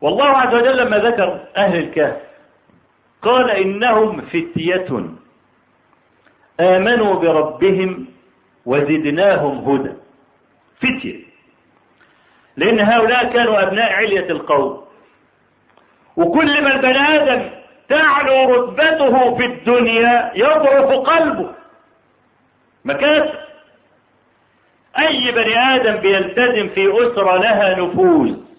والله 0.00 0.24
عز 0.24 0.54
وجل 0.54 0.76
لما 0.76 0.98
ذكر 0.98 1.40
أهل 1.56 1.76
الكهف 1.76 2.16
قال 3.22 3.50
إنهم 3.50 4.20
فتية. 4.20 5.04
آمنوا 6.60 7.14
بربهم 7.14 8.06
وزدناهم 8.66 9.70
هدى. 9.70 9.92
فتية. 10.78 11.20
لأن 12.56 12.80
هؤلاء 12.80 13.32
كانوا 13.32 13.62
أبناء 13.62 13.92
علية 13.92 14.30
القوم. 14.30 14.84
وكل 16.16 16.62
ما 16.64 16.74
البني 16.74 16.98
آدم 16.98 17.50
تعلو 17.88 18.54
رتبته 18.54 19.36
في 19.36 19.44
الدنيا 19.46 20.32
يضعف 20.34 20.90
قلبه. 20.92 21.50
مكاسب 22.84 23.38
أي 24.98 25.30
بني 25.30 25.58
آدم 25.76 25.96
بيلتزم 25.96 26.68
في 26.68 26.90
أسرة 26.92 27.36
لها 27.36 27.80
نفوذ 27.80 28.49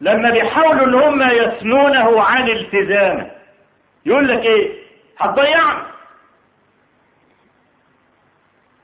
لما 0.00 0.30
بيحاولوا 0.30 0.86
ان 0.86 0.94
هم 0.94 1.22
يثنونه 1.30 2.22
عن 2.22 2.48
التزامه. 2.48 3.30
يقول 4.06 4.28
لك 4.28 4.42
إيه؟ 4.44 4.72
هتضيعني 5.18 5.78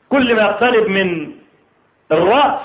كل 0.08 0.34
ما 0.34 0.42
يقترب 0.42 0.88
من 0.88 1.32
الرأس 2.12 2.60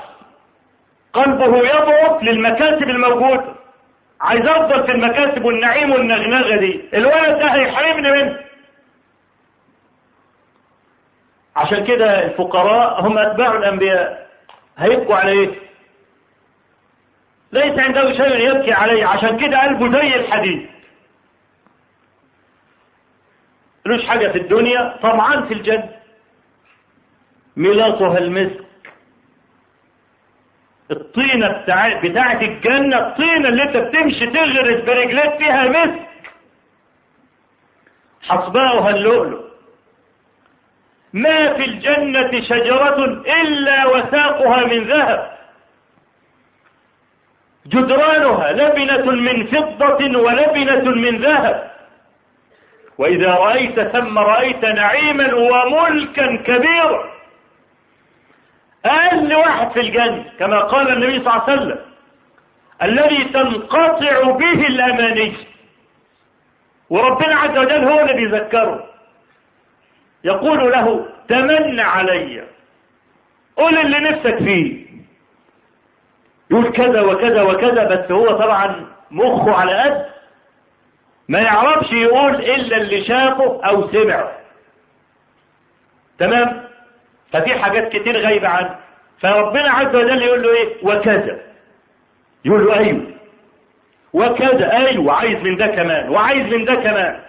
قلبه 1.13 1.57
يضعف 1.57 2.23
للمكاسب 2.23 2.89
الموجودة. 2.89 3.45
عايز 4.21 4.45
أفضل 4.45 4.83
في 4.85 4.91
المكاسب 4.91 5.45
والنعيم 5.45 5.91
والنغنغة 5.91 6.55
دي. 6.57 6.81
الولد 6.93 7.39
ده 7.39 7.45
هيحرمني 7.47 8.11
منه. 8.11 8.39
عشان 11.55 11.85
كده 11.85 12.25
الفقراء 12.25 13.01
هم 13.01 13.17
أتباع 13.17 13.51
الأنبياء. 13.51 14.27
هيبقوا 14.77 15.15
على 15.15 15.31
إيه؟ 15.31 15.49
ليس 17.51 17.79
عنده 17.79 18.13
شيء 18.13 18.49
يبكي 18.49 18.73
عليه. 18.73 19.05
عشان 19.05 19.37
كده 19.37 19.61
قلبه 19.61 19.91
زي 19.99 20.15
الحديد. 20.15 20.69
ملوش 23.85 24.05
حاجة 24.05 24.27
في 24.27 24.37
الدنيا. 24.37 24.97
طمعان 25.01 25.47
في 25.47 25.53
الجنة. 25.53 25.89
ميلاطها 27.57 28.17
المسك. 28.17 28.63
الطينة 30.91 31.47
بتاع 31.47 31.99
بتاعت 32.01 32.41
الجنة 32.41 33.07
الطينة 33.07 33.49
اللي 33.49 33.63
انت 33.63 33.77
بتمشي 33.77 34.27
تغرس 34.27 34.83
برجليك 34.83 35.37
فيها 35.37 35.67
مسك. 35.67 36.07
حصباؤها 38.21 38.89
اللؤلؤ. 38.89 39.47
ما 41.13 41.53
في 41.53 41.65
الجنة 41.65 42.41
شجرة 42.41 43.03
إلا 43.41 43.85
وساقها 43.85 44.65
من 44.65 44.87
ذهب. 44.87 45.36
جدرانها 47.67 48.51
لبنة 48.51 49.11
من 49.11 49.47
فضة 49.47 50.19
ولبنة 50.19 50.91
من 50.91 51.17
ذهب. 51.17 51.71
وإذا 52.97 53.31
رأيت 53.31 53.79
ثم 53.79 54.17
رأيت 54.17 54.65
نعيما 54.65 55.33
وملكا 55.33 56.35
كبيرا. 56.35 57.09
أقل 58.85 59.35
واحد 59.35 59.71
في 59.71 59.79
الجنة 59.79 60.25
كما 60.39 60.59
قال 60.59 60.91
النبي 60.91 61.19
صلى 61.19 61.33
الله 61.33 61.43
عليه 61.43 61.53
وسلم 61.53 61.79
الذي 62.81 63.23
تنقطع 63.23 64.31
به 64.31 64.67
الأماني. 64.67 65.33
وربنا 66.89 67.35
عز 67.35 67.57
وجل 67.57 67.83
هو 67.83 67.99
اللي 67.99 68.13
بيذكره 68.13 68.89
يقول 70.23 70.71
له 70.71 71.05
تمن 71.27 71.79
علي. 71.79 72.43
قول 73.57 73.77
اللي 73.77 73.99
نفسك 73.99 74.37
فيه. 74.37 74.86
يقول 76.51 76.71
كذا 76.71 77.01
وكذا 77.01 77.41
وكذا 77.41 77.83
بس 77.83 78.11
هو 78.11 78.31
طبعا 78.31 78.85
مخه 79.11 79.53
على 79.55 79.81
قد 79.81 80.05
ما 81.29 81.39
يعرفش 81.39 81.91
يقول 81.91 82.35
إلا 82.35 82.77
اللي 82.77 83.05
شافه 83.05 83.61
أو 83.65 83.91
سمعه. 83.91 84.31
تمام؟ 86.19 86.63
ففي 87.33 87.55
حاجات 87.55 87.89
كتير 87.89 88.21
غايبة 88.21 88.47
عنه. 88.47 88.75
فربنا 89.21 89.71
عز 89.71 89.95
وجل 89.95 90.21
يقول 90.21 90.43
له 90.43 90.49
إيه؟ 90.49 90.73
وكذا. 90.83 91.39
يقول 92.45 92.65
له 92.65 92.77
أيوه. 92.79 93.03
وكذا. 94.13 94.71
أيوه. 94.71 95.13
عايز 95.13 95.43
من 95.43 95.57
ده 95.57 95.67
كمان. 95.67 96.09
وعايز 96.09 96.53
من 96.53 96.65
ده 96.65 96.75
كمان. 96.75 97.19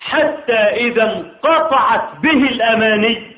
حتى 0.00 0.52
إذا 0.56 1.02
انقطعت 1.02 2.16
به 2.22 2.48
الأماني 2.48 3.36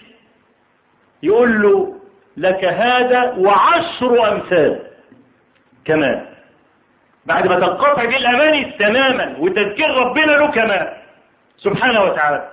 يقول 1.23 1.63
له 1.63 1.95
لك 2.37 2.65
هذا 2.65 3.35
وعشر 3.39 4.33
أمثال. 4.33 4.79
كمان 5.85 6.27
بعد 7.27 7.47
ما 7.47 7.61
تنقطع 7.61 8.05
به 8.05 8.17
الأماني 8.17 8.65
تماما 8.79 9.37
وتذكير 9.39 9.91
ربنا 9.91 10.33
له 10.33 10.47
كمان 10.51 10.93
سبحانه 11.59 12.03
وتعالى. 12.05 12.49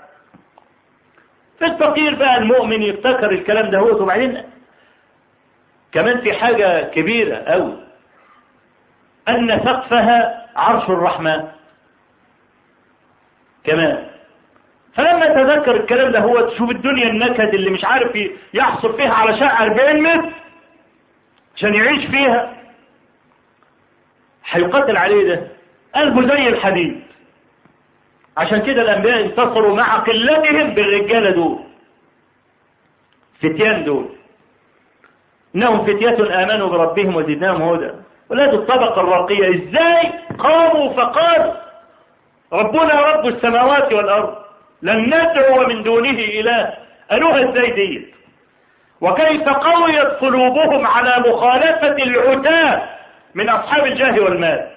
فالفقير 1.60 2.16
بقى 2.16 2.38
المؤمن 2.38 2.82
يفتكر 2.82 3.32
الكلام 3.32 3.70
ده 3.70 3.78
هو 3.80 4.02
وبعدين 4.04 4.44
كمان 5.92 6.22
في 6.22 6.34
حاجة 6.34 6.84
كبيرة 6.84 7.36
أوي. 7.36 7.78
أن 9.28 9.60
سقفها 9.66 10.48
عرش 10.56 10.90
الرحمن. 10.90 11.48
كمان 13.64 14.06
فلما 14.96 15.26
تذكر 15.28 15.76
الكلام 15.76 16.12
ده 16.12 16.20
هو 16.20 16.42
تشوف 16.50 16.70
الدنيا 16.72 17.08
النكد 17.10 17.54
اللي 17.54 17.70
مش 17.70 17.86
عارف 17.86 18.18
يحصل 18.54 18.98
فيها 18.98 19.14
على 19.14 19.38
شقة 19.40 19.64
40 19.64 20.02
متر 20.04 20.30
عشان 21.56 21.74
يعيش 21.74 22.06
فيها. 22.06 22.54
هيقاتل 24.50 24.98
عليه 24.98 25.28
ده. 25.36 25.48
قلبه 25.96 26.28
زي 26.36 26.48
الحديد. 26.48 27.02
عشان 28.38 28.62
كده 28.62 28.82
الأنبياء 28.82 29.22
انتصروا 29.26 29.76
مع 29.76 29.98
قلتهم 29.98 30.74
بالرجاله 30.74 31.30
دول. 31.32 31.60
فتيان 33.42 33.84
دول. 33.84 34.06
إنهم 35.56 35.84
فتية 35.86 36.44
آمنوا 36.44 36.70
بربهم 36.70 37.16
وزدناهم 37.16 37.62
هدى. 37.62 37.92
ولاد 38.30 38.54
الطبقة 38.54 39.02
الراقية 39.02 39.50
إزاي 39.50 40.12
قاموا 40.40 40.94
فقالوا 40.94 41.54
ربنا 42.54 43.02
رب 43.02 43.28
السماوات 43.28 43.94
والأرض. 43.94 44.36
لن 44.82 45.06
ندعو 45.06 45.68
من 45.68 45.84
دونه 45.84 46.20
إله. 46.20 46.74
قالوها 47.12 47.50
إزاي 47.50 47.72
ديت 47.72 48.16
وكيف 49.02 49.50
قويت 49.50 50.08
قلوبهم 50.08 50.88
على 50.88 51.30
مخالفة 51.30 52.04
العتاة 52.04 52.90
من 53.36 53.50
أصحاب 53.50 53.86
الجاه 53.86 54.20
والمال؟ 54.20 54.72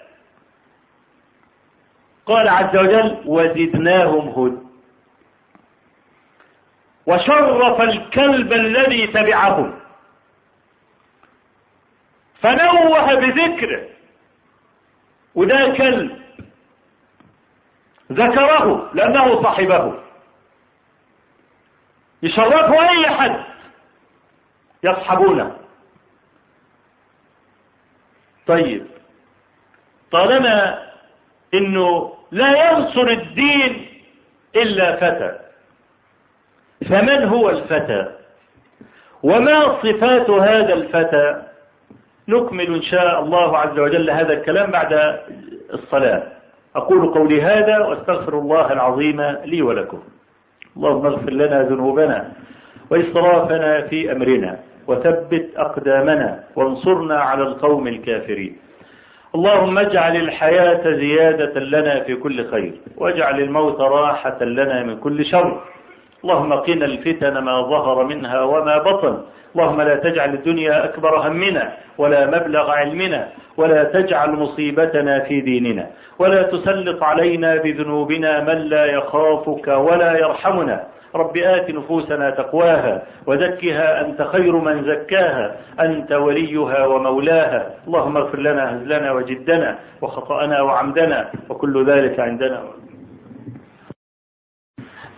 قال 2.26 2.48
عز 2.48 2.76
وجل 2.76 3.16
وزدناهم 3.26 4.28
هدى. 4.28 4.62
وشرف 7.06 7.80
الكلب 7.80 8.52
الذي 8.52 9.06
تبعهم. 9.06 9.74
فنوه 12.40 13.14
بذكره. 13.14 13.82
وده 15.34 15.74
كلب. 15.76 16.21
ذكره 18.14 18.90
لأنه 18.94 19.42
صاحبه. 19.42 19.94
يشرفه 22.22 22.90
أي 22.90 23.10
حد 23.10 23.40
يصحبونه. 24.84 25.56
طيب 28.46 28.86
طالما 30.12 30.82
إنه 31.54 32.14
لا 32.30 32.70
ينصر 32.70 33.08
الدين 33.08 33.88
إلا 34.56 34.96
فتى 34.96 35.38
فمن 36.88 37.24
هو 37.24 37.50
الفتى؟ 37.50 38.18
وما 39.22 39.82
صفات 39.82 40.30
هذا 40.30 40.72
الفتى؟ 40.72 41.42
نكمل 42.28 42.74
إن 42.74 42.82
شاء 42.82 43.20
الله 43.20 43.58
عز 43.58 43.78
وجل 43.78 44.10
هذا 44.10 44.32
الكلام 44.32 44.70
بعد 44.70 44.92
الصلاة. 45.74 46.41
أقول 46.76 47.08
قولي 47.14 47.42
هذا 47.42 47.78
وأستغفر 47.78 48.38
الله 48.38 48.72
العظيم 48.72 49.20
لي 49.44 49.62
ولكم. 49.62 50.00
اللهم 50.76 51.06
اغفر 51.06 51.30
لنا 51.32 51.62
ذنوبنا 51.62 52.32
وإسرافنا 52.90 53.80
في 53.80 54.12
أمرنا 54.12 54.58
وثبت 54.88 55.46
أقدامنا 55.56 56.44
وانصرنا 56.56 57.20
على 57.20 57.42
القوم 57.42 57.88
الكافرين. 57.88 58.56
اللهم 59.34 59.78
اجعل 59.78 60.16
الحياة 60.16 60.84
زيادة 60.84 61.60
لنا 61.60 62.00
في 62.00 62.14
كل 62.14 62.50
خير 62.50 62.72
واجعل 62.96 63.40
الموت 63.40 63.80
راحة 63.80 64.44
لنا 64.44 64.82
من 64.82 64.96
كل 64.96 65.24
شر. 65.24 65.60
اللهم 66.24 66.52
قنا 66.52 66.84
الفتن 66.84 67.38
ما 67.38 67.62
ظهر 67.62 68.04
منها 68.04 68.40
وما 68.42 68.78
بطن. 68.78 69.14
اللهم 69.52 69.80
لا 69.82 69.96
تجعل 69.96 70.34
الدنيا 70.34 70.84
أكبر 70.84 71.28
همنا 71.28 71.72
ولا 71.98 72.26
مبلغ 72.26 72.70
علمنا 72.70 73.28
ولا 73.56 73.84
تجعل 73.84 74.30
مصيبتنا 74.30 75.18
في 75.18 75.40
ديننا 75.40 75.86
ولا 76.18 76.42
تسلط 76.42 77.02
علينا 77.02 77.56
بذنوبنا 77.56 78.40
من 78.40 78.58
لا 78.58 78.84
يخافك 78.84 79.68
ولا 79.68 80.18
يرحمنا. 80.18 80.84
رب 81.14 81.36
آت 81.36 81.70
نفوسنا 81.70 82.30
تقواها 82.30 83.02
وزكها 83.26 84.00
أنت 84.00 84.22
خير 84.22 84.56
من 84.56 84.84
زكاها. 84.84 85.56
أنت 85.80 86.12
وليها 86.12 86.86
ومولاها. 86.86 87.70
اللهم 87.86 88.16
اغفر 88.16 88.38
لنا 88.38 88.76
هزلنا 88.76 89.12
وجدنا 89.12 89.78
وخطأنا 90.02 90.60
وعمدنا 90.62 91.28
وكل 91.48 91.84
ذلك 91.84 92.20
عندنا. 92.20 92.60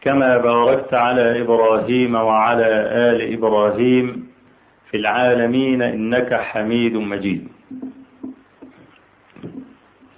كما 0.00 0.38
باركت 0.38 0.94
على 0.94 1.40
إبراهيم 1.42 2.14
وعلى 2.14 2.66
آل 3.10 3.32
إبراهيم 3.32 4.28
في 4.90 4.96
العالمين 4.96 5.82
إنك 5.82 6.34
حميد 6.34 6.94
مجيد. 6.96 7.48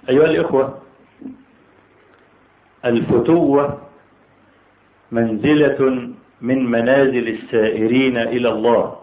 أيها 0.09 0.25
الإخوة 0.25 0.77
الفتوة 2.85 3.81
منزلة 5.11 6.09
من 6.41 6.65
منازل 6.71 7.27
السائرين 7.27 8.17
إلى 8.17 8.49
الله. 8.49 8.95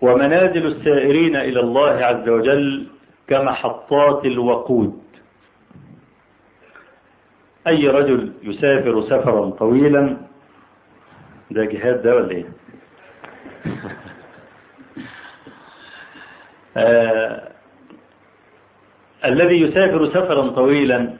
ومنازل 0.00 0.66
السائرين 0.66 1.36
إلى 1.36 1.60
الله 1.60 1.90
عز 1.90 2.28
وجل 2.28 2.86
كمحطات 3.28 4.24
الوقود. 4.24 5.09
أي 7.66 7.88
رجل 7.88 8.32
يسافر 8.42 9.02
سفرا 9.02 9.50
طويلا 9.50 10.16
ده 11.50 11.64
جهاد 11.64 12.02
ده 12.02 12.16
ولا 12.16 12.30
إيه؟ 12.30 12.44
آه 16.76 17.50
الذي 19.24 19.60
يسافر 19.60 20.08
سفرا 20.08 20.48
طويلا 20.48 21.16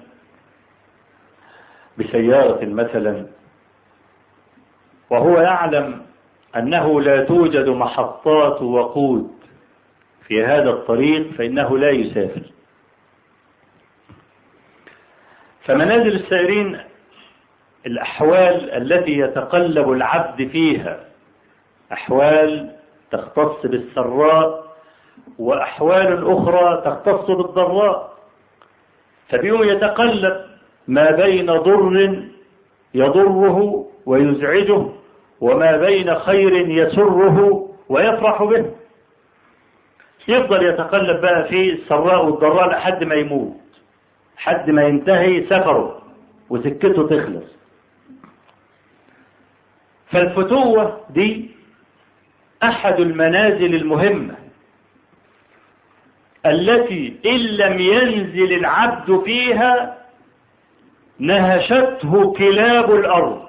بسيارة 1.98 2.64
مثلا 2.64 3.26
وهو 5.10 5.40
يعلم 5.40 6.02
أنه 6.56 7.00
لا 7.00 7.24
توجد 7.24 7.68
محطات 7.68 8.62
وقود 8.62 9.30
في 10.26 10.44
هذا 10.44 10.70
الطريق 10.70 11.30
فإنه 11.30 11.78
لا 11.78 11.90
يسافر. 11.90 12.42
فمنازل 15.70 16.14
السائرين 16.16 16.78
الأحوال 17.86 18.70
التي 18.70 19.18
يتقلب 19.18 19.92
العبد 19.92 20.48
فيها 20.48 21.00
أحوال 21.92 22.70
تختص 23.12 23.66
بالسراء 23.66 24.64
وأحوال 25.38 26.32
أخرى 26.32 26.82
تختص 26.84 27.30
بالضراء. 27.30 28.10
فبيوم 29.28 29.62
يتقلب 29.62 30.40
ما 30.88 31.10
بين 31.10 31.46
ضر 31.46 32.22
يضره 32.94 33.86
ويزعجه 34.06 34.86
وما 35.40 35.76
بين 35.76 36.14
خير 36.14 36.52
يسره 36.68 37.68
ويفرح 37.88 38.42
به. 38.42 38.70
يفضل 40.28 40.66
يتقلب 40.66 41.20
بقى 41.20 41.44
في 41.48 41.72
السراء 41.72 42.24
والضراء 42.24 42.68
لحد 42.68 43.04
ما 43.04 43.14
يموت. 43.14 43.69
حد 44.40 44.70
ما 44.70 44.82
ينتهي 44.82 45.44
سفره 45.44 46.02
وسكته 46.50 47.08
تخلص. 47.08 47.44
فالفتوة 50.10 51.00
دي 51.10 51.50
أحد 52.62 53.00
المنازل 53.00 53.74
المهمة 53.74 54.34
التي 56.46 57.20
إن 57.26 57.36
لم 57.36 57.80
ينزل 57.80 58.52
العبد 58.52 59.20
فيها 59.24 59.98
نهشته 61.18 62.32
كلاب 62.32 62.94
الأرض. 62.94 63.48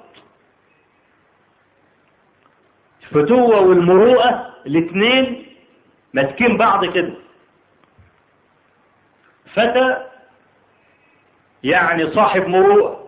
الفتوة 3.04 3.60
والمروءة 3.62 4.54
الاثنين 4.66 5.46
ماسكين 6.14 6.58
بعض 6.58 6.86
كده. 6.86 7.14
فتى 9.54 10.11
يعني 11.64 12.12
صاحب 12.12 12.48
مروءة 12.48 13.02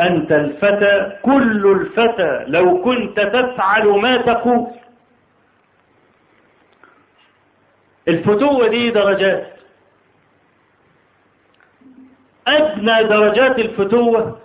أنت 0.00 0.32
الفتى 0.32 1.18
كل 1.22 1.66
الفتى 1.72 2.44
لو 2.46 2.82
كنت 2.82 3.20
تفعل 3.20 3.88
ما 3.88 4.16
تقول. 4.16 4.66
الفتوة 8.08 8.68
دي 8.68 8.90
درجات. 8.90 9.46
أدنى 12.46 13.04
درجات 13.04 13.58
الفتوة. 13.58 14.38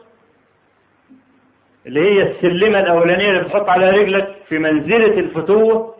اللي 1.86 1.99
هي 2.01 2.21
السلمة 2.32 2.80
الأولانية 2.80 3.30
اللي 3.30 3.43
بتحط 3.43 3.69
على 3.69 3.89
رجلك 3.89 4.36
في 4.49 4.57
منزلة 4.57 5.19
الفتوة. 5.19 5.95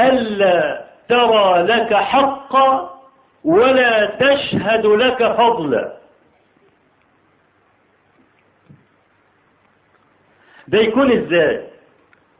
ألا 0.00 0.77
ترى 1.08 1.62
لك 1.62 1.94
حقا 1.94 2.98
ولا 3.44 4.06
تشهد 4.06 4.86
لك 4.86 5.32
فضلا 5.32 5.98
ده 10.68 10.78
يكون 10.78 11.12
إزاي؟ 11.12 11.68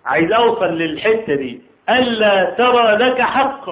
عايز 0.06 0.32
أوصل 0.32 0.64
للحتة 0.64 1.34
دي. 1.34 1.62
ألا 1.88 2.44
ترى 2.50 2.96
لك 2.96 3.20
حق. 3.20 3.70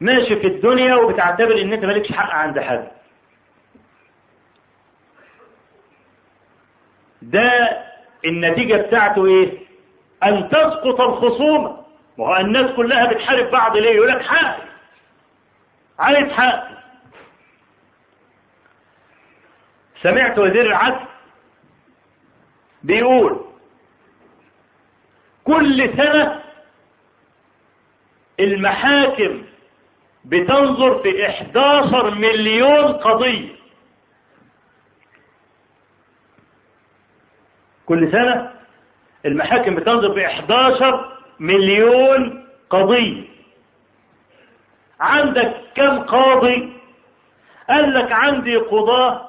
ماشي 0.00 0.36
في 0.36 0.46
الدنيا 0.46 0.94
وبتعتبر 0.94 1.62
إن 1.62 1.72
أنت 1.72 1.84
مالكش 1.84 2.12
حق 2.12 2.30
عند 2.30 2.58
حد. 2.60 2.88
ده 7.22 7.78
النتيجة 8.24 8.76
بتاعته 8.76 9.26
إيه؟ 9.26 9.58
أن 10.24 10.48
تسقط 10.48 11.00
الخصومة. 11.00 11.79
وهو 12.20 12.36
الناس 12.36 12.70
كلها 12.76 13.06
بتحارب 13.12 13.50
بعض 13.50 13.76
ليه؟ 13.76 13.90
يقول 13.90 14.08
لك 14.08 14.22
حق 14.22 14.58
عايز 15.98 16.32
حق 16.32 16.68
سمعت 20.02 20.38
وزير 20.38 20.66
العدل 20.66 21.06
بيقول 22.82 23.40
كل 25.44 25.96
سنة 25.96 26.42
المحاكم 28.40 29.42
بتنظر 30.24 31.02
في 31.02 31.26
11 31.26 32.10
مليون 32.14 32.92
قضية. 32.92 33.48
كل 37.86 38.12
سنة 38.12 38.52
المحاكم 39.26 39.74
بتنظر 39.74 40.14
في 40.14 40.26
11 40.26 41.19
مليون 41.40 42.44
قضية. 42.70 43.22
عندك 45.00 45.52
كم 45.74 45.98
قاضي؟ 46.00 46.72
قال 47.68 47.94
لك 47.94 48.12
عندي 48.12 48.56
قضاة 48.56 49.28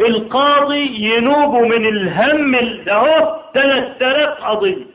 القاضي 0.00 0.86
ينوب 1.04 1.54
من 1.54 1.86
الهم 1.86 2.56
ده 2.84 2.92
اهو 2.92 3.40
3000 3.54 4.28
قضية. 4.44 4.86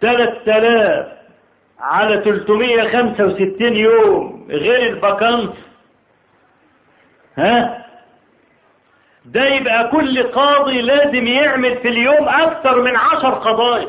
3000 0.00 1.06
على 1.80 2.22
365 2.24 3.76
يوم 3.76 4.46
غير 4.50 4.86
الباكانس 4.92 5.50
ها؟ 7.36 7.84
ده 9.32 9.44
يبقى 9.44 9.88
كل 9.88 10.22
قاضي 10.22 10.80
لازم 10.80 11.26
يعمل 11.26 11.76
في 11.76 11.88
اليوم 11.88 12.28
أكثر 12.28 12.80
من 12.82 12.96
عشر 12.96 13.28
قضايا. 13.34 13.88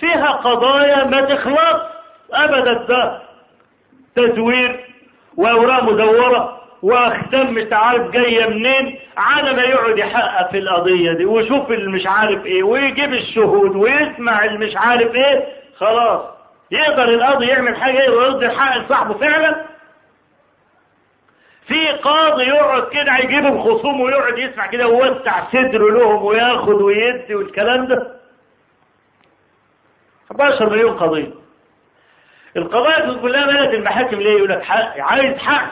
فيها 0.00 0.30
قضايا 0.30 1.04
ما 1.04 1.20
تخلص 1.20 1.82
أبدا 2.32 2.72
ده 2.72 3.22
تزوير 4.16 4.80
وأوراق 5.36 5.82
مزورة 5.84 6.60
وأختام 6.82 7.54
مش 7.54 7.72
عارف 7.72 8.10
جاية 8.10 8.46
منين 8.46 8.98
على 9.16 9.52
ما 9.52 9.62
يقعد 9.62 9.98
يحقق 9.98 10.50
في 10.50 10.58
القضية 10.58 11.12
دي. 11.12 11.24
ويشوف 11.24 11.70
اللي 11.70 11.90
مش 11.90 12.06
عارف 12.06 12.46
إيه 12.46 12.62
ويجيب 12.62 13.14
الشهود 13.14 13.76
ويسمع 13.76 14.44
اللي 14.44 14.58
مش 14.58 14.76
عارف 14.76 15.14
إيه. 15.14 15.44
خلاص. 15.78 16.22
يقدر 16.70 17.04
القاضي 17.08 17.46
يعمل 17.46 17.76
حاجة 17.76 18.10
ويرد 18.10 18.42
الحق 18.42 18.76
لصاحبه 18.78 19.14
فعلا. 19.14 19.64
في 21.70 21.88
قاضي 21.92 22.42
يقعد 22.44 22.88
كده 22.88 23.16
يجيب 23.16 23.46
الخصوم 23.46 24.00
ويقعد 24.00 24.38
يسمع 24.38 24.66
كده 24.66 24.88
ويوسع 24.88 25.44
صدره 25.52 25.90
لهم 25.90 26.24
وياخد 26.24 26.82
ويدي 26.82 27.34
والكلام 27.34 27.86
ده. 27.86 28.16
14 30.30 30.70
مليون 30.70 30.98
قضية. 30.98 31.30
القضايا 32.56 33.14
كلها 33.22 33.46
مالت 33.46 33.74
المحاكم 33.74 34.16
ليه؟ 34.16 34.36
يقول 34.36 34.48
لك 34.48 34.62
حق 34.62 34.98
عايز 34.98 35.38
حق. 35.38 35.70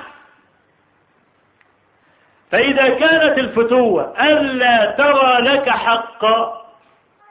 فإذا 2.50 2.88
كانت 2.88 3.38
الفتوة 3.38 4.14
ألا 4.20 4.90
ترى 4.98 5.40
لك 5.40 5.68
حقا 5.68 6.64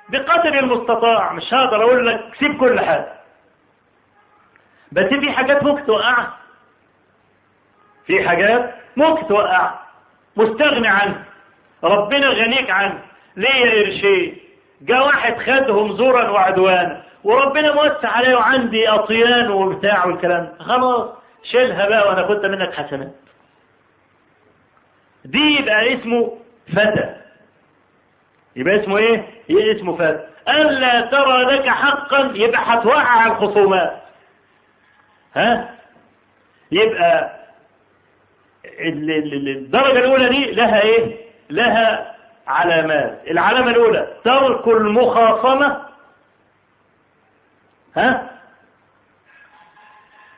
بقدر 0.10 0.60
المستطاع 0.60 1.34
مش 1.34 1.54
هقدر 1.54 1.84
أقول 1.84 2.08
لك 2.08 2.22
سيب 2.40 2.58
كل 2.60 2.80
حاجة. 2.80 3.14
بس 4.92 5.06
في 5.06 5.32
حاجات 5.32 5.64
ممكن 5.64 5.86
توقعها. 5.86 6.38
في 8.08 8.28
حاجات 8.28 8.74
ممكن 8.98 9.28
توقعها 9.28 9.80
مستغني 10.38 10.88
عنها 10.88 11.24
ربنا 11.84 12.28
غنيك 12.28 12.70
عنه 12.70 13.00
ليه 13.36 13.84
قرشين 13.86 14.38
جاء 14.82 15.06
واحد 15.06 15.38
خدهم 15.38 15.98
زورا 15.98 16.30
وعدوانا 16.30 17.04
وربنا 17.24 17.74
موسع 17.74 18.10
عليه 18.10 18.36
وعندي 18.36 18.90
أطيان 18.90 19.52
وبتاع 19.52 20.06
والكلام. 20.06 20.54
خلاص 20.60 21.10
شيلها 21.52 21.90
بقى 21.90 22.08
وأنا 22.08 22.22
كنت 22.22 22.46
منك 22.46 22.74
حسنات. 22.74 23.12
دي 25.26 25.58
يبقى 25.60 25.94
اسمه 25.94 26.38
فتى. 26.76 27.16
يبقى 28.56 28.84
اسمه 28.84 28.98
إيه؟ 28.98 29.24
يبقى 29.50 29.72
اسمه 29.72 29.96
فتى. 29.98 30.28
ألا 30.48 31.02
ترى 31.02 31.44
لك 31.44 31.70
حقا 31.70 32.32
يبقى 32.36 32.62
هتوقع 32.66 33.26
الخصومات. 33.26 34.02
ها؟ 35.36 35.76
يبقى 36.72 37.37
الدرجة 38.80 40.00
الأولى 40.00 40.30
دي 40.30 40.52
لها 40.52 40.82
إيه؟ 40.82 41.18
لها 41.50 42.16
علامات. 42.48 43.22
العلامة 43.28 43.72
الأولى 43.72 44.08
ترك 44.24 44.68
المخاصمة 44.68 45.86
ها؟ 47.98 48.30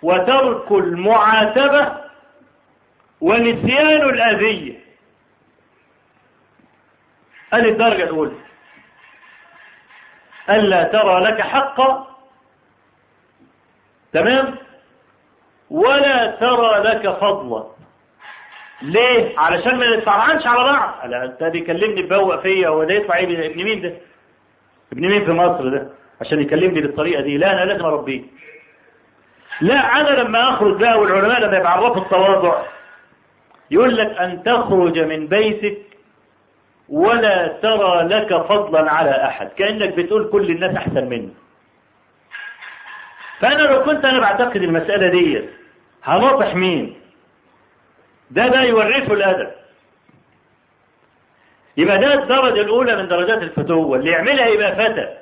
وترك 0.02 0.72
المعاتبة 0.72 1.98
ونسيان 3.22 4.02
الأذية. 4.10 4.80
هذه 7.54 7.70
الدرجة 7.70 8.04
الأولى. 8.04 8.36
ألا 10.50 10.84
ترى 10.84 11.20
لك 11.20 11.42
حقا؟ 11.42 12.08
تمام؟ 14.14 14.56
ولا 15.70 16.26
ترى 16.32 16.80
لك 16.84 17.10
فضلا. 17.18 17.79
ليه؟ 18.82 19.40
علشان 19.40 19.76
ما 19.76 19.96
نتفرعنش 19.98 20.48
على 20.48 20.64
بعض. 20.64 21.10
لا 21.10 21.24
انت 21.24 21.44
بيكلمني 21.44 22.02
ببوق 22.02 22.42
فيا 22.42 22.68
هو 22.68 22.84
ده 22.84 22.94
يطلع 22.94 23.18
إيه 23.18 23.48
ابن 23.52 23.64
مين 23.64 23.82
ده؟ 23.82 23.94
ابن 24.94 25.08
مين 25.08 25.26
في 25.26 25.32
مصر 25.32 25.68
ده؟ 25.70 25.90
عشان 26.22 26.42
يكلمني 26.42 26.82
بالطريقة 26.82 27.22
دي. 27.22 27.38
لا 27.38 27.52
أنا 27.54 27.72
لازم 27.72 27.86
أربيه. 27.86 28.22
لا 29.62 30.02
أنا 30.02 30.10
لما 30.10 30.50
أخرج 30.54 30.80
بقى 30.80 31.00
والعلماء 31.00 31.40
لما 31.40 31.58
يعرفوا 31.58 32.02
التواضع 32.02 32.62
يقول 33.72 33.98
لك 33.98 34.18
أن 34.18 34.44
تخرج 34.44 35.00
من 35.00 35.28
بيتك 35.28 35.78
ولا 36.90 37.48
ترى 37.62 38.04
لك 38.04 38.34
فضلا 38.42 38.92
على 38.92 39.26
أحد. 39.26 39.50
كأنك 39.58 39.94
بتقول 39.96 40.30
كل 40.32 40.50
الناس 40.52 40.76
أحسن 40.76 41.04
مني. 41.10 41.30
فأنا 43.40 43.62
لو 43.62 43.84
كنت 43.84 44.06
أنا 44.06 44.20
بعتقد 44.20 44.56
المسألة 44.64 45.08
دي 45.08 45.42
هناطح 46.04 46.56
مين؟ 46.56 46.99
ده 48.32 48.48
ده 48.48 48.62
يورثه 48.62 49.14
الأدب. 49.14 49.50
يبقى 51.78 51.98
ده 52.00 52.14
الدرجة 52.14 52.62
الأولى 52.62 52.96
من 52.96 53.08
درجات 53.08 53.38
الفتوة 53.44 53.98
اللي 53.98 54.12
يعملها 54.12 54.46
يبقى 54.48 54.76
فتى. 54.76 55.18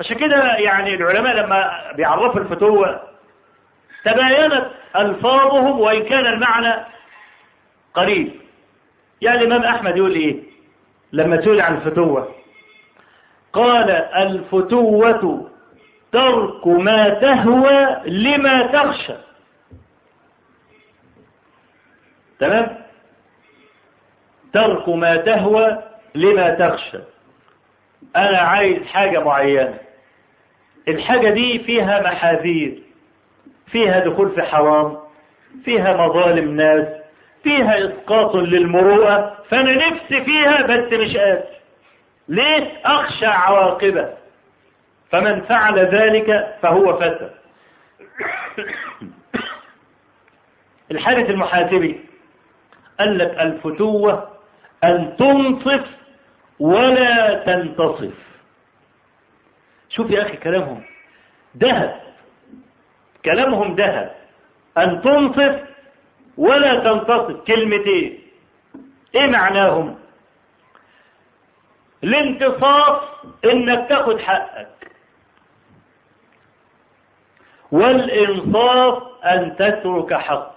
عشان 0.00 0.16
كده 0.16 0.56
يعني 0.56 0.94
العلماء 0.94 1.36
لما 1.36 1.80
بيعرفوا 1.96 2.40
الفتوة 2.40 3.00
تباينت 4.04 4.64
ألفاظهم 4.96 5.80
وإن 5.80 6.02
كان 6.04 6.26
المعنى 6.26 6.74
قريب 7.94 8.32
يعني 9.20 9.38
الإمام 9.40 9.62
أحمد 9.62 9.96
يقول 9.96 10.14
إيه؟ 10.14 10.36
لما 11.12 11.40
سئل 11.44 11.60
عن 11.60 11.74
الفتوة 11.74 12.34
قال 13.52 13.90
الفتوة 13.90 15.50
ترك 16.12 16.66
ما 16.66 17.08
تهوى 17.08 17.96
لما 18.06 18.66
تخشى. 18.66 19.14
تمام؟ 22.38 22.76
ترك 24.52 24.88
ما 24.88 25.16
تهوى 25.16 25.82
لما 26.14 26.54
تخشى. 26.54 26.98
أنا 28.16 28.38
عايز 28.38 28.82
حاجة 28.82 29.24
معينة. 29.24 29.74
الحاجة 30.88 31.30
دي 31.30 31.58
فيها 31.58 32.00
محاذير 32.00 32.78
فيها 33.66 34.00
دخول 34.00 34.30
في 34.30 34.42
حرام 34.42 34.96
فيها 35.64 36.06
مظالم 36.06 36.56
ناس 36.56 36.86
فيها 37.42 37.84
إسقاط 37.84 38.36
للمروءة 38.36 39.36
فأنا 39.48 39.88
نفسي 39.88 40.24
فيها 40.24 40.62
بس 40.62 40.92
مش 40.92 41.16
قادر. 41.16 41.44
ليه 42.28 42.72
أخشى 42.84 43.26
عواقبه 43.26 44.14
فمن 45.10 45.40
فعل 45.40 45.78
ذلك 45.78 46.56
فهو 46.62 46.96
فتى 46.96 47.30
الحارث 50.90 51.30
المحاسبي. 51.30 52.00
قال 53.00 53.18
لك 53.18 53.40
الفتوة 53.40 54.30
أن 54.84 55.16
تنصف 55.16 55.86
ولا 56.60 57.42
تنتصف. 57.46 58.14
شوف 59.88 60.10
يا 60.10 60.22
أخي 60.22 60.36
كلامهم. 60.36 60.82
ذهب. 61.56 62.00
كلامهم 63.24 63.74
ذهب. 63.74 64.14
أن 64.78 65.02
تنصف 65.02 65.60
ولا 66.36 66.80
تنتصف. 66.80 67.44
كلمتين. 67.46 68.18
إيه 69.14 69.26
معناهم؟ 69.26 69.98
الانتصاف 72.04 73.02
إنك 73.44 73.88
تاخد 73.88 74.20
حقك. 74.20 74.68
والإنصاف 77.72 79.02
أن 79.24 79.56
تترك 79.56 80.14
حقك. 80.14 80.53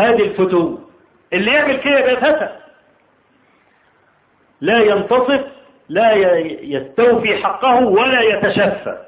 هذه 0.00 0.22
الفتوة 0.22 0.78
اللي 1.32 1.52
يعمل 1.54 1.80
كده 1.80 1.98
يبقى 1.98 2.58
لا 4.60 4.78
ينتصف 4.78 5.44
لا 5.88 6.12
يستوفي 6.62 7.42
حقه 7.44 7.86
ولا 7.86 8.20
يتشفى. 8.20 8.98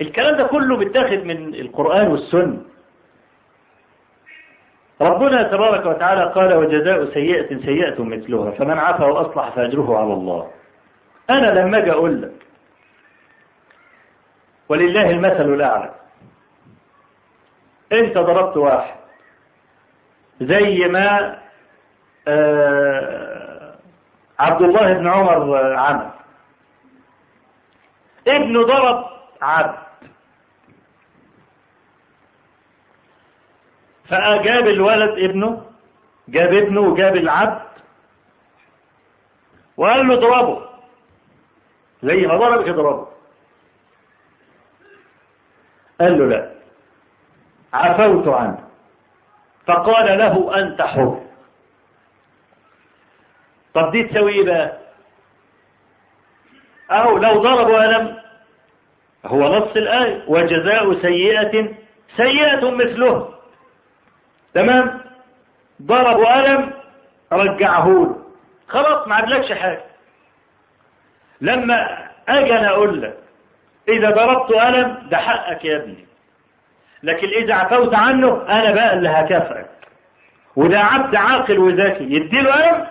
الكلام 0.00 0.36
ده 0.36 0.44
كله 0.46 0.76
متاخد 0.76 1.24
من 1.24 1.54
القرآن 1.54 2.06
والسنة. 2.06 2.62
ربنا 5.00 5.42
تبارك 5.42 5.86
وتعالى 5.86 6.32
قال 6.32 6.54
وجزاء 6.54 7.04
سيئة 7.14 7.60
سيئة 7.60 8.02
مثلها 8.02 8.50
فمن 8.50 8.78
عفا 8.78 9.04
وأصلح 9.04 9.48
فأجره 9.50 9.98
على 9.98 10.12
الله. 10.12 10.50
أنا 11.30 11.60
لما 11.60 11.78
أجي 11.78 11.92
أقول 11.92 12.22
لك 12.22 12.46
ولله 14.68 15.10
المثل 15.10 15.54
الأعلى. 15.54 15.94
أنت 17.92 18.18
ضربت 18.18 18.56
واحد. 18.56 18.96
زي 20.40 20.88
ما 20.88 21.38
آه 22.28 23.74
عبد 24.38 24.62
الله 24.62 24.92
بن 24.92 25.06
عمر 25.08 25.74
عمل. 25.74 26.10
ابنه 28.28 28.62
ضرب 28.62 29.06
عبد. 29.42 29.78
فجاب 34.08 34.66
الولد 34.66 35.18
ابنه 35.18 35.66
جاب 36.28 36.54
ابنه 36.54 36.80
وجاب 36.80 37.16
العبد. 37.16 37.66
وقال 39.76 40.08
له 40.08 40.14
اضربه. 40.14 40.68
زي 42.02 42.26
ما 42.26 42.36
ضرب 42.36 42.68
اضربه. 42.68 43.08
قال 46.00 46.18
له 46.18 46.26
لا. 46.26 46.55
عفوت 47.74 48.28
عنه. 48.28 48.58
فقال 49.66 50.18
له 50.18 50.58
أنت 50.58 50.82
حر 50.82 51.20
طب 53.74 53.90
دي 53.90 54.02
تسوي 54.04 54.32
إيه 54.32 54.44
بقى؟ 54.44 54.72
أو 56.90 57.18
لو 57.18 57.42
ضربوا 57.42 57.84
ألم 57.84 58.16
هو 59.26 59.56
نص 59.56 59.76
الآية. 59.76 60.22
وجزاء 60.28 61.02
سيئة 61.02 61.74
سيئة 62.16 62.70
مثله. 62.70 63.34
تمام؟ 64.54 65.00
ضربوا 65.82 66.40
ألم 66.40 66.72
رجعه 67.32 67.88
له. 67.88 68.22
خلاص 68.68 69.08
ما 69.08 69.14
عملكش 69.14 69.52
حاجة. 69.52 69.84
لما 71.40 72.08
أجي 72.28 72.52
أنا 72.58 72.68
أقول 72.68 73.02
لك 73.02 73.18
إذا 73.88 74.10
ضربت 74.10 74.50
ألم 74.50 75.08
ده 75.10 75.16
حقك 75.16 75.64
يا 75.64 75.76
ابني. 75.76 76.06
لكن 77.06 77.28
إذا 77.28 77.54
عفوت 77.54 77.94
عنه 77.94 78.42
أنا 78.48 78.72
بقى 78.72 78.92
اللي 78.92 79.08
هكافئك. 79.08 79.66
وده 80.56 80.80
عبد 80.80 81.16
عاقل 81.16 81.58
وذكي. 81.58 82.04
يديله 82.04 82.54
ألم 82.70 82.86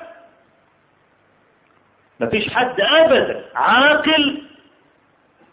مفيش 2.19 2.53
حد 2.53 2.81
أبدا 2.81 3.45
عاقل 3.55 4.41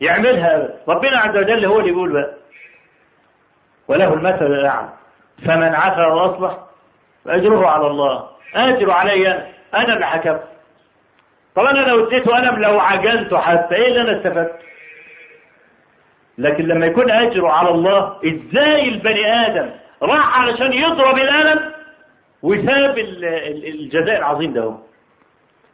يعملها 0.00 0.56
أبدا. 0.56 0.74
ربنا 0.88 1.18
عز 1.18 1.36
وجل 1.36 1.64
هو 1.64 1.78
اللي 1.80 1.90
يقول 1.90 2.12
بقى. 2.12 2.34
وله 3.88 4.14
المثل 4.14 4.46
الأعلى 4.46 4.88
فمن 5.46 5.74
عفا 5.74 6.06
وأصلح 6.06 6.58
فأجره 7.24 7.68
على 7.68 7.86
الله. 7.86 8.28
أجر 8.54 8.90
علي 8.90 9.28
أنا. 9.30 9.46
أنا 9.74 9.94
اللي 9.94 10.06
حكمت. 10.06 10.42
طب 11.54 11.64
أنا 11.64 11.78
لو 11.80 12.06
اديته 12.06 12.38
ألم 12.38 12.62
لو 12.62 12.80
عجلته 12.80 13.38
حتى 13.38 13.74
إيه 13.74 13.86
اللي 13.88 14.00
أنا 14.00 14.16
استفدت؟ 14.18 14.58
لكن 16.38 16.64
لما 16.64 16.86
يكون 16.86 17.10
أجره 17.10 17.48
على 17.50 17.68
الله 17.70 18.16
إزاي 18.24 18.88
البني 18.88 19.46
آدم 19.46 19.70
راح 20.02 20.38
علشان 20.40 20.72
يضرب 20.72 21.18
الألم؟ 21.18 21.72
وساب 22.42 22.98
الجزاء 22.98 24.18
العظيم 24.18 24.52
ده 24.52 24.74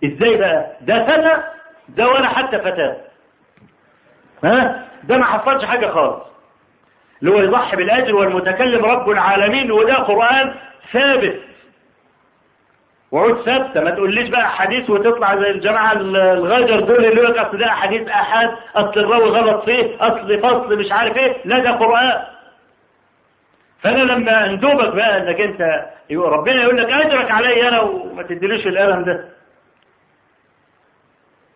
إزاي 0.05 0.37
بقى؟ 0.37 0.67
ده 0.81 1.05
فتى 1.05 1.43
ده 1.89 2.09
ولا 2.09 2.29
حتى 2.29 2.59
فتاة 2.59 2.97
ها؟ 4.45 4.85
ده 5.05 5.17
ما 5.19 5.25
حصلش 5.25 5.65
حاجة 5.65 5.87
خالص. 5.87 6.23
اللي 7.23 7.33
هو 7.33 7.39
يضحي 7.39 7.77
بالأجر 7.77 8.15
والمتكلم 8.17 8.85
رب 8.85 9.11
العالمين 9.11 9.73
وده 9.73 9.95
قرآن 9.95 10.55
ثابت. 10.93 11.41
وعود 13.13 13.43
ثابتة. 13.45 13.81
ما 13.81 13.91
تقوليش 13.91 14.29
بقى 14.29 14.49
حديث 14.51 14.91
وتطلع 14.91 15.37
زي 15.37 15.51
الجماعة 15.51 15.93
الغجر 15.93 16.81
دول 16.81 17.05
اللي 17.05 17.23
يقول 17.23 17.39
أصل 17.41 17.59
ده 17.59 17.67
حديث 17.71 18.09
أحد 18.09 18.51
أصل 18.77 19.01
الراوي 19.01 19.31
غلط 19.31 19.65
فيه 19.65 19.97
أصل 20.01 20.39
فصل 20.39 20.79
مش 20.79 20.93
عارف 20.93 21.17
إيه 21.17 21.37
لا 21.45 21.59
ده 21.59 21.71
قرآن. 21.71 22.23
فأنا 23.83 24.03
لما 24.13 24.47
أندوبك 24.47 24.95
بقى 24.95 25.19
إنك 25.19 25.41
أنت 25.41 25.87
ربنا 26.13 26.63
يقول 26.63 26.77
لك 26.77 26.91
اجرك 26.91 27.31
علي 27.31 27.69
أنا 27.69 27.81
وما 27.81 28.23
تديليش 28.23 28.67
الألم 28.67 29.05
ده. 29.05 29.25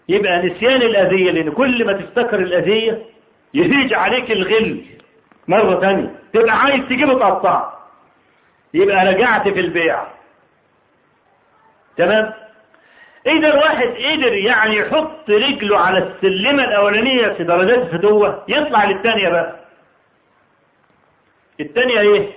يبقى 0.09 0.43
نسيان 0.47 0.83
الأذية 0.83 1.31
لأن 1.31 1.51
كل 1.53 1.85
ما 1.85 1.93
تفتكر 1.93 2.39
الأذية 2.39 2.99
يهيج 3.55 3.95
عليك 3.95 4.31
الغل 4.31 4.85
مرة 5.49 5.81
ثانية 5.81 6.11
تبقى 6.33 6.59
عايز 6.61 6.85
تجيبه 6.85 7.15
تقطع 7.19 7.73
يبقى 8.75 9.07
رجعت 9.07 9.49
في 9.49 9.61
البيع. 9.61 10.03
تمام؟ 11.97 12.33
اذا 13.27 13.49
الواحد 13.49 13.87
قدر 13.87 14.33
يعني 14.33 14.77
يحط 14.77 15.31
رجله 15.31 15.79
على 15.79 15.99
السلمة 15.99 16.65
الأولانية 16.65 17.29
في 17.29 17.45
درجات 17.45 17.79
الفتوة 17.79 18.45
يطلع 18.49 18.85
للثانية 18.85 19.29
بقى. 19.29 19.57
الثانية 21.61 22.01
إيه؟ 22.01 22.33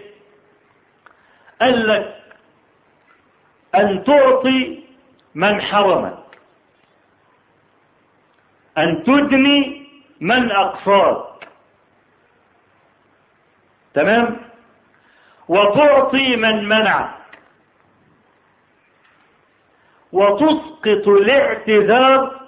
قال 1.62 1.88
لك 1.88 2.16
أن 3.76 4.04
تعطي 4.04 4.84
من 5.36 5.62
حرمك. 5.62 6.18
أن 8.78 9.04
تدني 9.04 9.88
من 10.20 10.52
اقصاك 10.52 11.48
تمام؟ 13.94 14.38
وتعطي 15.48 16.36
من 16.36 16.70
منعك. 16.70 17.25
وتسقط 20.16 21.08
الاعتذار 21.08 22.42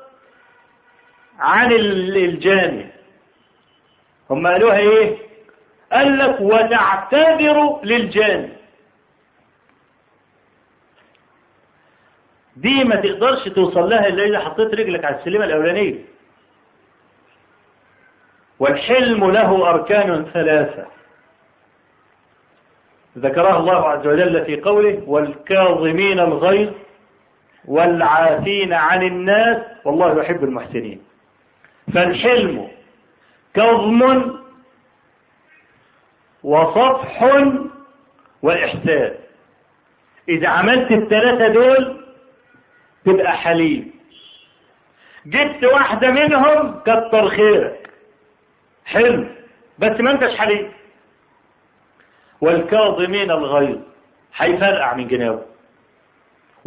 عن 1.40 1.72
الجاني. 1.72 2.86
هم 4.30 4.48
قالوها 4.48 4.78
إيه؟ 4.78 5.18
قال 5.92 6.18
لك 6.18 6.38
وتعتذر 6.42 7.80
للجاني. 7.84 8.50
دي 12.56 12.84
ما 12.84 12.96
تقدرش 12.96 13.50
توصل 13.50 13.90
لها 13.90 14.08
إلا 14.08 14.24
إذا 14.26 14.40
حطيت 14.40 14.74
رجلك 14.74 15.06
على 15.06 15.16
السلمة 15.16 15.46
الأولانية. 15.46 15.96
والحلم 18.60 19.32
له 19.32 19.70
أركان 19.70 20.26
ثلاثة. 20.34 20.86
ذكرها 23.18 23.58
الله 23.58 23.90
عز 23.90 24.08
وجل 24.08 24.46
في 24.46 24.62
قوله 24.62 25.04
والكاظمين 25.08 26.20
الغيظ 26.20 26.87
والعافين 27.68 28.74
عن 28.74 29.04
الناس 29.04 29.58
والله 29.86 30.22
يحب 30.22 30.44
المحسنين. 30.44 31.04
فالحلم 31.94 32.68
كظم 33.54 34.32
وصفح 36.44 37.24
وإحسان. 38.42 39.14
إذا 40.30 40.48
عملت 40.48 40.92
الثلاثة 40.92 41.48
دول 41.48 42.06
تبقى 43.06 43.38
حليم. 43.38 43.92
جبت 45.26 45.64
واحدة 45.64 46.12
منهم 46.12 46.80
كتر 46.80 47.30
خيرك. 47.30 47.90
حلم 48.86 49.36
بس 49.80 50.00
ما 50.00 50.12
أنتش 50.12 50.38
حليم. 50.38 50.72
والكاظمين 52.42 53.32
الغيظ 53.32 53.80
هيفرقع 54.36 54.94
من 54.94 55.08
جنابه. 55.08 55.57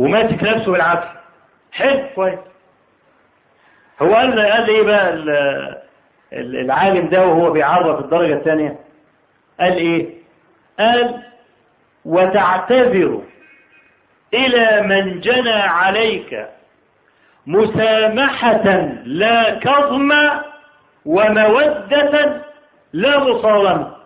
وماسك 0.00 0.42
نفسه 0.42 0.72
بالعافية. 0.72 1.20
حلو 1.72 2.02
كويس. 2.14 2.38
هو 4.02 4.14
قال 4.14 4.40
قال 4.40 4.68
إيه 4.70 4.82
بقى؟ 4.82 5.14
العالم 6.32 7.08
ده 7.08 7.26
وهو 7.26 7.50
بيعرف 7.50 7.98
الدرجة 8.04 8.34
الثانية. 8.34 8.78
قال 9.60 9.72
إيه؟ 9.76 10.14
قال 10.78 11.22
وتعتذر 12.04 13.22
إلى 14.34 14.82
من 14.82 15.20
جنى 15.20 15.52
عليك 15.62 16.46
مسامحة 17.46 18.64
لا 19.04 19.54
كظم 19.58 20.10
ومودة 21.06 22.40
لا 22.92 23.18
مصالمة. 23.18 23.96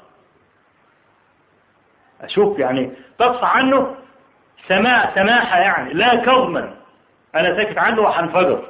أشوف 2.22 2.58
يعني 2.58 2.90
تصفى 3.18 3.46
عنه؟ 3.46 3.94
سماع 4.68 5.14
سماحة 5.14 5.58
يعني 5.58 5.92
لا 5.92 6.14
كظما. 6.16 6.74
أنا 7.34 7.56
ساكت 7.56 7.78
عنه 7.78 8.02
وحنفجر 8.02 8.62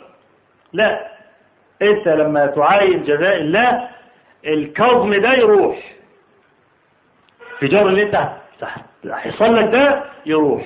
لا. 0.72 1.07
أنت 1.82 2.09
لما 2.09 2.47
تعاين 2.47 3.05
جزاء 3.05 3.36
الله 3.36 3.88
الكظم 4.47 5.14
ده 5.14 5.32
يروح. 5.32 5.92
في 7.59 7.66
جار 7.68 7.86
اللي 7.88 8.03
أنت 8.03 8.28
هيحصل 9.05 9.57
لك 9.57 9.64
ده 9.72 10.05
يروح. 10.26 10.64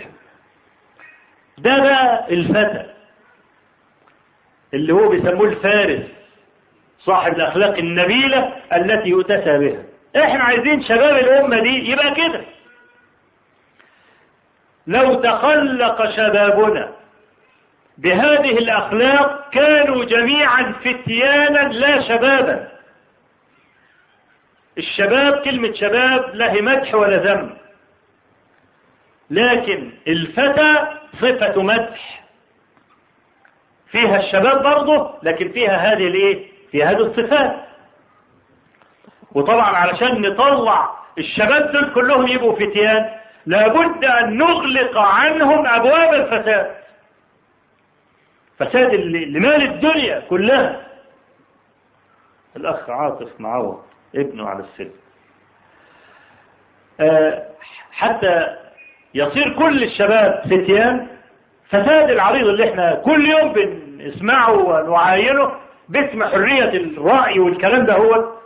ده 1.59 1.79
بقى 1.79 2.27
الفتى. 2.31 2.87
اللي 4.75 4.93
هو 4.93 5.09
بيسموه 5.09 5.49
الفارس 5.49 6.03
صاحب 6.99 7.33
الأخلاق 7.37 7.79
النبيلة 7.79 8.53
التي 8.73 9.09
يؤتسى 9.09 9.59
بها. 9.59 9.83
إحنا 10.25 10.45
عايزين 10.45 10.83
شباب 10.83 11.17
الأمة 11.17 11.61
دي 11.63 11.91
يبقى 11.91 12.15
كده. 12.15 12.41
لو 14.89 15.15
تخلق 15.15 16.11
شبابنا 16.17 16.93
بهذه 17.99 18.59
الأخلاق 18.59 19.51
كانوا 19.51 20.05
جميعا 20.05 20.73
فتيانا 20.85 21.59
لا 21.69 22.03
شبابا. 22.09 22.69
الشباب 24.79 25.43
كلمة 25.45 25.73
شباب 25.73 26.35
لا 26.35 26.53
مدح 26.63 26.95
ولا 26.95 27.17
ذم 27.17 27.57
لكن 29.31 29.93
الفتى 30.09 30.87
صفة 31.21 31.63
مدح. 31.63 32.23
فيها 33.91 34.17
الشباب 34.17 34.63
برضه 34.63 35.15
لكن 35.23 35.49
فيها 35.53 35.77
هذه 35.77 36.07
الإيه؟ 36.07 36.47
في 36.71 36.85
هذه 36.85 37.01
الصفات. 37.01 37.57
وطبعا 39.35 39.77
علشان 39.77 40.21
نطلع 40.21 40.91
الشباب 41.19 41.73
دول 41.73 41.91
كلهم 41.95 42.29
يبقوا 42.29 42.57
فتيان 42.57 43.11
لابد 43.49 44.05
أن 44.05 44.37
نغلق 44.37 44.99
عنهم 44.99 45.67
أبواب 45.67 46.15
الفساد. 46.15 46.71
فساد 48.59 48.95
لمال 48.95 49.63
الدنيا 49.63 50.21
كلها. 50.31 50.81
الأخ 52.57 52.91
عاطف 52.91 53.41
معوض 53.41 53.83
ابنه 54.15 54.49
على 54.49 54.65
السلم. 54.65 54.93
آه، 57.01 57.43
حتى 57.93 58.57
يصير 59.15 59.55
كل 59.59 59.83
الشباب 59.85 60.43
فتيان 60.45 61.07
فساد 61.69 62.11
العريض 62.11 62.47
اللي 62.47 62.71
إحنا 62.71 62.95
كل 62.95 63.27
يوم 63.31 63.53
بنسمعه 63.53 64.53
ونعاينه 64.53 65.53
باسم 65.89 66.25
حرية 66.25 66.69
الرأي 66.71 67.39
والكلام 67.39 67.85
ده 67.87 67.95
هو 67.95 68.38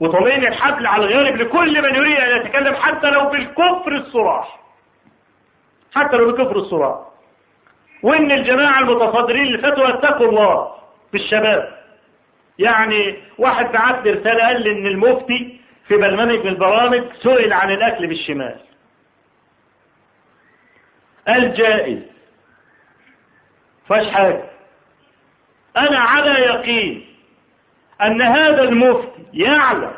وطالعين 0.00 0.46
الحبل 0.46 0.86
على 0.86 1.04
الغارب 1.04 1.36
لكل 1.36 1.82
من 1.82 1.94
يريد 1.94 2.18
أن 2.18 2.36
يتكلم 2.36 2.74
حتى 2.74 3.10
لو 3.10 3.28
بالكفر 3.30 3.92
الصراح. 3.96 4.60
حتى 5.94 6.16
لو 6.16 6.26
بالكفر 6.26 6.56
الصراح. 6.56 6.98
وإن 8.02 8.32
الجماعة 8.32 8.78
المتصدرين 8.80 9.44
للفتوى 9.44 9.88
اتقوا 9.88 10.28
الله 10.28 10.74
في 11.10 11.16
الشباب 11.16 11.78
يعني 12.58 13.18
واحد 13.38 13.72
بعت 13.72 14.04
لي 14.04 14.10
رسالة 14.10 14.44
قال 14.46 14.62
لي 14.62 14.72
إن 14.72 14.86
المفتي 14.86 15.60
في 15.88 15.96
برنامج 15.96 16.38
من 16.38 16.48
البرامج 16.48 17.02
سئل 17.22 17.52
عن 17.52 17.70
الأكل 17.70 18.06
بالشمال. 18.06 18.56
قال 21.28 21.54
جائز 21.54 21.98
فاش 23.88 24.10
حاجة. 24.10 24.44
أنا 25.76 25.98
على 25.98 26.30
يقين 26.30 27.13
أن 28.02 28.22
هذا 28.22 28.62
المفتي 28.62 29.22
يعلم 29.32 29.92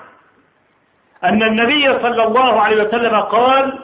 أن 1.25 1.43
النبي 1.43 1.99
صلى 2.03 2.25
الله 2.25 2.61
عليه 2.63 2.83
وسلم 2.83 3.21
قال 3.21 3.79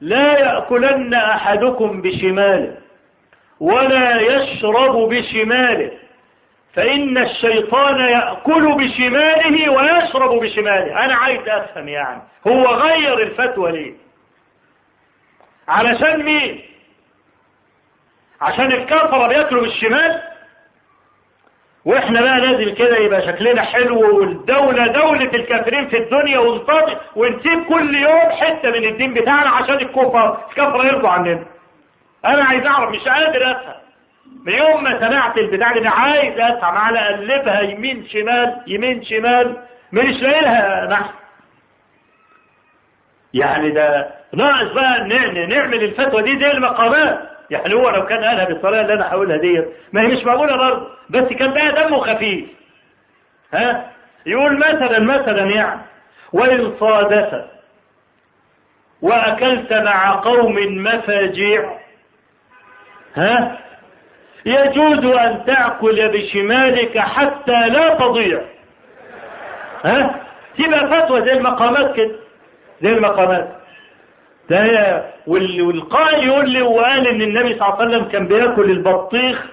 لا 0.00 0.38
يأكلن 0.38 1.14
أحدكم 1.14 2.02
بشماله 2.02 2.76
ولا 3.60 4.20
يشرب 4.20 5.08
بشماله 5.08 5.90
فإن 6.74 7.18
الشيطان 7.18 8.00
يأكل 8.00 8.72
بشماله 8.74 9.70
ويشرب 9.72 10.40
بشماله. 10.40 11.04
أنا 11.04 11.14
عايز 11.14 11.48
أفهم 11.48 11.88
يعني 11.88 12.22
هو 12.46 12.66
غير 12.66 13.18
الفتوى 13.22 13.72
ليه؟ 13.72 13.94
علشان 15.68 16.22
مين؟ 16.22 16.60
عشان 18.40 18.72
الكفرة 18.72 19.28
بياكلوا 19.28 19.62
بالشمال؟ 19.62 20.31
وإحنا 21.84 22.20
بقى 22.20 22.40
لازم 22.40 22.74
كده 22.74 22.96
يبقى 22.96 23.22
شكلنا 23.22 23.62
حلو 23.62 24.18
والدولة 24.20 24.86
دولة 24.86 25.24
الكافرين 25.34 25.88
في 25.88 25.96
الدنيا 25.98 26.38
ونطاق 26.38 27.00
ونسيب 27.16 27.64
كل 27.68 27.94
يوم 27.94 28.30
حتة 28.30 28.70
من 28.70 28.84
الدين 28.88 29.14
بتاعنا 29.14 29.50
عشان 29.50 29.74
الكفر 29.74 30.38
الكفرة 30.50 30.86
يرضوا 30.86 31.08
عننا. 31.08 31.44
أنا 32.24 32.44
عايز 32.44 32.66
أعرف 32.66 32.90
مش 32.90 33.08
قادر 33.08 33.50
أفهم. 33.50 33.74
من 34.46 34.52
يوم 34.52 34.84
ما 34.84 34.98
سمعت 35.08 35.38
البتاع 35.38 35.72
دي 35.78 35.88
عايز 35.88 36.38
أفهم 36.40 36.76
على 36.76 36.98
اقلبها 36.98 37.60
يمين 37.60 38.06
شمال 38.12 38.56
يمين 38.66 39.04
شمال. 39.04 39.56
مش 39.92 40.22
لاقي 40.22 40.86
نحو 40.90 41.10
يعني 43.34 43.70
ده 43.70 44.10
ناقص 44.34 44.72
بقى 44.72 45.04
نعمل 45.46 45.84
الفتوى 45.84 46.22
دي 46.22 46.38
زي 46.38 46.50
المقامات 46.50 47.31
يعني 47.52 47.74
هو 47.74 47.90
لو 47.90 48.06
كان 48.06 48.24
قالها 48.24 48.44
بالطريقة 48.44 48.80
اللي 48.82 48.94
أنا 48.94 49.08
هقولها 49.08 49.36
ديت 49.36 49.68
ما 49.92 50.00
هي 50.02 50.06
مش 50.06 50.24
معقولة 50.24 50.56
برضه 50.56 50.88
بس 51.10 51.24
كان 51.32 51.50
بقى 51.52 51.72
دمه 51.88 51.98
خفيف. 51.98 52.44
ها؟ 53.54 53.90
يقول 54.26 54.58
مثلا 54.58 54.98
مثلا 54.98 55.42
يعني 55.50 55.80
وإن 56.32 56.74
صادف 56.80 57.44
وأكلت 59.02 59.72
مع 59.72 60.10
قوم 60.20 60.56
مفاجيع 60.84 61.78
ها؟ 63.16 63.58
يجوز 64.46 65.04
أن 65.16 65.44
تأكل 65.46 66.08
بشمالك 66.08 66.98
حتى 66.98 67.68
لا 67.68 67.94
تضيع. 67.94 68.40
ها؟ 69.84 70.20
تبقى 70.58 70.86
فتوى 71.02 71.22
زي 71.22 71.32
المقامات 71.32 71.94
كده 71.96 72.14
زي 72.82 72.88
المقامات. 72.92 73.48
ده 74.50 75.04
والقائل 75.26 76.24
يقول 76.28 76.50
لي 76.50 76.62
وقال 76.62 77.08
إن 77.08 77.22
النبي 77.22 77.58
صلى 77.58 77.68
الله 77.68 77.80
عليه 77.80 77.88
وسلم 77.96 78.04
كان 78.08 78.26
بياكل 78.26 78.70
البطيخ 78.70 79.46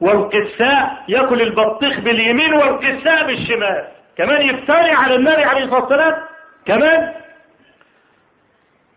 والقساء 0.00 1.04
ياكل 1.08 1.42
البطيخ 1.42 2.00
باليمين 2.00 2.54
والقساء 2.54 3.26
بالشمال. 3.26 3.84
كمان 4.18 4.42
يفتري 4.42 4.90
على 4.90 5.14
النبي 5.14 5.44
عليه 5.44 5.64
الصلاة 5.64 5.80
والسلام. 5.80 6.14
كمان 6.66 7.12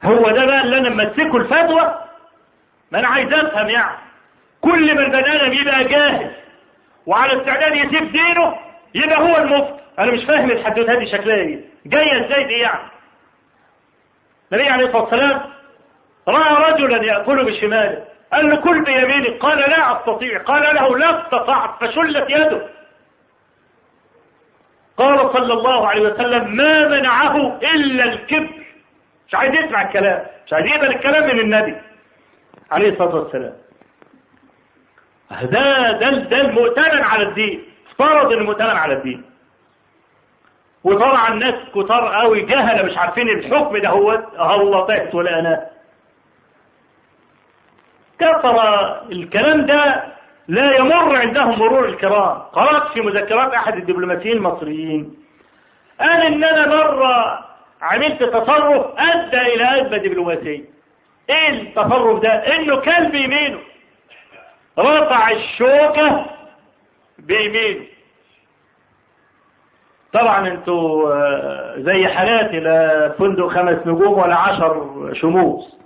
هو 0.04 0.30
ده 0.32 0.46
بقى 0.46 0.62
اللي 0.62 0.78
أنا 0.78 0.90
ممسكه 0.90 1.38
الفتوى. 1.38 2.00
ما 2.92 3.00
أنا 3.00 3.08
عايز 3.08 3.34
أفهم 3.34 3.70
يعني. 3.70 3.98
كل 4.62 4.96
ما 4.96 5.02
البني 5.02 5.36
آدم 5.36 5.54
يبقى 5.54 5.84
جاهز 5.84 6.32
وعلى 7.06 7.38
استعداد 7.42 7.76
يسيب 7.76 8.12
دينه 8.12 8.56
يبقى 8.96 9.20
هو 9.20 9.38
المفتي 9.38 9.74
أنا 10.00 10.12
مش 10.12 10.24
فاهم 10.26 10.52
الحدوتة 10.52 10.96
دي 11.00 11.06
شكلها 11.06 11.36
إيه. 11.36 11.60
جاية 11.86 12.26
إزاي 12.26 12.44
دي 12.44 12.54
يعني؟ 12.54 12.80
النبي 14.54 14.70
عليه 14.70 14.86
الصلاة 14.86 15.02
والسلام 15.04 15.42
رأى 16.28 16.72
رجلا 16.72 17.04
يأكل 17.04 17.46
بشماله 17.46 18.04
قال 18.34 18.50
له 18.50 18.56
كل 18.56 18.84
بيمينك 18.84 19.40
قال 19.42 19.58
لا 19.60 19.98
أستطيع 20.00 20.42
قال 20.44 20.76
له 20.76 20.98
لا 20.98 21.22
استطعت 21.22 21.70
فشلت 21.84 22.30
يده. 22.30 22.68
قال 24.98 25.34
صلى 25.34 25.54
الله 25.54 25.88
عليه 25.88 26.02
وسلم 26.02 26.56
ما 26.56 26.88
منعه 26.88 27.58
إلا 27.64 28.04
الكبر. 28.04 28.66
مش 29.28 29.36
عايز 29.36 29.54
يسمع 29.54 29.82
الكلام 29.82 30.26
مش 30.48 30.54
عايز 30.54 30.66
يقبل 30.66 30.88
الكلام 30.88 31.24
من 31.24 31.40
النبي 31.40 31.76
عليه 32.72 32.90
الصلاة 32.90 33.16
والسلام. 33.16 33.54
ده 35.32 35.92
ده 35.92 36.10
ده 36.10 36.42
المؤتمن 36.42 37.02
على 37.04 37.24
الدين 37.24 37.64
افترض 37.92 38.32
المؤتمن 38.32 38.70
على 38.70 38.94
الدين. 38.94 39.24
وطبعا 40.86 41.34
الناس 41.34 41.56
كتار 41.76 42.16
قوي 42.16 42.42
جهله 42.42 42.84
مش 42.84 42.98
عارفين 42.98 43.30
الحكم 43.30 43.78
ده 43.78 43.90
هو. 43.90 44.16
طعت 44.88 45.16
ولا 45.16 45.40
أنا. 45.40 45.66
كفر 48.20 48.58
الكلام 49.12 49.66
ده 49.66 50.04
لا 50.48 50.76
يمر 50.78 51.16
عندهم 51.16 51.60
مرور 51.60 51.86
الكرام. 51.86 52.38
قرأت 52.38 52.92
في 52.94 53.02
مذكرات 53.02 53.54
أحد 53.54 53.78
الدبلوماسيين 53.78 54.38
المصريين. 54.38 55.16
قال 56.00 56.22
إن 56.22 56.44
أنا 56.44 56.68
مرة 56.68 57.40
عملت 57.82 58.24
تصرف 58.24 58.86
أدى 58.98 59.42
إلى 59.42 59.82
أزمة 59.82 59.98
دبلوماسية 59.98 60.62
إيه 61.30 61.50
التصرف 61.50 62.20
ده؟ 62.20 62.30
إنه 62.56 62.76
كان 62.82 63.10
بيمينه. 63.12 63.60
رفع 64.80 65.32
الشوكة 65.32 66.26
بيمينه. 67.20 67.86
طبعا 70.16 70.48
أنتوا 70.48 71.14
زي 71.78 72.08
حالاتي 72.08 72.60
لا 72.60 73.10
فندق 73.10 73.48
خمس 73.48 73.88
نجوم 73.88 74.20
ولا 74.20 74.36
عشر 74.36 74.86
شموس. 75.14 75.78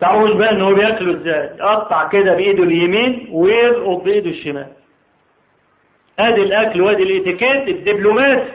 تعرفوش 0.00 0.32
بقى 0.32 0.50
إن 0.50 0.60
هو 0.60 0.74
بياكله 0.74 1.12
إزاي؟ 1.12 1.50
يقطع 1.58 2.08
كده 2.08 2.34
بإيده 2.34 2.62
اليمين 2.62 3.28
ويلقط 3.32 4.02
بايده 4.04 4.30
الشمال. 4.30 4.66
أدي 6.18 6.42
الأكل 6.42 6.80
وأدي 6.80 7.02
الاتيكيت 7.02 7.68
الدبلوماسي 7.68 8.48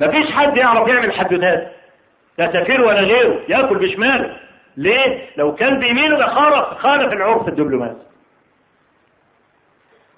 مفيش 0.00 0.30
حد 0.30 0.56
يعرف 0.56 0.88
يعمل 0.88 1.12
حدودات 1.12 1.72
لا 2.38 2.52
سفير 2.52 2.80
ولا 2.80 3.00
غيره. 3.00 3.38
ياكل 3.48 3.78
بشماله. 3.78 4.36
ليه؟ 4.76 5.18
لو 5.36 5.54
كان 5.54 5.78
بيمينه 5.78 6.18
ده 6.18 6.26
خالف 6.74 7.12
العرف 7.12 7.48
الدبلوماسي 7.48 8.11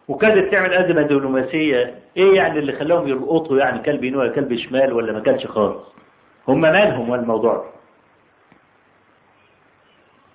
وكانت 0.09 0.53
تعمل 0.53 0.75
أزمة 0.75 1.03
دبلوماسية. 1.03 1.99
إيه 2.17 2.35
يعني 2.37 2.59
اللي 2.59 2.73
خلاهم 2.73 3.09
يلقطوا 3.09 3.59
يعني 3.59 3.79
كلب 3.83 4.05
يمين 4.05 4.17
ولا 4.17 4.33
كلب 4.33 4.57
شمال 4.59 4.93
ولا 4.93 5.13
ما 5.13 5.21
كانش 5.21 5.47
خالص؟ 5.47 5.95
هم 6.49 6.61
مالهم 6.61 7.11
والموضوع 7.11 7.73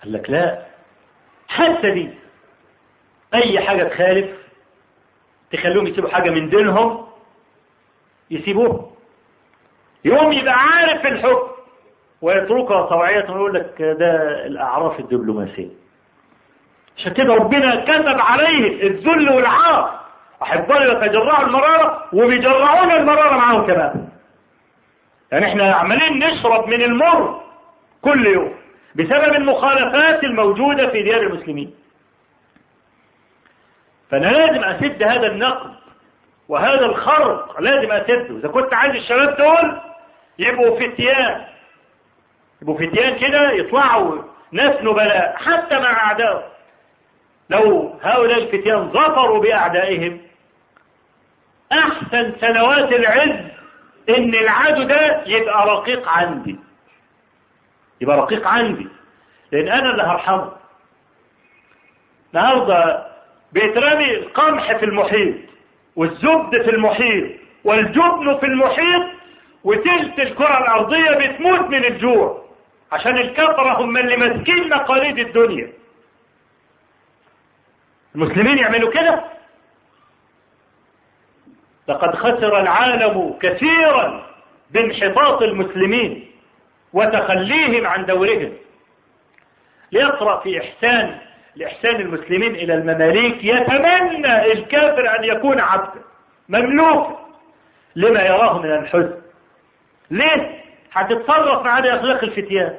قال 0.03 0.13
لك 0.13 0.29
لا. 0.29 0.65
حتى 1.47 1.91
دي. 1.91 2.09
أي 3.33 3.59
حاجة 3.59 3.83
تخالف 3.83 4.29
تخليهم 5.51 5.87
يسيبوا 5.87 6.09
حاجة 6.09 6.29
من 6.29 6.49
دينهم 6.49 7.05
يسيبوها. 8.31 8.89
يوم 10.05 10.31
يبقى 10.31 10.53
عارف 10.53 11.05
الحكم 11.05 11.47
ويتركها 12.21 12.81
طوعية 12.85 13.29
ويقول 13.31 13.53
لك 13.53 13.81
ده 13.81 14.45
الأعراف 14.45 14.99
الدبلوماسية. 14.99 15.69
عشان 16.99 17.13
كده 17.13 17.33
ربنا 17.33 17.75
كتب 17.75 18.19
عليه 18.19 18.87
الذل 18.87 19.29
والعار. 19.29 19.99
أحبائي 20.43 20.91
يتجرعوا 20.91 21.45
المرارة 21.45 22.05
وبيجرعونا 22.13 22.97
المرارة 22.97 23.37
معاهم 23.37 23.67
كمان. 23.67 24.07
يعني 25.31 25.45
إحنا 25.45 25.73
عمالين 25.73 26.19
نشرب 26.19 26.67
من 26.67 26.81
المر 26.81 27.41
كل 28.01 28.25
يوم 28.27 28.53
بسبب 28.95 29.33
المخالفات 29.35 30.23
الموجودة 30.23 30.87
في 30.87 31.03
ديار 31.03 31.21
المسلمين. 31.21 31.73
فأنا 34.11 34.27
لازم 34.27 34.63
أسد 34.63 35.03
هذا 35.03 35.27
النقد 35.27 35.71
وهذا 36.49 36.85
الخرق 36.85 37.61
لازم 37.61 37.91
أسده. 37.91 38.37
إذا 38.37 38.47
كنت 38.47 38.73
عايز 38.73 38.95
الشباب 38.95 39.37
دول 39.37 39.77
يبقوا 40.39 40.79
فتيان 40.79 41.41
يبقوا 42.61 42.77
فتيان 42.77 43.19
كده 43.19 43.51
يطلعوا 43.51 44.21
ناس 44.51 44.81
نبلاء 44.81 45.35
حتى 45.37 45.79
مع 45.79 45.91
أعدائهم. 46.05 46.41
لو 47.49 47.95
هؤلاء 48.01 48.37
الفتيان 48.37 48.89
ظفروا 48.89 49.39
بأعدائهم 49.41 50.19
أحسن 51.71 52.33
سنوات 52.41 52.91
العز 52.93 53.39
إن 54.09 54.33
العدو 54.35 54.83
ده 54.83 55.23
يبقى 55.25 55.67
رقيق 55.67 56.07
عندي. 56.09 56.55
يبقى 58.01 58.17
رقيق 58.17 58.47
عندي. 58.47 58.87
لأن 59.51 59.67
أنا 59.67 59.91
اللي 59.91 60.03
هرحمه. 60.03 60.51
النهارده 62.33 63.05
بيترمي 63.53 64.11
القمح 64.15 64.77
في 64.77 64.85
المحيط 64.85 65.35
والزبد 65.95 66.61
في 66.63 66.69
المحيط 66.69 67.31
والجبن 67.63 68.37
في 68.37 68.45
المحيط 68.45 69.03
وتلت 69.63 70.19
الكرة 70.19 70.57
الأرضية 70.57 71.11
بتموت 71.11 71.69
من 71.69 71.85
الجوع 71.85 72.45
عشان 72.91 73.17
الكفرة 73.17 73.81
هم 73.81 73.97
اللي 73.97 74.15
ماسكين 74.17 74.69
مقاليد 74.69 75.19
الدنيا. 75.19 75.69
المسلمين 78.15 78.57
يعملوا 78.57 78.91
كده؟ 78.91 79.23
لقد 81.87 82.15
خسر 82.15 82.59
العالم 82.59 83.33
كثيرا 83.41 84.25
بانحطاط 84.71 85.41
المسلمين 85.41 86.31
وتخليهم 86.93 87.87
عن 87.87 88.05
دورهم. 88.05 88.53
ليقرأ 89.91 90.39
في 90.39 90.61
إحسان 90.61 91.17
لإحسان 91.55 91.95
المسلمين 91.95 92.55
إلى 92.55 92.73
المماليك 92.73 93.43
يتمنى 93.43 94.51
الكافر 94.51 95.19
أن 95.19 95.23
يكون 95.23 95.59
عبدا 95.59 96.01
مملوكا 96.49 97.19
لما 97.95 98.21
يراه 98.21 98.59
من 98.59 98.71
الحزن. 98.71 99.21
ليه؟ 100.11 100.59
هتتصرف 100.93 101.65
معاه 101.65 101.95
أخلاق 101.95 102.23
الفتيان. 102.23 102.75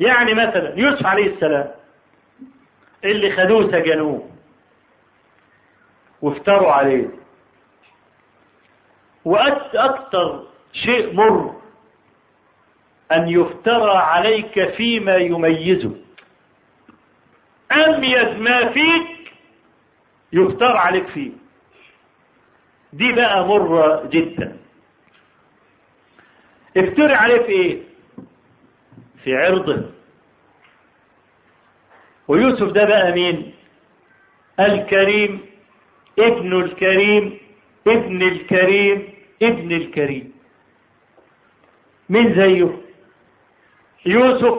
يعني 0.00 0.34
مثلا 0.34 0.72
يوسف 0.76 1.06
عليه 1.06 1.34
السلام 1.34 1.70
اللي 3.04 3.36
خدوه 3.36 3.70
سجنوه. 3.72 4.28
وافتروا 6.22 6.72
عليه. 6.72 7.08
وأكثر 9.24 10.44
شيء 10.72 11.12
مر 11.14 11.54
أن 13.12 13.28
يفترى 13.28 13.96
عليك 13.96 14.68
فيما 14.76 15.16
يميزك 15.16 15.90
أميز 17.72 18.28
ما 18.40 18.68
فيك 18.72 19.32
يفترى 20.32 20.78
عليك 20.78 21.06
فيه. 21.06 21.30
دي 22.92 23.12
بقى 23.12 23.46
مرة 23.46 24.06
جدا. 24.06 24.56
افتري 26.76 27.14
عليه 27.14 27.38
في 27.42 27.48
إيه؟ 27.52 27.82
في 29.24 29.36
عرضه. 29.36 29.90
ويوسف 32.28 32.72
ده 32.72 32.84
بقى 32.84 33.12
مين؟ 33.12 33.52
الكريم 34.60 35.40
ابن 36.18 36.60
الكريم 36.60 37.38
ابن 37.86 38.22
الكريم 38.22 39.08
ابن 39.42 39.72
الكريم. 39.72 40.32
من 42.08 42.34
زيه؟ 42.34 42.68
يوسف 44.06 44.58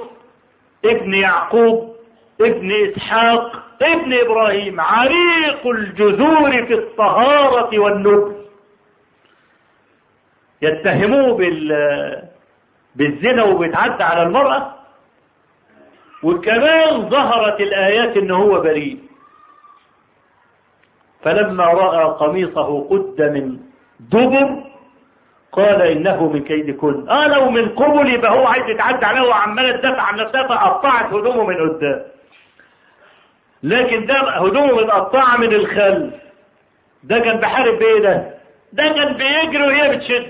ابن 0.86 1.14
يعقوب 1.14 1.96
ابن 2.42 2.72
إسحاق 2.72 3.64
ابن 3.82 4.14
إبراهيم. 4.14 4.80
عريق 4.82 5.68
الجذور 5.68 6.66
في 6.66 6.74
الطهارة 6.74 7.80
والنبل. 7.80 8.36
يتهموه 10.62 11.38
بال 11.38 12.30
بالزنا 12.96 13.44
وبيتعدى 13.44 14.04
على 14.04 14.24
المرأة 14.24 14.73
وكمان 16.24 17.10
ظهرت 17.10 17.62
الآيات 17.62 18.18
ان 18.18 18.32
هو 18.32 18.60
بريء. 18.62 18.98
فلما 21.24 21.66
رأى 21.66 22.04
قميصه 22.06 22.88
قد 22.90 23.22
من 23.22 23.58
دبر 24.00 24.64
قال 25.52 25.82
إنه 25.82 26.28
من 26.34 26.44
كيدكن. 26.44 27.10
آه 27.10 27.28
لو 27.28 27.50
من 27.50 27.70
قبل. 27.70 28.14
يبقى 28.14 28.32
هو 28.32 28.48
عايز 28.48 28.70
يتعدى 28.70 29.06
عليه 29.06 29.22
وعمال 29.22 29.80
تدافع 29.82 30.02
عن 30.02 30.16
نفسها 30.18 30.44
فقطعت 30.48 31.06
هدومه 31.14 31.44
من 31.44 31.56
قدام 31.70 32.02
لكن 33.64 34.06
ده 34.06 34.16
هدومه 34.16 34.74
متقطعه 34.76 35.38
من 35.38 35.54
الخلف 35.54 36.14
ده 37.04 37.20
كان 37.20 37.38
بحارب 37.38 37.80
بايه 37.80 38.00
ده. 38.02 38.34
ده 38.74 38.84
كان 38.84 39.14
بيجري 39.14 39.64
وهي 39.68 39.96
بتشد. 39.98 40.28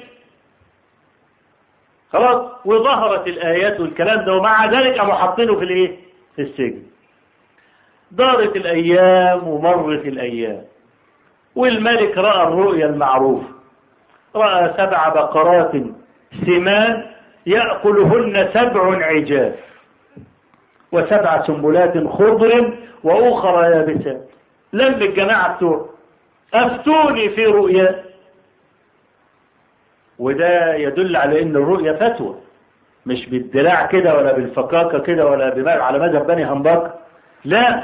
خلاص 2.14 2.52
وظهرت 2.66 3.28
الآيات 3.28 3.80
والكلام 3.80 4.26
ده 4.26 4.34
ومع 4.34 4.66
ذلك 4.72 4.98
قاموا 5.00 5.14
حاطينه 5.14 5.56
في 5.56 5.64
الإيه؟ 5.64 5.98
في 6.36 6.42
السجن. 6.42 6.84
دارت 8.12 8.56
الأيام 8.56 9.48
ومرت 9.48 10.06
الأيام 10.06 10.62
والملك 11.56 12.18
رأى 12.18 12.48
الرؤيا 12.48 12.86
المعروفه 12.86 13.48
رأى 14.36 14.74
سبع 14.78 15.10
بقرات 15.10 15.72
سمان 16.46 17.06
يأكلهن 17.46 18.50
سبع 18.54 19.06
عجاف 19.06 19.54
وسبع 20.92 21.42
سنبلات 21.48 22.08
خضر 22.08 22.74
وأخرى 23.04 23.72
يابسات. 23.72 24.30
لم 24.74 24.94
الجماعه 24.94 25.56
بتوع 25.56 25.90
أفتوني 26.54 27.30
في 27.30 27.46
رؤيا 27.46 28.03
وده 30.24 30.76
يدل 30.76 31.16
على 31.16 31.42
إن 31.42 31.56
الرؤيا 31.56 31.94
فتوى 31.94 32.36
مش 33.06 33.30
بالدراع 33.30 33.86
كده 33.86 34.18
ولا 34.18 34.34
بالفكاكة 34.34 35.00
كده 35.00 35.26
ولا 35.28 35.82
على 35.84 36.00
مذهب 36.00 36.28
بني 36.28 36.46
همبك 36.46 36.94
لا 37.46 37.84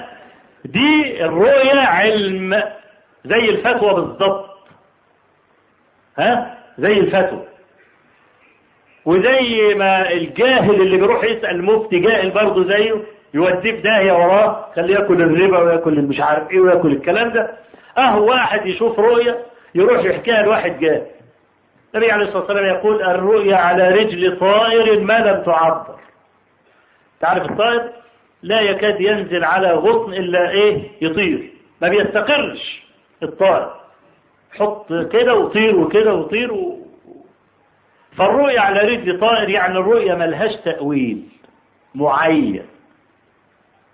دي 0.66 1.24
الرؤيا 1.26 1.80
علم 1.80 2.64
زي 3.26 3.50
الفتوى 3.50 3.94
بالضبط. 3.94 4.46
ها؟ 6.18 6.58
زي 6.78 6.94
الفتوى. 6.94 7.44
وزي 9.06 9.74
ما 9.76 10.12
الجاهل 10.12 10.82
اللي 10.82 10.98
بيروح 10.98 11.24
يسأل 11.24 11.50
المفتي 11.56 12.00
جاهل 12.00 12.30
برضه 12.30 12.64
زيه 12.64 12.96
يوديه 13.34 13.72
في 13.72 13.82
داهية 13.82 14.14
وراه 14.14 14.66
خليه 14.76 14.96
ياكل 14.96 15.22
الربا 15.22 15.60
وياكل 15.60 16.02
مش 16.02 16.20
عارف 16.20 16.52
إيه 16.52 16.60
وياكل 16.60 16.92
الكلام 16.92 17.30
ده. 17.30 17.52
أه 17.98 18.20
واحد 18.20 18.66
يشوف 18.66 19.00
رؤيا 19.00 19.36
يروح 19.76 20.04
يحكيها 20.04 20.42
لواحد 20.44 20.80
جاهل. 20.80 21.06
النبي 21.96 22.12
عليه 22.12 22.26
الصلاة 22.26 22.40
والسلام 22.42 22.66
يقول 22.66 23.02
الرؤيا 23.04 23.56
على 23.56 23.90
رجل 23.90 24.40
طائر 24.40 25.00
ما 25.00 25.20
لم 25.20 25.44
تعبر. 25.44 26.00
تعرف 27.20 27.52
الطائر؟ 27.52 27.90
لا 28.44 28.62
يكاد 28.62 29.02
ينزل 29.02 29.44
على 29.44 29.72
غصن 29.72 30.14
إلا 30.14 30.50
إيه؟ 30.50 30.92
يطير. 31.02 31.50
ما 31.82 31.90
بيستقرش 31.90 32.84
الطائر. 33.24 33.74
حط 34.58 34.94
كده 34.94 35.36
وطير 35.36 35.76
وكده 35.76 36.14
وطير 36.14 36.54
و... 36.54 36.80
فالرؤيا 38.18 38.62
على 38.62 38.80
رجل 38.80 39.20
طائر 39.20 39.50
يعني 39.50 39.78
الرؤيا 39.78 40.16
ملهاش 40.16 40.56
تأويل. 40.56 41.24
معين. 41.96 42.66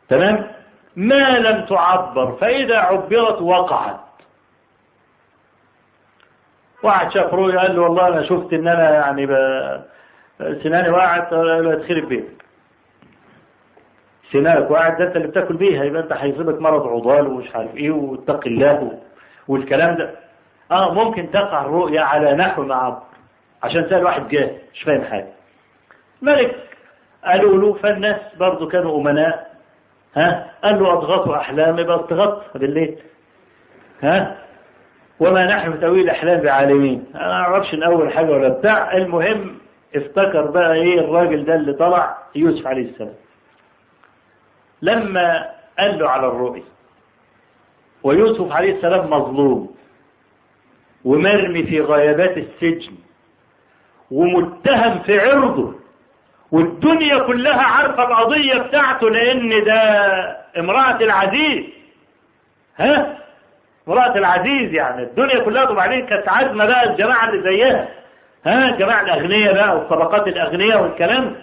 تمام؟ 0.09 0.47
ما 0.95 1.39
لم 1.39 1.65
تعبر. 1.65 2.31
فإذا 2.31 2.77
عبرت 2.77 3.41
وقعت. 3.41 4.04
واحد 6.85 7.11
شاف 7.11 7.33
رؤيا 7.33 7.59
قال 7.59 7.75
له 7.75 7.81
والله 7.81 8.07
أنا 8.07 8.23
شفت 8.23 8.53
إن 8.53 8.67
أنا 8.67 8.89
يعني. 8.93 9.27
سناني 10.63 10.89
وقعت 10.89 11.33
اتخرب 11.33 12.07
بيتك. 12.09 12.45
سنانك 14.31 14.71
وقعت 14.71 14.97
ده 14.99 15.07
أنت 15.07 15.15
اللي 15.15 15.27
بتاكل 15.27 15.57
بيها 15.57 15.83
يبقى 15.83 16.01
أنت 16.01 16.13
هيصيبك 16.13 16.61
مرض 16.61 16.87
عضال 16.87 17.27
ومش 17.27 17.55
عارف 17.55 17.75
إيه 17.75 17.91
واتقي 17.91 18.49
الله 18.49 18.99
والكلام 19.47 19.95
ده. 19.95 20.09
آه 20.71 20.93
ممكن 20.93 21.31
تقع 21.31 21.61
الرؤيا 21.61 22.01
على 22.01 22.33
نحو 22.33 22.63
معبر 22.63 23.01
عشان 23.63 23.89
سأل 23.89 24.03
واحد 24.03 24.27
جاهل 24.27 24.51
مش 24.73 24.83
فاهم 24.83 25.03
حاجة. 25.03 25.27
ملك 26.21 26.55
قالوا 27.25 27.57
له 27.57 27.73
فالناس 27.73 28.21
برضه 28.39 28.67
كانوا 28.69 28.97
أمناء. 28.97 29.55
ها؟ 30.15 30.51
قال 30.63 30.79
له 30.83 30.93
أضغطوا 30.93 31.37
احلام 31.37 31.79
يبقى 31.79 31.95
أضغط 31.95 32.57
بالليل. 32.57 32.97
ها؟ 34.03 34.37
وما 35.19 35.45
نحن 35.45 35.71
بتأويل 35.71 36.09
أحلام 36.09 36.39
بعالمين. 36.41 37.05
أنا 37.15 37.27
ما 37.27 37.33
أعرفش 37.33 37.73
إن 37.73 37.83
أول 37.83 38.13
حاجة 38.13 38.31
ولا 38.31 38.49
بتاع. 38.49 38.97
المهم 38.97 39.57
افتكر 39.95 40.41
بقى 40.51 40.73
إيه 40.73 40.99
الراجل 40.99 41.45
ده 41.45 41.55
اللي 41.55 41.73
طلع 41.73 42.17
يوسف 42.35 42.67
عليه 42.67 42.89
السلام. 42.89 43.13
لما 44.81 45.49
قال 45.79 45.99
له 45.99 46.09
على 46.09 46.27
الرؤيا 46.27 46.63
ويوسف 48.03 48.51
عليه 48.51 48.75
السلام 48.75 49.09
مظلوم 49.09 49.75
ومرمي 51.05 51.63
في 51.63 51.81
غيابات 51.81 52.37
السجن 52.37 52.93
ومتهم 54.11 54.99
في 54.99 55.19
عرضه 55.19 55.75
والدنيا 56.51 57.19
كلها 57.19 57.61
عارفة 57.61 58.03
القضية 58.03 58.53
بتاعته 58.57 59.09
لأن 59.09 59.63
ده 59.63 59.81
امرأة 60.59 60.97
العزيز. 61.01 61.63
ها؟ 62.77 63.17
امرأة 63.87 64.17
العزيز 64.17 64.73
يعني. 64.73 65.03
الدنيا 65.03 65.39
كلها 65.39 65.69
وبعدين 65.69 66.05
كانت 66.05 66.29
عازمة 66.29 66.65
بقى 66.65 66.89
الجماعة 66.89 67.29
اللي 67.29 67.41
زيها. 67.43 67.87
ها 68.45 68.69
الجماعة 68.69 69.01
الأغنياء 69.01 69.53
بقى 69.53 69.75
والطبقات 69.77 70.27
الأغنياء 70.27 70.81
والكلام. 70.83 71.35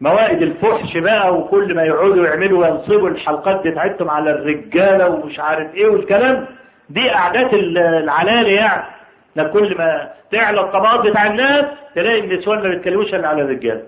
موائد 0.00 0.42
الفحش 0.42 0.96
بقى 0.96 1.34
وكل 1.34 1.74
ما 1.74 1.82
يقعدوا 1.84 2.26
يعملوا 2.26 2.66
وينصبوا 2.66 3.08
الحلقات 3.08 3.66
بتاعتهم 3.66 4.10
على 4.10 4.30
الرجالة 4.30 5.08
ومش 5.10 5.40
عارف 5.40 5.74
إيه 5.74 5.86
والكلام. 5.88 6.46
دي 6.88 7.14
أعداد 7.14 7.54
العلالي 7.54 8.54
يعني. 8.54 8.82
ده 9.36 9.44
كل 9.44 9.74
ما 9.78 10.10
تعلى 10.32 10.60
الطبقات 10.60 11.00
بتاع 11.00 11.26
الناس 11.26 11.64
تلاقي 11.94 12.20
النسوان 12.20 12.62
ما 12.62 12.68
بيتكلموش 12.68 13.14
إلا 13.14 13.28
على 13.28 13.42
الرجال. 13.42 13.82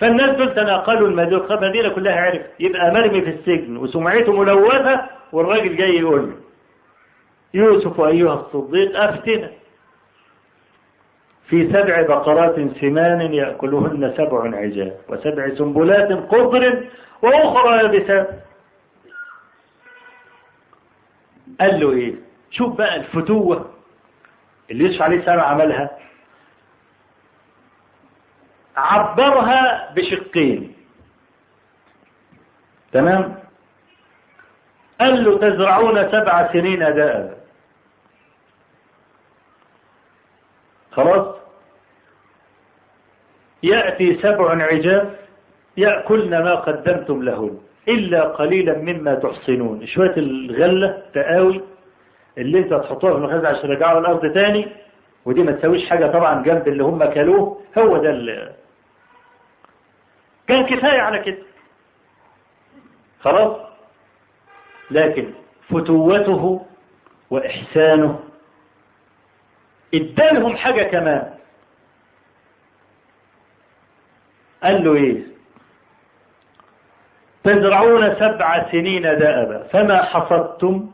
فالناس 0.00 0.36
دول 0.36 0.54
تناقلوا 0.54 1.08
المدينة. 1.08 1.88
كلها 1.88 2.20
عرف 2.20 2.42
يبقى 2.60 2.92
مرمي 2.92 3.22
في 3.22 3.30
السجن. 3.30 3.76
وسمعته 3.76 4.32
ملوثة. 4.32 5.00
والراجل 5.32 5.76
جاي 5.76 5.96
يقول 5.96 6.20
له 6.30 6.36
يوسف 7.54 8.00
أيها 8.00 8.34
الصديق 8.34 9.00
أفتنا. 9.00 9.50
في 11.48 11.68
سبع 11.68 12.02
بقرات 12.02 12.54
سمان 12.80 13.20
يأكلهن 13.34 14.14
سبع 14.16 14.56
عجاب 14.56 14.96
وسبع 15.08 15.54
سنبلات 15.54 16.28
خضر 16.30 16.84
وأخرى 17.22 17.76
يابسات 17.76 18.28
قال 21.60 21.80
له 21.80 21.90
إيه؟ 21.92 22.14
شوف 22.50 22.76
بقى 22.76 22.96
الفتوة 22.96 23.70
اللي 24.70 24.84
يوسف 24.84 25.02
عليه 25.02 25.16
السلام 25.18 25.40
عملها. 25.40 25.90
عبرها 28.76 29.92
بشقين. 29.94 30.74
تمام؟ 32.92 33.41
قال 35.02 35.24
له 35.24 35.38
تزرعون 35.38 36.10
سبع 36.10 36.52
سنين 36.52 36.78
دابا 36.78 37.34
خلاص؟ 40.92 41.36
يأتي 43.62 44.18
سبع 44.22 44.62
عجاف 44.62 45.08
يأكلن 45.76 46.30
ما 46.44 46.54
قدمتم 46.54 47.22
لهن 47.22 47.58
إلا 47.88 48.22
قليلا 48.22 48.78
مما 48.78 49.14
تحصنون. 49.14 49.86
شوية 49.86 50.14
الغلة 50.16 51.02
تقاوي 51.14 51.62
اللي 52.38 52.58
انت 52.58 52.74
تحطوها 52.74 53.12
في 53.12 53.18
المخازن 53.18 53.46
عشان 53.46 53.70
يرجعوا 53.70 54.00
الأرض 54.00 54.32
تاني. 54.32 54.68
ودي 55.24 55.42
ما 55.42 55.52
تسويش 55.52 55.88
حاجة 55.90 56.06
طبعا 56.06 56.42
جنب 56.42 56.68
اللي 56.68 56.84
هم 56.84 57.04
كلوه. 57.04 57.60
هو 57.78 57.96
ده 57.96 58.10
اللي 58.10 58.52
كان 60.48 60.66
كفاية 60.66 61.00
على 61.00 61.18
كده. 61.18 61.42
خلاص؟ 63.20 63.71
لكن 64.90 65.30
فتوته 65.68 66.66
وإحسانه 67.30 68.20
ادالهم 69.94 70.56
حاجة 70.56 70.82
كمان. 70.82 71.34
قال 74.62 74.84
له 74.84 74.94
إيه؟ 74.94 75.22
تزرعون 77.44 78.14
سبع 78.14 78.70
سنين 78.72 79.02
دأبا 79.02 79.62
فما 79.72 80.02
حصدتم؟ 80.02 80.90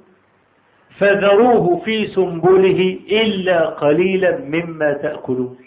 فذروه 0.99 1.83
في 1.85 2.07
سنبله 2.07 3.01
إلا 3.11 3.67
قليلا 3.67 4.39
مما 4.39 4.93
تأكلون. 4.93 5.59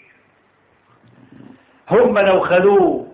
هم 1.90 2.18
لو 2.18 2.40
خلوه 2.40 3.06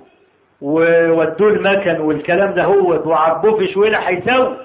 وودوه 0.61 1.49
المكن 1.49 2.01
والكلام 2.01 2.55
ده 2.55 2.65
هو 2.65 3.09
وعبوه 3.11 3.59
في 3.59 3.73
شويلة 3.73 3.99
هيسوي 3.99 4.57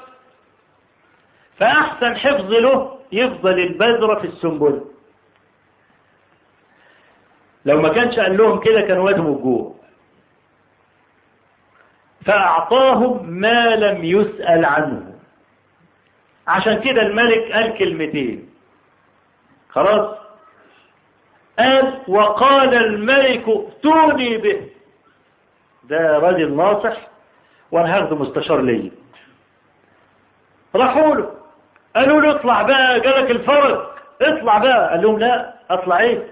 فأحسن 1.58 2.16
حفظ 2.18 2.52
له 2.52 3.00
يفضل 3.12 3.60
البذرة 3.60 4.20
في 4.20 4.28
السنبلة 4.28 4.86
لو 7.66 7.82
ما 7.82 7.90
كانش 7.90 8.20
قال 8.20 8.38
لهم 8.38 8.60
كده 8.60 8.82
كانوا 8.82 9.04
وادموا 9.04 9.36
الجوع. 9.38 9.76
فأعطاهم 12.26 13.30
ما 13.30 13.76
لم 13.76 14.04
يسأل 14.04 14.66
عنه. 14.66 15.14
عشان 16.48 16.80
كده 16.80 17.02
الملك 17.02 17.52
قال 17.52 17.78
كلمتين. 17.78 18.50
خلاص؟ 19.70 20.18
قال 21.60 22.00
وقال 22.08 22.74
الملك 22.74 23.44
ائتوني 23.48 24.38
به. 24.38 24.70
ده 25.84 26.18
راجل 26.18 26.56
ناصح 26.56 26.98
وأنا 27.72 27.98
هاخده 27.98 28.16
مستشار 28.16 28.62
ليا. 28.62 28.92
راحوا 30.76 31.16
له. 31.16 31.43
قالوا 31.96 32.22
له 32.22 32.32
اطلع 32.32 32.62
بقى 32.62 33.00
جالك 33.00 33.32
الفرج 33.32 33.80
اطلع 34.22 34.58
بقى. 34.58 34.90
قال 34.90 35.02
لهم 35.02 35.20
لا 35.20 35.54
اطلع 35.70 36.00
إيه؟ 36.00 36.24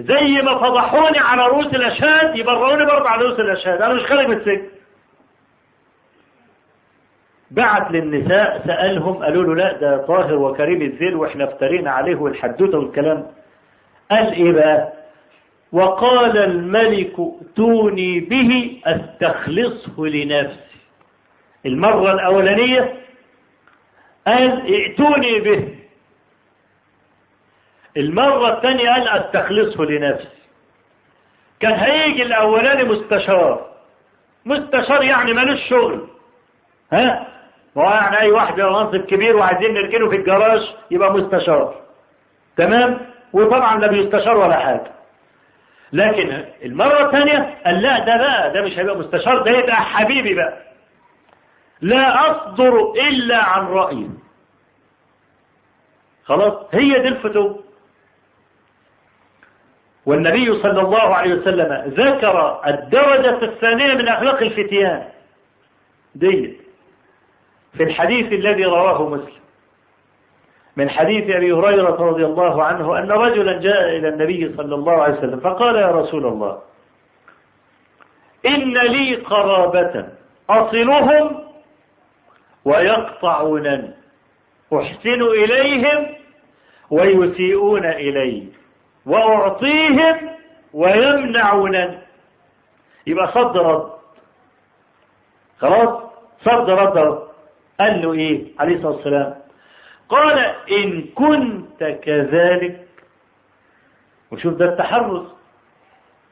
زي 0.00 0.42
ما 0.42 0.58
فضحوني 0.58 1.18
على 1.18 1.46
رؤوس 1.46 1.66
الأشهاد 1.66 2.36
يبرعوني 2.36 2.84
برضه 2.86 3.08
على 3.08 3.22
رؤوس 3.22 3.40
الأشهاد. 3.40 3.82
أنا 3.82 3.94
مش 3.94 4.02
خارج 4.02 4.26
من 4.26 4.36
السجن. 4.36 4.68
بعت 7.50 7.90
للنساء 7.90 8.62
سألهم 8.66 9.14
قالوا 9.24 9.44
له 9.44 9.54
لا 9.54 9.72
ده 9.72 9.96
طاهر 10.06 10.34
وكريم 10.34 10.82
الذل 10.82 11.14
وإحنا 11.14 11.44
افترينا 11.44 11.90
عليه 11.90 12.16
والحدوتة 12.16 12.78
والكلام. 12.78 13.26
قال 14.10 14.32
إيه 14.32 14.52
بقى؟ 14.52 14.92
وقال 15.72 16.38
الملك 16.38 17.12
ائتوني 17.18 18.20
به 18.20 18.80
أستخلصه 18.86 20.06
لنفسي. 20.06 20.78
المرة 21.66 22.12
الأولانية 22.12 22.94
قال 24.26 24.74
ائتوني 24.74 25.40
به. 25.40 25.68
المرة 27.96 28.56
الثانية 28.56 28.90
قال 28.90 29.08
أستخلصه 29.08 29.84
لنفسي. 29.84 30.28
كان 31.60 31.72
هيجي 31.72 32.22
الأولاني 32.22 32.84
مستشار. 32.84 33.66
مستشار 34.44 35.02
يعني 35.04 35.32
مالوش 35.32 35.60
شغل. 35.68 36.08
ها؟ 36.92 37.26
هو 37.78 37.82
يعني 37.82 38.20
أي 38.20 38.30
واحد 38.30 38.60
له 38.60 38.70
منصب 38.84 39.06
كبير 39.06 39.36
وعايزين 39.36 39.74
نركنه 39.74 40.08
في 40.10 40.16
الجراج 40.16 40.60
يبقى 40.90 41.12
مستشار. 41.12 41.74
تمام؟ 42.56 43.00
وطبعا 43.32 43.78
لا 43.78 43.86
بيستشار 43.86 44.36
ولا 44.36 44.56
حاجة. 44.58 44.90
لكن 45.92 46.44
المرة 46.64 47.06
الثانية 47.06 47.54
قال 47.66 47.82
لا 47.82 47.98
ده 47.98 48.16
بقى 48.16 48.52
ده 48.52 48.62
مش 48.62 48.78
هيبقى 48.78 48.96
مستشار 48.96 49.42
ده 49.42 49.50
يبقى 49.50 49.76
حبيبي 49.76 50.34
بقى. 50.34 50.58
لا 51.80 52.30
أصدر 52.30 52.92
إلا 52.92 53.36
عن 53.44 53.66
رأيي 53.66 54.10
خلاص؟ 56.24 56.54
هي 56.72 57.00
دي 57.02 57.08
الفتوة 57.08 57.60
والنبي 60.06 60.62
صلى 60.62 60.80
الله 60.80 61.14
عليه 61.14 61.34
وسلم 61.34 61.92
ذكر 61.94 62.60
الدرجة 62.66 63.42
الثانية 63.44 63.94
من 63.94 64.08
أخلاق 64.08 64.38
الفتيان. 64.42 65.08
دي 66.14 66.56
في 67.76 67.82
الحديث 67.82 68.32
الذي 68.32 68.64
رواه 68.64 69.08
مسلم. 69.08 69.44
من 70.76 70.90
حديث 70.90 71.24
أبي 71.36 71.52
هريرة 71.52 71.96
رضي 72.10 72.24
الله 72.24 72.62
عنه 72.64 72.98
أن 72.98 73.10
رجلا 73.10 73.58
جاء 73.60 73.96
إلى 73.96 74.08
النبي 74.08 74.54
صلى 74.56 74.74
الله 74.74 74.92
عليه 75.02 75.18
وسلم 75.18 75.40
فقال 75.40 75.76
يا 75.76 75.90
رسول 75.90 76.26
الله 76.26 76.58
إن 78.46 78.78
لي 78.78 79.14
قرابة 79.16 80.08
أصلهم 80.50 81.43
ويقطعونني 82.64 83.90
أحسن 84.74 85.22
إليهم 85.22 86.06
ويسيئون 86.90 87.84
إلي. 87.86 88.46
وأعطيهم 89.06 90.16
ويمنعونني 90.74 91.98
يبقى 93.06 93.32
صد 93.32 93.56
رد. 93.56 93.90
خلاص؟ 95.58 96.02
صد 96.44 96.70
رد. 96.70 96.98
قال 97.80 98.02
له 98.02 98.12
إيه؟ 98.12 98.44
عليه 98.58 98.74
الصلاة 98.76 98.92
والسلام. 98.92 99.34
قال 100.08 100.38
إن 100.70 101.02
كنت 101.14 101.84
كذلك. 102.02 102.88
وشوف 104.32 104.54
ده 104.54 104.64
التحرز. 104.64 105.26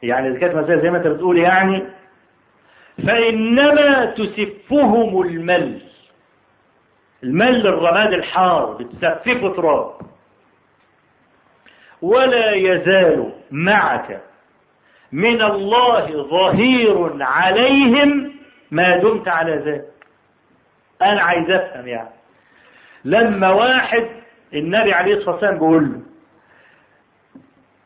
يعني 0.03 0.29
إذا 0.29 0.39
كانت 0.39 0.55
مسألة 0.55 0.83
زي 0.83 0.91
ما 0.91 0.99
أنت 0.99 1.07
بتقول 1.07 1.39
يعني 1.39 1.83
فإنما 3.07 4.05
تسفهم 4.05 5.23
المل 5.23 5.81
المل 7.23 7.67
الرماد 7.67 8.13
الحار 8.13 8.65
بتسففه 8.67 9.49
تراب. 9.57 9.93
ولا 12.03 12.53
يزال 12.53 13.33
معك 13.51 14.21
من 15.13 15.43
الله 15.43 16.23
ظهير 16.23 17.23
عليهم 17.23 18.33
ما 18.71 18.97
دمت 18.97 19.29
على 19.29 19.55
ذلك. 19.57 19.85
أنا 21.03 21.23
عايز 21.23 21.51
أفهم 21.51 21.89
يعني. 21.89 22.09
لما 23.05 23.51
واحد 23.51 24.07
النبي 24.55 24.93
عليه 24.93 25.15
الصلاة 25.15 25.35
والسلام 25.35 25.55
بيقول 25.55 25.83
له 25.85 26.01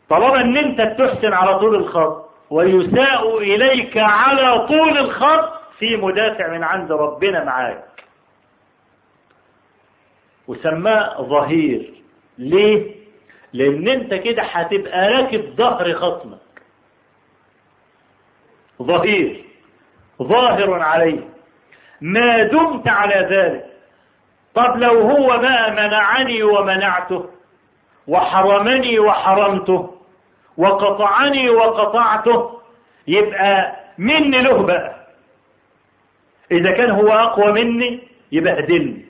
طالما 0.08 0.40
إن 0.40 0.56
أنت 0.56 0.80
بتحسن 0.80 1.32
على 1.32 1.58
طول 1.58 1.74
الخط 1.74 2.30
ويساء 2.50 3.38
إليك 3.38 3.96
على 3.96 4.66
طول 4.66 4.98
الخط 4.98 5.52
في 5.78 5.96
مدافع 5.96 6.48
من 6.48 6.64
عند 6.64 6.92
ربنا 6.92 7.44
معاك. 7.44 7.95
وسماه 10.48 11.22
ظهير. 11.22 11.92
ليه؟ 12.38 12.94
لأن 13.52 13.88
أنت 13.88 14.14
كده 14.14 14.42
هتبقى 14.42 15.08
راكب 15.08 15.44
ظهر 15.56 15.92
خصمك. 15.94 16.38
ظهير. 18.82 19.44
ظاهر 20.22 20.82
عليه. 20.82 21.20
ما 22.00 22.42
دمت 22.42 22.88
على 22.88 23.26
ذلك. 23.30 23.66
طب 24.54 24.76
لو 24.76 25.00
هو 25.00 25.38
بقى 25.38 25.70
منعني 25.70 26.42
ومنعته 26.42 27.30
وحرمني 28.08 28.98
وحرمته 28.98 29.94
وقطعني 30.56 31.50
وقطعته 31.50 32.60
يبقى 33.08 33.76
مني 33.98 34.42
له 34.42 34.62
بقى. 34.62 35.06
إذا 36.52 36.70
كان 36.72 36.90
هو 36.90 37.08
أقوى 37.08 37.52
مني 37.52 38.00
يبهدلني. 38.32 39.04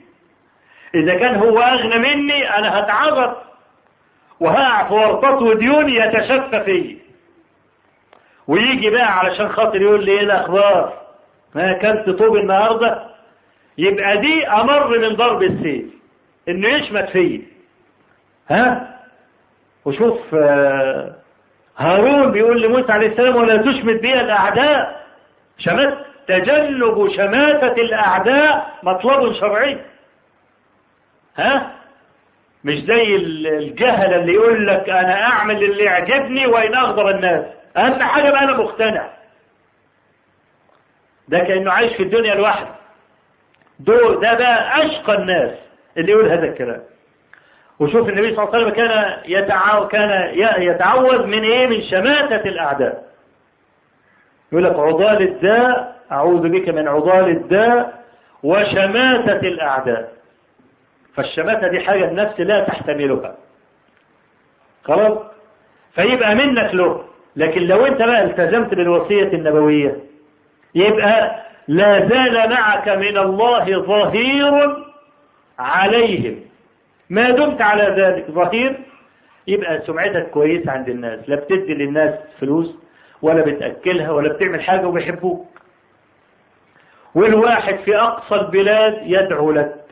إذا 0.95 1.15
كان 1.15 1.35
هو 1.35 1.59
أغنى 1.59 1.97
مني 1.97 2.57
أنا 2.57 2.79
هتعرض 2.79 3.35
وهقع 4.39 4.87
في 4.87 4.93
ورطات 4.93 5.41
وديون 5.41 5.89
يتشفى 5.89 6.63
فيا 6.65 6.97
ويجي 8.47 8.89
بقى 8.89 9.19
علشان 9.19 9.49
خاطر 9.49 9.81
يقول 9.81 10.05
لي 10.05 10.11
إيه 10.11 10.21
الأخبار؟ 10.21 10.93
ما 11.55 11.71
أكلت 11.71 12.09
طوب 12.09 12.35
النهارده؟ 12.35 13.03
يبقى 13.77 14.17
دي 14.17 14.47
أمر 14.47 14.97
من 14.97 15.15
ضرب 15.15 15.43
السيف. 15.43 15.85
إنه 16.49 16.67
يشمت 16.67 17.09
فيا. 17.09 17.41
ها؟ 18.49 18.97
وشوف 19.85 20.19
آه 20.33 21.15
هارون 21.77 22.31
بيقول 22.31 22.61
لموسى 22.61 22.91
عليه 22.91 23.07
السلام 23.07 23.35
ولا 23.35 23.57
تشمت 23.57 24.01
بي 24.01 24.13
الأعداء. 24.21 25.05
شمت 25.57 25.97
تجنب 26.27 27.09
شماتة 27.15 27.81
الأعداء 27.81 28.73
مطلب 28.83 29.33
شرعي. 29.33 29.77
ها؟ 31.37 31.71
مش 32.63 32.79
زي 32.83 33.15
الجهل 33.15 34.13
اللي 34.13 34.33
يقول 34.33 34.67
لك 34.67 34.89
أنا 34.89 35.23
أعمل 35.23 35.63
اللي 35.63 35.83
يعجبني 35.83 36.47
وإن 36.47 36.75
أغضب 36.75 37.07
الناس. 37.07 37.45
أهم 37.77 38.03
حاجة 38.03 38.29
بقى 38.31 38.43
أنا 38.43 38.57
مقتنع. 38.57 39.07
ده 41.27 41.39
كأنه 41.39 41.71
عايش 41.71 41.93
في 41.93 42.03
الدنيا 42.03 42.35
لوحده. 42.35 42.67
دول 43.79 44.19
ده 44.19 44.33
بقى 44.33 44.85
أشقى 44.85 45.15
الناس 45.15 45.51
اللي 45.97 46.11
يقول 46.11 46.29
هذا 46.29 46.45
الكلام. 46.45 46.81
وشوف 47.79 48.09
النبي 48.09 48.35
صلى 48.35 48.43
الله 48.45 48.55
عليه 48.55 48.65
وسلم 48.65 48.69
كان 48.75 49.17
يتعاو 49.25 49.87
كان 49.87 50.31
يتعوذ 50.61 51.25
من 51.27 51.43
إيه؟ 51.43 51.67
من 51.67 51.83
شماتة 51.83 52.49
الأعداء. 52.49 53.03
يقول 54.51 54.63
لك 54.63 54.75
عضال 54.79 55.21
الداء 55.21 55.95
أعوذ 56.11 56.49
بك 56.49 56.69
من 56.69 56.87
عضال 56.87 57.29
الداء 57.29 58.03
وشماتة 58.43 59.47
الأعداء. 59.47 60.16
فالشماتة 61.17 61.67
دي 61.67 61.79
حاجة 61.79 62.05
النفس 62.09 62.39
لا 62.39 62.63
تحتملها. 62.63 63.35
خلاص؟ 64.83 65.17
فيبقى 65.95 66.35
منك 66.35 66.73
له 66.75 67.03
لكن 67.35 67.61
لو 67.61 67.85
انت 67.85 68.01
بقى 68.01 68.23
التزمت 68.23 68.73
بالوصية 68.73 69.23
النبوية 69.33 69.97
يبقى 70.75 71.43
لا 71.67 72.07
زال 72.07 72.49
معك 72.49 72.89
من 72.89 73.17
الله 73.17 73.81
ظهير 73.81 74.75
عليهم. 75.59 76.39
ما 77.09 77.29
دمت 77.29 77.61
على 77.61 78.03
ذلك 78.03 78.31
ظهير. 78.31 78.79
يبقى 79.47 79.81
سمعتك 79.81 80.29
كويسة 80.29 80.71
عند 80.71 80.89
الناس. 80.89 81.29
لا 81.29 81.35
بتدي 81.35 81.73
للناس 81.73 82.13
فلوس 82.39 82.75
ولا 83.21 83.41
بتأكلها 83.41 84.11
ولا 84.11 84.33
بتعمل 84.33 84.61
حاجة 84.61 84.87
وبيحبوك. 84.87 85.47
والواحد 87.15 87.75
في 87.75 87.97
أقصى 87.97 88.35
البلاد 88.35 88.99
يدعو 89.03 89.51
لك. 89.51 89.86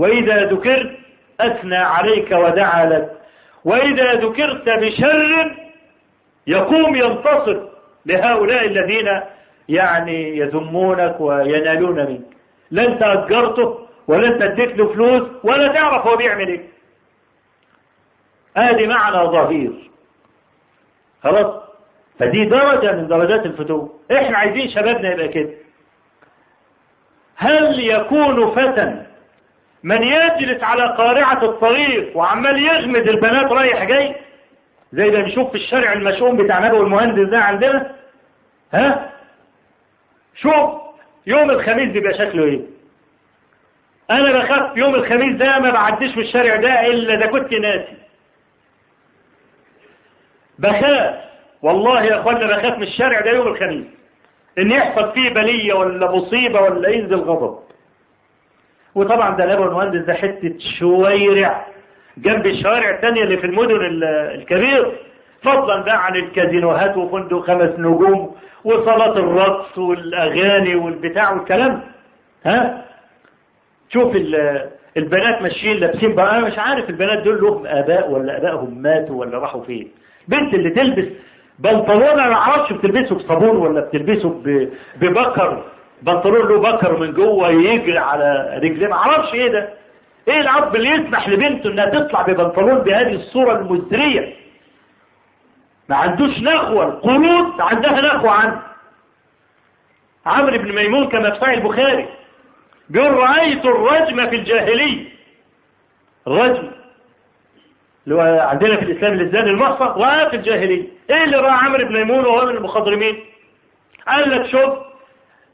وإذا 0.00 0.44
ذكرت 0.44 0.90
أثنى 1.40 1.76
عليك 1.76 2.30
ودعا 2.32 2.86
لك. 2.86 3.10
وإذا 3.64 4.14
ذكرت 4.14 4.68
بشر 4.68 5.56
يقوم 6.46 6.96
ينتصر 6.96 7.56
لهؤلاء 8.06 8.64
الذين 8.66 9.20
يعني 9.68 10.38
يذمونك 10.38 11.16
وينالون 11.20 11.96
منك. 11.96 12.30
لا 12.70 12.82
انت 12.86 13.02
أجرته 13.02 13.78
ولا 14.08 14.28
انت 14.28 14.42
اديت 14.42 14.76
له 14.78 14.86
فلوس 14.92 15.22
ولا 15.44 15.68
تعرف 15.68 16.06
هو 16.06 16.16
بيعمل 16.16 16.48
إيه. 16.48 16.60
ادي 18.56 18.86
معنى 18.86 19.16
ظهير 19.28 19.72
خلاص؟ 21.22 21.62
فدي 22.18 22.44
درجة 22.44 22.92
من 22.92 23.08
درجات 23.08 23.46
الفتوة 23.46 23.90
إحنا 24.12 24.38
عايزين 24.38 24.70
شبابنا 24.70 25.12
يبقى 25.12 25.28
كده. 25.28 25.50
هل 27.36 27.80
يكون 27.80 28.50
فتى 28.50 29.09
من 29.82 30.02
يجلس 30.02 30.62
على 30.62 30.82
قارعة 30.96 31.44
الطريق 31.44 32.16
وعمال 32.16 32.58
يغمد 32.66 33.08
البنات 33.08 33.52
رايح 33.52 33.84
جاي 33.84 34.14
زي 34.92 35.10
ما 35.10 35.20
بنشوف 35.22 35.50
في 35.50 35.54
الشارع 35.56 35.92
المشؤوم 35.92 36.36
بتاع 36.36 36.58
نبوي 36.66 36.80
المهندس 36.80 37.28
ده 37.28 37.38
عندنا. 37.38 37.90
ها؟ 38.74 39.10
شوف 40.36 40.70
يوم 41.26 41.50
الخميس 41.50 41.92
بيبقى 41.92 42.14
شكله 42.14 42.44
إيه؟ 42.44 42.60
أنا 44.10 44.38
بخاف 44.38 44.76
يوم 44.76 44.94
الخميس 44.94 45.36
ده 45.36 45.58
ما 45.58 45.70
بعديش 45.70 46.14
في 46.14 46.20
الشارع 46.20 46.56
ده 46.56 46.86
إلا 46.86 47.14
إذا 47.14 47.26
كنت 47.26 47.52
ناسي. 47.52 47.94
بخاف 50.58 51.14
والله 51.62 52.02
يا 52.02 52.20
اخوانا 52.20 52.46
بخاف 52.56 52.76
من 52.76 52.82
الشارع 52.82 53.20
ده 53.20 53.30
يوم 53.30 53.46
الخميس. 53.46 53.84
إن 54.58 54.70
يحصل 54.70 55.12
فيه 55.12 55.30
بلية 55.30 55.74
ولا 55.74 56.10
مصيبة 56.16 56.60
ولا 56.60 56.88
ينزل 56.88 57.16
غضب 57.16 57.58
وطبعا 58.94 59.36
ده 59.36 59.52
نبوي 59.54 59.66
المهندس 59.66 60.00
ده 60.06 60.14
حتة 60.14 60.54
شويرع 60.78 61.66
جنب 62.18 62.46
الشوارع 62.46 62.90
الثانية 62.90 63.22
اللي 63.22 63.36
في 63.36 63.46
المدن 63.46 63.76
الكبيرة 64.34 64.92
فضلا 65.42 65.80
بقى 65.82 66.06
عن 66.06 66.16
الكازينوهات 66.16 66.96
وفندق 66.96 67.40
خمس 67.46 67.70
نجوم 67.78 68.36
وصلاة 68.64 69.12
الرقص 69.18 69.78
والأغاني 69.78 70.74
والبتاع 70.74 71.32
والكلام. 71.32 71.82
ها؟ 72.46 72.84
شوف 73.92 74.16
البنات 74.96 75.42
ماشيين 75.42 75.76
لابسين 75.76 76.14
بقى. 76.14 76.38
أنا 76.38 76.46
مش 76.46 76.58
عارف 76.58 76.90
البنات 76.90 77.18
دول 77.18 77.40
لهم 77.42 77.66
آباء 77.66 78.10
ولا 78.10 78.36
آبائهم 78.38 78.82
ماتوا 78.82 79.20
ولا 79.20 79.38
راحوا 79.38 79.62
فين. 79.64 79.88
بنت 80.28 80.54
اللي 80.54 80.70
تلبس 80.70 81.08
بنطلون 81.58 82.02
أنا 82.02 82.28
ما 82.28 82.34
أعرفش 82.34 82.72
بتلبسه 82.72 83.14
بصابون 83.14 83.56
ولا 83.56 83.80
بتلبسه 83.80 84.42
ببكر. 85.00 85.62
بنطلون 86.02 86.48
له 86.48 86.60
بكر 86.60 86.98
من 86.98 87.12
جوه 87.12 87.48
يجري 87.48 87.98
على 87.98 88.58
رجليه. 88.62 88.86
ما 88.86 88.94
أعرفش 88.94 89.34
إيه 89.34 89.48
ده. 89.48 89.68
إيه 90.28 90.40
الاب 90.40 90.76
اللي 90.76 90.88
يسمح 90.90 91.28
لبنته 91.28 91.70
انها 91.70 91.86
تطلع 91.86 92.22
ببنطلون 92.22 92.78
بهذه 92.78 93.14
الصورة 93.14 93.52
المزرية؟ 93.58 94.34
ما 95.88 95.96
عندوش 95.96 96.38
نخوة. 96.38 96.84
القرود 96.88 97.60
عندها 97.60 98.00
نخوة 98.00 98.30
عنه. 98.30 98.62
عمرو 100.26 100.58
بن 100.58 100.72
ميمون 100.74 101.08
كما 101.08 101.30
في 101.30 101.54
البخاري 101.54 102.08
بيقول 102.90 103.12
رأيت 103.12 103.64
الرجم 103.64 104.30
في 104.30 104.36
الجاهلية. 104.36 105.04
الرجم 106.26 106.70
اللي 108.06 108.14
هو 108.14 108.40
عندنا 108.48 108.76
في 108.76 108.82
الإسلام 108.82 109.20
الزان 109.20 109.48
المحصن 109.48 109.84
رأى 109.84 110.30
في 110.30 110.36
الجاهلية. 110.36 110.84
إيه 111.10 111.24
اللي 111.24 111.36
رأى 111.36 111.50
عمرو 111.50 111.84
بن 111.84 111.92
ميمون 111.96 112.24
وهو 112.24 112.46
من 112.46 112.56
المخضرمين؟ 112.56 113.20
قال 114.08 114.30
لك 114.30 114.46
شوف 114.50 114.89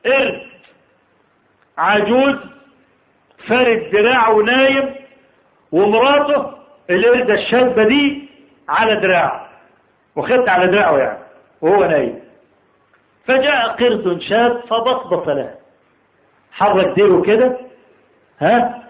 قرد 0.07 0.43
عجوز 1.79 2.37
فارد 3.49 3.91
دراعه 3.93 4.35
نايم 4.37 4.95
ومراته 5.73 6.53
القردة 6.91 7.35
الشابة 7.35 7.85
دي 7.85 8.29
على 8.69 9.01
دراعه 9.01 9.49
وخدت 10.17 10.49
على 10.49 10.67
دراعه 10.67 10.99
يعني 10.99 11.19
وهو 11.61 11.85
نايم. 11.85 12.21
فجاء 13.27 13.69
قرد 13.69 14.21
شاب 14.21 14.61
فبصبص 14.61 15.29
له 15.29 15.55
حرك 16.53 16.95
ديله 16.95 17.23
كده 17.23 17.57
ها؟ 18.41 18.83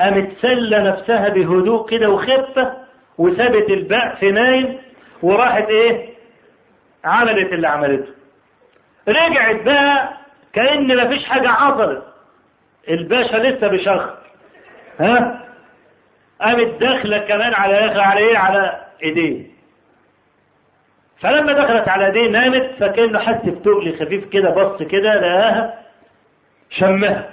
قامت 0.00 0.32
سلة 0.42 0.82
نفسها 0.82 1.28
بهدوء 1.28 1.88
كده 1.90 2.08
وخفة 2.10 2.74
وسابت 3.18 3.70
الباء 3.70 4.14
في 4.14 4.30
نايم 4.30 4.78
وراحت 5.22 5.68
إيه؟ 5.68 6.08
عملت 7.04 7.52
اللي 7.52 7.68
عملته. 7.68 8.12
رجعت 9.08 9.62
بقى 9.62 10.08
كأن 10.52 10.96
مفيش 11.06 11.24
حاجة 11.24 11.48
حصلت. 11.48 12.02
الباشا 12.88 13.36
لسه 13.36 13.68
بشخ 13.68 14.14
ها؟ 15.00 15.44
قامت 16.40 16.80
داخلة 16.80 17.18
كمان 17.18 17.54
على 17.54 17.86
آخر 17.86 18.00
على 18.00 18.20
إيه؟ 18.20 18.38
على 18.38 18.84
إيديه. 19.02 19.46
فلما 21.20 21.52
دخلت 21.52 21.88
على 21.88 22.06
إيديه 22.06 22.28
نامت 22.30 22.70
فكأنه 22.80 23.18
حس 23.18 23.44
بتقل 23.44 23.96
خفيف 24.00 24.28
كده 24.28 24.50
بص 24.50 24.82
كده 24.82 25.14
لقاها 25.14 25.78
شمها. 26.70 27.30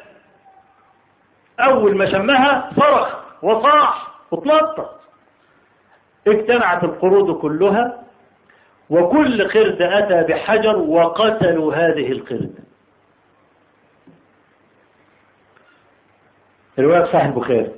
أول 1.60 1.98
ما 1.98 2.12
شمها 2.12 2.70
صرخ 2.76 3.16
وصاح 3.44 4.08
وتنطط. 4.32 5.00
اجتمعت 6.28 6.84
القرود 6.84 7.36
كلها 7.42 8.04
وكل 8.90 9.48
قرد 9.50 9.82
أتى 9.82 10.34
بحجر 10.34 10.78
وقتلوا 10.78 11.74
هذه 11.76 12.12
القرد. 12.12 12.56
رواية 16.80 17.04
صحيح 17.06 17.26
البخاري. 17.26 17.72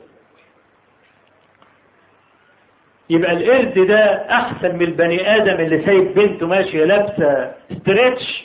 يبقى 3.09 3.31
القرد 3.33 3.87
ده 3.87 4.05
أحسن 4.31 4.75
من 4.75 4.81
البني 4.81 5.35
آدم 5.35 5.59
اللي 5.63 5.85
سايب 5.85 6.13
بنته 6.13 6.47
ماشية 6.47 6.85
لابسة 6.85 7.51
ستريتش 7.79 8.43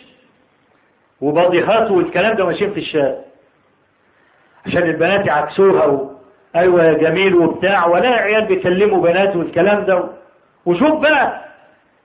وبضيهات 1.20 1.90
والكلام 1.90 2.36
ده 2.36 2.46
ماشيين 2.46 2.72
في 2.72 2.80
الشارع. 2.80 3.18
عشان 4.66 4.82
البنات 4.82 5.26
يعكسوها 5.26 5.86
و... 5.86 6.12
أيوه 6.56 6.84
يا 6.84 6.92
جميل 6.92 7.34
وبتاع 7.34 7.86
ولا 7.86 8.08
عيال 8.08 8.44
بيكلموا 8.44 9.02
بنات 9.02 9.36
والكلام 9.36 9.84
ده 9.84 10.04
وشوف 10.66 11.00
بقى 11.00 11.44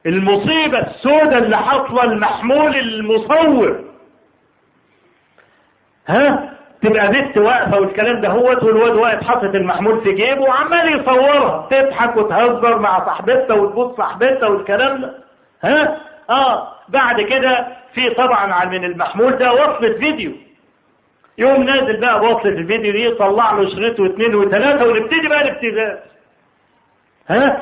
المصيبة 0.06 0.80
السوداء 0.80 1.38
اللي 1.38 1.57
حصل 1.57 1.99
المحمول 1.99 2.76
المصور. 2.78 3.84
ها؟ 6.07 6.53
تبقى 6.82 7.07
بنت 7.07 7.38
واقفة 7.38 7.80
والكلام 7.80 8.22
ده 8.22 8.30
هو 8.30 8.44
والواد 8.48 8.95
واقف 8.95 9.24
حاطط 9.28 9.56
المحمول 9.56 10.02
في 10.02 10.11
جيبه 10.11 10.41
وعمال 10.41 10.99
يصورها. 11.02 11.68
تضحك 11.72 12.18
وتهزر 12.18 12.80
مع 12.80 13.06
صاحبتها 13.06 13.53
وتبص 13.56 13.98
صاحبتها 13.98 14.48
والكلام 14.49 15.02
ده. 15.02 15.14
ها؟ 15.64 15.98
آه. 16.30 16.68
بعد 16.90 17.22
كده 17.22 17.68
في 17.94 18.10
طبعا 18.10 18.65
من 18.65 18.84
المحمول 18.84 19.32
ده 19.38 19.53
وصلة 19.53 19.94
فيديو. 19.99 20.32
يوم 21.38 21.64
نازل 21.64 21.99
بقى 21.99 22.19
بوصلة 22.19 22.52
الفيديو 22.52 22.91
دي 22.91 23.06
يطلع 23.06 23.52
له 23.52 23.69
شريط 23.69 23.99
واثنين 23.99 24.36
وثلاثة 24.36 24.86
ونبتدي 24.86 25.28
بقى 25.28 25.41
الابتزاز. 25.41 25.98
ها؟ 27.30 27.61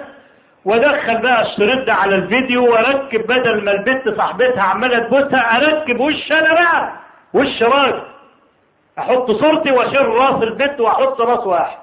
وادخل 0.65 1.17
بقى 1.21 1.41
الشريط 1.41 1.85
ده 1.85 1.93
على 1.93 2.15
الفيديو 2.15 2.71
واركب 2.73 3.27
بدل 3.27 3.63
ما 3.63 3.71
البنت 3.71 4.09
صاحبتها 4.09 4.61
عمالة 4.63 4.99
تبوسها 4.99 5.57
أركب 5.57 5.99
وش 5.99 6.31
أنا 6.31 6.53
بقى؟ 6.53 6.91
وش 7.33 7.63
راجل؟ 7.63 8.01
أحط 8.99 9.31
صورتي 9.31 9.71
وأشيل 9.71 10.05
رأس 10.07 10.43
البنت 10.43 10.79
وأحط 10.79 11.21
رأس 11.21 11.47
واحد. 11.47 11.77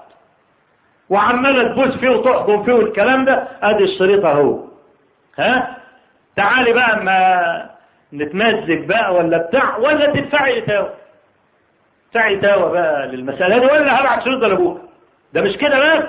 وعمالة 1.10 1.68
تبوس 1.72 1.96
فيه 1.98 2.08
وتحضن 2.10 2.62
فيه 2.62 2.72
والكلام 2.72 3.24
ده. 3.24 3.48
أدي 3.62 3.84
الشريط 3.84 4.24
أهو. 4.24 4.58
ها؟ 5.38 5.76
تعالي 6.36 6.72
بقى 6.72 7.04
ما 7.04 7.70
نتمزج 8.12 8.86
بقى 8.86 9.14
ولا 9.14 9.38
بتاع 9.38 9.76
ولا 9.76 10.06
تدفعي 10.12 10.60
تاوى. 10.60 10.90
تدفعي 12.12 12.36
تاوى 12.36 12.72
بقى 12.72 13.06
للمسألة 13.06 13.58
دي 13.58 13.66
ولا 13.66 14.00
هبعت 14.00 14.24
شريط 14.24 14.42
لأبوك. 14.44 14.80
ده 15.32 15.40
مش 15.42 15.56
كده 15.56 15.78
بس؟ 15.98 16.04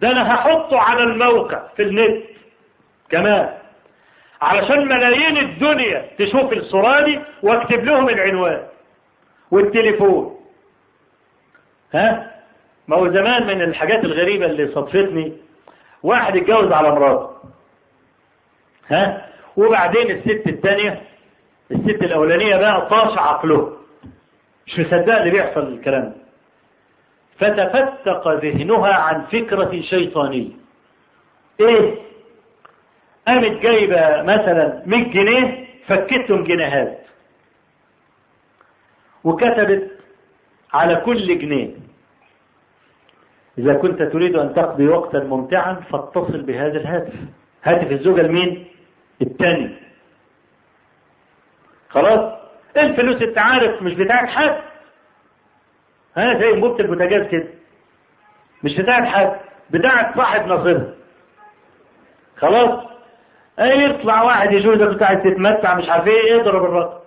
ده 0.00 0.10
أنا 0.10 0.34
هحطه 0.34 0.78
على 0.78 1.02
الموقع 1.02 1.62
في 1.76 1.82
النت. 1.82 2.22
كمان 3.10 3.54
علشان 4.42 4.88
ملايين 4.88 5.38
الدنيا 5.38 6.06
تشوف 6.18 6.52
الصورة 6.52 7.00
دي 7.04 7.20
واكتب 7.42 7.84
لهم 7.84 8.08
العنوان 8.08 8.62
والتليفون. 9.50 10.36
ها؟ 11.94 12.30
ما 12.88 12.96
هو 12.96 13.08
زمان 13.08 13.46
من 13.46 13.62
الحاجات 13.62 14.04
الغريبة 14.04 14.46
اللي 14.46 14.68
صدفتني. 14.74 15.32
واحد 16.02 16.36
اتجوز 16.36 16.72
على 16.72 16.90
مراته. 16.90 17.30
ها؟ 18.90 19.26
وبعدين 19.56 20.10
الست 20.10 20.42
الثانية 20.46 21.02
الست 21.70 22.02
الأولانية 22.02 22.56
بقى 22.56 22.88
طاش 22.88 23.18
عقله. 23.18 23.76
مش 24.66 24.78
مصدق 24.78 25.14
اللي 25.16 25.30
بيحصل 25.30 25.60
الكلام 25.60 26.02
ده. 26.02 26.23
فتفتق 27.38 28.28
ذهنها 28.28 28.92
عن 28.94 29.22
فكرة 29.22 29.80
شيطانية. 29.80 30.50
إيه؟ 31.60 31.94
قامت 33.28 33.60
جايبة 33.62 34.22
مثلا 34.22 34.82
100 34.86 35.12
جنيه 35.12 35.66
فكتهم 35.86 36.44
جنيهات. 36.44 36.98
وكتبت 39.24 39.90
على 40.72 40.96
كل 40.96 41.38
جنيه. 41.38 41.70
إذا 43.58 43.74
كنت 43.74 44.02
تريد 44.02 44.36
أن 44.36 44.54
تقضي 44.54 44.88
وقتا 44.88 45.18
ممتعا 45.18 45.74
فاتصل 45.74 46.42
بهذا 46.42 46.78
الهاتف. 46.80 47.14
هاتف 47.64 47.92
الزوجة 47.92 48.20
المين 48.20 48.66
الثاني 49.22 49.70
خلاص؟ 51.90 52.32
الفلوس 52.76 53.22
أنت 53.22 53.38
عارف 53.38 53.82
مش 53.82 53.94
بتاعت 53.94 54.28
حد. 54.28 54.73
ها 56.16 56.38
زي 56.38 56.50
انبوبة 56.52 56.80
البوتاجاز 56.80 57.26
كده. 57.26 57.46
مش 58.62 58.76
بتاعت 58.80 59.04
حد 59.04 59.32
بتاعت 59.70 60.16
صاحب 60.16 60.46
نصيبها 60.48 60.86
خلاص؟ 62.36 62.80
إيه 63.58 63.72
يطلع 63.88 64.22
واحد 64.22 64.52
كنت 64.88 65.02
عايز 65.02 65.20
تتمتع 65.22 65.74
مش 65.74 65.88
عارف 65.88 66.06
إيه 66.06 66.32
يضرب 66.32 66.64
الرقم. 66.64 66.98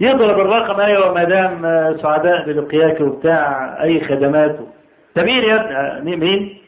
يضرب 0.00 0.40
الرقم 0.40 0.80
أيوه 0.80 1.14
مدام 1.14 1.62
سعداء 2.02 2.46
بلقياك 2.46 3.00
وبتاع 3.00 3.76
أي 3.82 4.00
خدمات. 4.04 4.56
ده 5.16 5.22
مين 5.22 5.44
يا 5.44 5.96
ابني؟ 5.98 6.16
مين؟ 6.16 6.58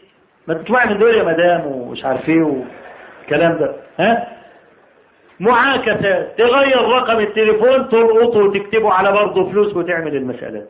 ما 0.48 0.54
تطلع 0.54 0.84
من 0.84 0.98
دول 0.98 1.14
يا 1.14 1.22
مدام 1.22 1.66
ومش 1.66 2.04
عارف 2.04 2.28
إيه 2.28 2.42
والكلام 2.42 3.58
ده. 3.58 3.74
ها؟ 3.98 4.26
معاكسات 5.40 6.38
تغير 6.38 6.88
رقم 6.88 7.18
التليفون 7.20 7.88
تلقطه 7.88 8.38
وتكتبه 8.38 8.92
على 8.92 9.12
برضه 9.12 9.50
فلوس 9.50 9.76
وتعمل 9.76 10.16
المسألات 10.16 10.68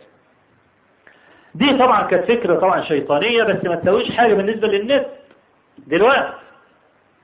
دي 1.54 1.78
طبعا 1.78 2.02
كانت 2.02 2.24
فكرة 2.24 2.54
طبعا 2.54 2.82
شيطانية 2.82 3.42
بس 3.44 3.64
ما 3.64 3.74
تسويش 3.76 4.10
حاجة 4.16 4.34
بالنسبة 4.34 4.68
للنت. 4.68 5.06
دلوقتي 5.86 6.32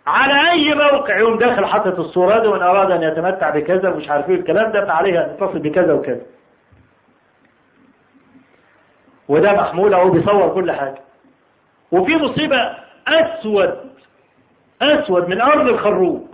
على 0.06 0.50
أي 0.50 0.74
موقع 0.74 1.18
يوم 1.18 1.38
داخل 1.38 1.66
حاطط 1.66 1.98
الصورة 1.98 2.38
دي 2.38 2.46
وإن 2.48 2.62
أراد 2.62 2.90
أن 2.90 3.02
يتمتع 3.02 3.50
بكذا 3.50 3.88
ومش 3.88 4.08
عارف 4.08 4.28
إيه 4.30 4.34
الكلام 4.36 4.72
ده 4.72 4.84
فعليه 4.86 5.24
أن 5.24 5.30
يتصل 5.34 5.58
بكذا 5.58 5.92
وكذا. 5.92 6.20
وده 9.28 9.52
محمول 9.52 9.94
أهو 9.94 10.10
بيصور 10.10 10.54
كل 10.54 10.72
حاجة. 10.72 10.98
وفي 11.92 12.16
مصيبة 12.16 12.76
أسود 13.08 13.78
أسود 14.82 15.28
من 15.28 15.40
أرض 15.40 15.68
الخروب 15.68 16.28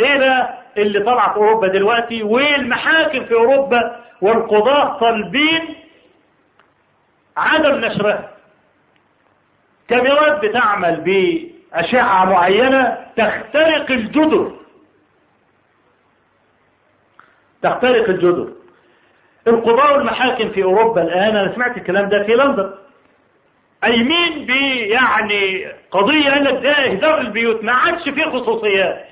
إيه 0.00 0.18
بقى 0.18 0.58
اللي 0.76 1.00
طلع 1.00 1.28
في 1.32 1.36
أوروبا 1.36 1.68
دلوقتي 1.68 2.22
والمحاكم 2.22 3.24
في 3.24 3.34
أوروبا 3.34 4.00
والقضاة 4.22 4.98
طالبين 4.98 5.74
عدم 7.36 7.74
نشرها. 7.84 8.30
كاميرات 9.88 10.44
بتعمل 10.44 10.96
بأشعة 11.00 12.24
معينة 12.24 12.98
تخترق 13.16 13.90
الجدر. 13.90 14.52
تخترق 17.62 18.08
الجدر. 18.08 18.48
القضاء 19.46 19.92
والمحاكم 19.92 20.50
في 20.50 20.62
أوروبا 20.62 21.02
الآن 21.02 21.36
أنا 21.36 21.54
سمعت 21.54 21.76
الكلام 21.76 22.08
ده 22.08 22.22
في 22.24 22.32
لندن. 22.34 22.72
قايمين 23.82 24.46
يعني 24.90 25.66
قضية 25.90 26.30
قال 26.30 26.44
لك 26.44 26.62
ده 26.62 26.70
اهدار 26.72 27.20
البيوت. 27.20 27.64
ما 27.64 27.72
عادش 27.72 28.02
فيه 28.08 28.24
خصوصيات. 28.24 29.04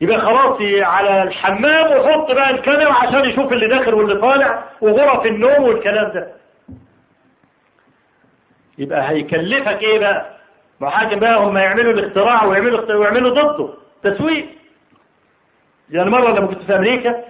يبقى 0.00 0.20
خلاص 0.20 0.58
على 0.82 1.22
الحمام 1.22 1.96
وحط 1.96 2.30
بقى 2.30 2.50
الكاميرا 2.50 2.92
عشان 2.92 3.24
يشوف 3.24 3.52
اللي 3.52 3.68
داخل 3.68 3.94
واللي 3.94 4.20
طالع 4.20 4.64
وغرف 4.80 5.26
النوم 5.26 5.62
والكلام 5.62 6.12
ده. 6.12 6.32
يبقى 8.78 9.10
هيكلفك 9.10 9.82
إيه 9.82 9.98
بقى؟ 9.98 10.36
محاكم 10.80 11.18
بقى 11.18 11.36
هم 11.38 11.58
يعملوا 11.58 11.92
الاختراع 11.92 12.44
ويعملوا 12.44 12.94
ويعملوا 12.94 13.30
ضده. 13.30 13.68
تسويق. 14.02 14.46
يعني 15.90 16.10
مرة 16.10 16.30
لما 16.32 16.46
كنت 16.46 16.62
في 16.62 16.76
أمريكا 16.76 17.10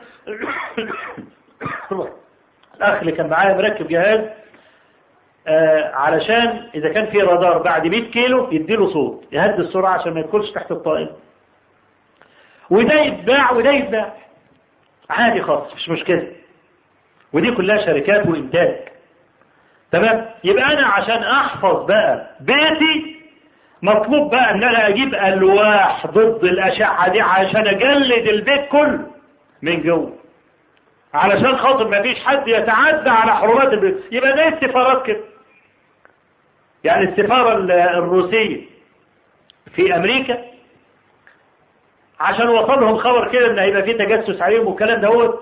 الأخ 2.76 2.98
اللي 3.00 3.12
كان 3.12 3.28
معايا 3.28 3.56
مركب 3.56 3.88
جهاز 3.88 4.20
آه 5.46 5.94
علشان 5.94 6.68
إذا 6.74 6.88
كان 6.88 7.06
في 7.06 7.20
رادار 7.20 7.58
بعد 7.62 7.86
100 7.86 8.10
كيلو 8.10 8.52
يديله 8.52 8.92
صوت 8.92 9.24
يهدي 9.32 9.62
السرعة 9.62 9.90
عشان 9.92 10.14
ما 10.14 10.20
يدخلش 10.20 10.50
تحت 10.50 10.70
الطائرة. 10.72 11.16
وده 12.70 12.94
يتباع 12.94 13.52
وده 13.52 13.70
يتباع. 13.70 14.12
عادي 15.10 15.42
خالص 15.42 15.74
مش 15.74 15.88
مشكلة. 15.88 16.32
ودي 17.32 17.50
كلها 17.50 17.86
شركات 17.86 18.26
وإنتاج. 18.26 18.76
تمام؟ 19.92 20.26
يبقى 20.44 20.64
أنا 20.72 20.86
عشان 20.86 21.22
أحفظ 21.22 21.86
بقى 21.86 22.30
بيتي 22.40 23.16
مطلوب 23.82 24.30
بقى 24.30 24.50
أن 24.50 24.64
أنا 24.64 24.88
أجيب 24.88 25.14
ألواح 25.14 26.06
ضد 26.06 26.44
الأشعة 26.44 27.08
دي 27.12 27.20
عشان 27.20 27.66
أجلد 27.66 28.26
البيت 28.28 28.68
كله 28.68 29.06
من 29.62 29.82
جوه. 29.82 30.12
علشان 31.14 31.56
خاطر 31.58 31.88
ما 31.88 32.02
فيش 32.02 32.18
حد 32.24 32.48
يتعدى 32.48 33.10
على 33.10 33.34
حرمات 33.36 33.72
البيت. 33.72 33.96
يبقى 34.12 34.32
ده 34.32 34.48
السفارات 34.48 35.06
كده. 35.06 35.20
يعني 36.84 37.04
السفارة 37.04 37.54
الروسية 37.98 38.60
في 39.74 39.96
أمريكا 39.96 40.38
عشان 42.20 42.48
وصلهم 42.48 42.96
خبر 42.98 43.28
كده 43.32 43.46
إن 43.50 43.58
هيبقى 43.58 43.82
في 43.82 43.92
تجسس 43.94 44.42
عليهم 44.42 44.66
والكلام 44.66 45.00
ده 45.00 45.34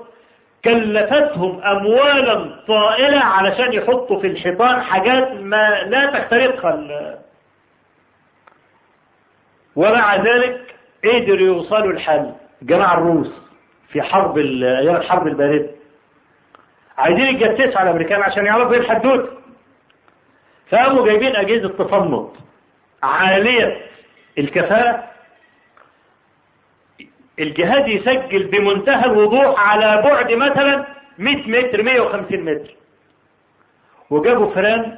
كلفتهم 0.64 1.60
اموالا 1.64 2.56
طائلة 2.68 3.18
علشان 3.20 3.72
يحطوا 3.72 4.20
في 4.20 4.26
الحيطان 4.26 4.82
حاجات 4.82 5.32
ما 5.32 5.80
لا 5.82 6.06
تخترقها. 6.20 7.18
ومع 9.76 10.16
ذلك 10.16 10.74
قدروا 11.04 11.38
يوصلوا 11.46 11.92
الحل. 11.92 12.32
جماعة 12.62 12.94
الروس 12.98 13.32
في 13.88 14.02
حرب 14.02 14.38
أيام 14.38 14.96
الحرب 14.96 15.26
الباردة 15.26 15.70
عايزين 16.98 17.24
يتجسسوا 17.26 17.78
على 17.80 17.90
الأمريكان 17.90 18.22
عشان 18.22 18.46
يعرفوا 18.46 18.72
إيه 18.72 18.78
الحدوته 18.80 19.28
فقاموا 20.70 21.06
جايبين 21.06 21.36
أجهزة 21.36 21.68
تصنت 21.68 22.30
عالية 23.02 23.80
الكفاءة. 24.38 25.04
الجهاز 27.38 27.88
يسجل 27.88 28.42
بمنتهى 28.46 29.04
الوضوح 29.04 29.68
على 29.68 30.02
بعد 30.02 30.32
مثلا 30.32 30.84
100 31.18 31.36
متر 31.48 31.82
150 31.82 32.40
متر. 32.40 32.74
وجابوا 34.10 34.54
فران 34.54 34.96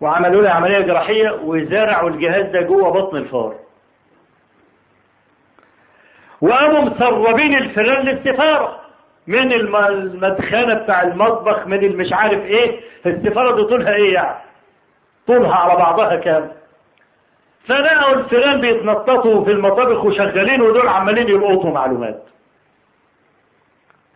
وعملوا 0.00 0.42
لها 0.42 0.50
عملية 0.52 0.80
جراحية 0.80 1.30
وزرعوا 1.44 2.10
الجهاز 2.10 2.46
ده 2.46 2.60
جوه 2.60 2.90
بطن 2.90 3.16
الفار. 3.16 3.54
وقاموا 6.40 6.80
مسربين 6.80 7.56
الفيران 7.56 8.06
للسفارة 8.06 8.80
من 9.26 9.52
المدخنة 9.52 10.74
بتاع 10.74 11.02
المطبخ 11.02 11.66
من 11.66 11.84
المش 11.84 12.12
عارف 12.12 12.44
إيه؟ 12.44 12.80
السفارة 13.06 13.56
دي 13.56 13.62
طولها 13.64 13.94
إيه 13.94 14.14
يعني؟ 14.14 14.36
طولها 15.26 15.54
على 15.54 15.76
بعضها 15.76 16.16
كام؟ 16.16 16.50
فلقوا 17.66 18.14
الفيران 18.14 18.60
بيتنططوا 18.60 19.44
في 19.44 19.50
المطابخ 19.50 20.04
وشغالين 20.04 20.60
ودول 20.62 20.88
عمالين 20.88 21.28
يلقطوا 21.28 21.72
معلومات. 21.72 22.22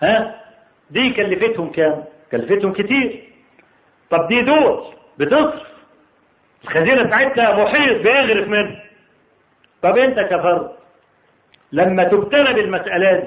ها؟ 0.03 0.35
دي 0.91 1.11
كلفتهم 1.13 1.71
كام؟ 1.73 2.05
كلفتهم 2.33 2.73
كتير. 2.73 3.23
طب 4.11 4.29
دي 4.29 4.43
دول 4.43 4.85
بتصرف. 5.19 5.63
الخزينة 6.65 7.03
بتاعتها 7.03 7.65
محيط 7.65 8.03
بيغرف 8.03 8.49
منه 8.49 8.77
طب 9.83 9.99
أنت 9.99 10.21
كفرد 10.21 10.71
لما 11.73 12.05
تبتلى 12.05 12.53
بالمسألة 12.53 13.13
دي 13.21 13.27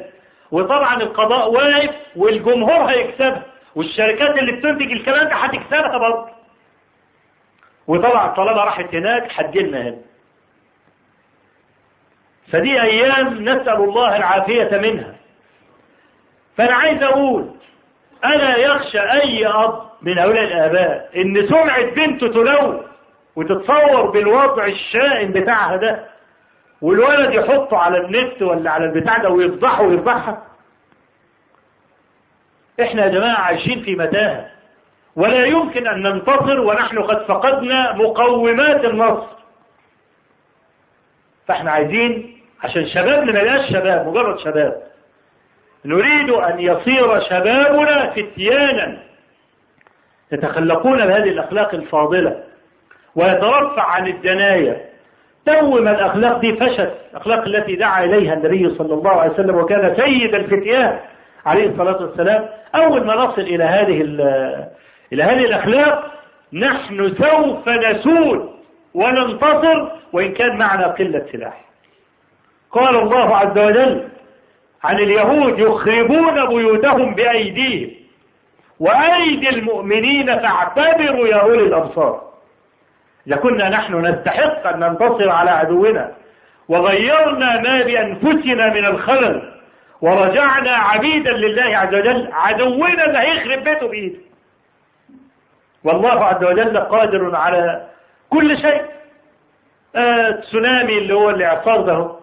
وطبعا 0.52 1.02
القضاء 1.02 1.52
واقف 1.52 1.96
والجمهور 2.16 2.84
هيكسبها 2.92 3.44
والشركات 3.76 4.38
اللي 4.38 4.52
بتنتج 4.52 4.92
الكلام 4.92 5.28
ده 5.28 5.36
هتكسبها 5.36 5.98
برضه. 5.98 6.28
وطبعا 7.88 8.28
طالما 8.28 8.64
راحت 8.64 8.96
هناك 8.96 9.28
هتجيلنا 9.36 9.82
هنا. 9.82 9.98
فدي 12.52 12.82
أيام 12.82 13.50
نسأل 13.50 13.70
الله 13.84 14.16
العافية 14.16 14.78
منها. 14.78 15.16
فأنا 16.58 16.74
عايز 16.76 17.04
أقول 17.04 17.50
ألا 18.26 18.58
يخشى 18.58 19.00
أي 19.00 19.48
أب 19.48 19.82
من 20.02 20.20
هؤلاء 20.20 20.44
الآباء 20.44 21.10
إن 21.16 21.48
سمعة 21.48 21.84
بنته 21.84 22.28
تلوث 22.28 22.76
وتتصور 23.36 24.10
بالوضع 24.10 24.66
الشائن 24.66 25.32
بتاعها 25.32 25.76
ده 25.76 26.06
والولد 26.82 27.34
يحطه 27.34 27.78
على 27.78 27.98
النت 27.98 28.42
ولا 28.42 28.72
على 28.72 28.86
البتاع 28.86 29.18
ده 29.18 29.30
ويفضحه 29.30 29.82
ويفضحها؟ 29.84 30.44
إحنا 32.82 33.04
يا 33.06 33.10
جماعة 33.10 33.42
عايشين 33.42 33.82
في 33.84 33.96
متاهة. 33.96 34.46
ولا 35.16 35.46
يمكن 35.46 35.88
أن 35.88 36.02
ننتصر 36.04 36.60
ونحن 36.60 37.00
قد 37.00 37.26
فقدنا 37.26 37.94
مقومات 37.94 38.86
النصر. 38.86 39.28
فإحنا 41.48 41.72
عايزين 41.72 42.39
عشان 42.64 42.88
شبابنا 42.88 43.42
يبقاش 43.42 43.70
شباب 43.70 44.08
مجرد 44.08 44.40
شباب. 44.40 44.82
نريد 45.86 46.30
أن 46.30 46.60
يصير 46.60 47.20
شبابنا 47.20 48.10
فتيانا. 48.10 48.98
يتخلقون 50.32 51.06
بهذه 51.06 51.30
الأخلاق 51.30 51.74
الفاضلة. 51.74 52.44
ويترفع 53.16 53.84
عن 53.84 54.08
الدنايا. 54.08 54.78
تو 55.46 55.82
ما 55.82 55.92
الأخلاق 55.92 56.40
دي 56.40 56.54
فشت. 56.54 56.92
الأخلاق 57.12 57.44
التي 57.44 57.76
دعا 57.76 58.04
إليها 58.04 58.34
النبي 58.34 58.76
صلى 58.78 58.94
الله 58.94 59.12
عليه 59.12 59.32
وسلم 59.32 59.56
وكان 59.56 59.96
سيد 59.96 60.36
الفتيان 60.36 61.00
عليه 61.46 61.68
الصلاة 61.70 62.02
والسلام. 62.02 62.46
أول 62.76 63.06
ما 63.06 63.16
نصل 63.16 63.42
إلى 63.42 63.64
هذه 63.64 64.02
إلى 65.14 65.24
هذه 65.24 65.46
الأخلاق 65.46 66.12
نحن 66.54 67.16
سوف 67.16 67.70
نسود 67.70 68.50
وننتصر 68.94 69.88
وإن 70.14 70.34
كان 70.34 70.58
معنا 70.58 70.88
قلة 70.88 71.26
سلاح. 71.32 71.69
قال 72.72 72.96
الله 72.96 73.38
عز 73.38 73.58
وجل 73.58 74.08
عن 74.84 74.96
اليهود 74.96 75.60
يخربون 75.60 76.46
بيوتهم 76.46 77.16
بأيديهم. 77.16 77.92
وأيدي 78.80 79.50
المؤمنين 79.50 80.40
فاعتبروا 80.40 81.28
يا 81.28 81.36
أولي 81.36 81.64
الأبصار. 81.64 82.22
لكنا 83.28 83.70
نحن 83.70 84.06
نستحق 84.06 84.68
أن 84.68 84.80
ننتصر 84.80 85.30
على 85.30 85.52
عدونا. 85.52 86.12
وغيرنا 86.70 87.60
ما 87.62 87.82
بأنفسنا 87.82 88.74
من 88.74 88.86
الخلل. 88.86 89.52
ورجعنا 90.02 90.72
عبيدا 90.72 91.32
لله 91.32 91.78
عز 91.78 91.96
وجل. 91.96 92.30
عدونا 92.34 93.06
اللي 93.06 93.20
هيخرب 93.20 93.64
بيته 93.64 93.88
بإيده. 93.88 94.20
والله 95.84 96.26
عز 96.26 96.44
وجل 96.44 96.78
قادر 96.78 97.36
على 97.36 97.88
كل 98.30 98.58
شيء. 98.62 98.82
آه 99.96 100.32
تسونامي 100.32 100.98
اللي 100.98 101.14
هو 101.14 101.30
الاعصار 101.30 101.82
ده 101.82 102.19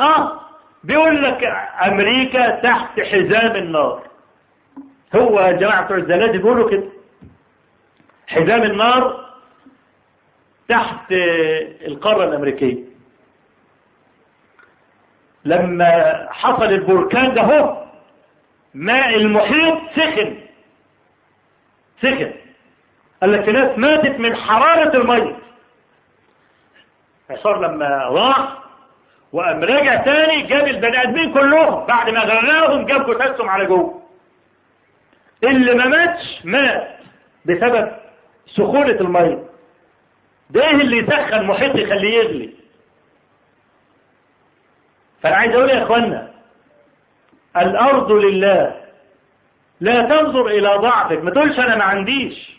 آه 0.00 0.40
بيقول 0.84 1.22
لك 1.24 1.44
أمريكا 1.86 2.60
تحت 2.60 3.00
حزام 3.00 3.56
النار. 3.56 4.02
هو 5.16 5.52
جماعة 5.52 5.84
بتوع 5.84 5.96
الزلازل 5.96 6.38
بيقولوا 6.38 6.70
كده. 6.70 6.84
حزام 8.26 8.62
النار 8.62 9.24
تحت 10.68 11.12
القارة 11.86 12.24
الأمريكية. 12.24 12.84
لما 15.44 16.26
حصل 16.30 16.64
البركان 16.64 17.34
ده 17.34 17.42
هو 17.42 17.84
ماء 18.74 19.14
المحيط 19.16 19.78
سخن. 19.96 20.36
سخن. 22.02 22.32
قال 23.22 23.32
لك 23.32 23.48
ناس 23.48 23.78
ماتت 23.78 24.20
من 24.20 24.36
حرارة 24.36 24.96
المية. 24.96 25.36
عصار 27.30 27.60
لما 27.60 27.86
راح 27.88 28.63
وقام 29.34 29.64
راجع 29.64 29.96
تاني 29.96 30.42
جاب 30.42 30.66
البني 30.66 31.02
آدمين 31.02 31.32
كلهم 31.32 31.86
بعد 31.86 32.10
ما 32.10 32.20
غرقهم 32.20 32.86
جاب 32.86 33.10
جثثهم 33.10 33.48
على 33.48 33.66
جوه. 33.66 34.02
اللي 35.44 35.74
ما 35.74 35.86
ماتش 35.86 36.44
مات 36.44 36.98
بسبب 37.44 37.92
سخونة 38.46 39.00
المية. 39.00 39.38
ده 40.50 40.70
اللي 40.70 40.98
يسخن 40.98 41.46
محيط 41.46 41.76
يخليه 41.76 42.18
يغلي. 42.18 42.50
فأنا 45.22 45.36
عايز 45.36 45.52
أقول 45.52 45.70
يا 45.70 45.82
اخوانا 45.82 46.30
الأرض 47.56 48.12
لله 48.12 48.74
لا 49.80 50.02
تنظر 50.02 50.46
إلى 50.46 50.76
ضعفك. 50.76 51.22
ما 51.22 51.30
تقولش 51.30 51.58
أنا 51.58 51.76
ما 51.76 51.84
عنديش. 51.84 52.54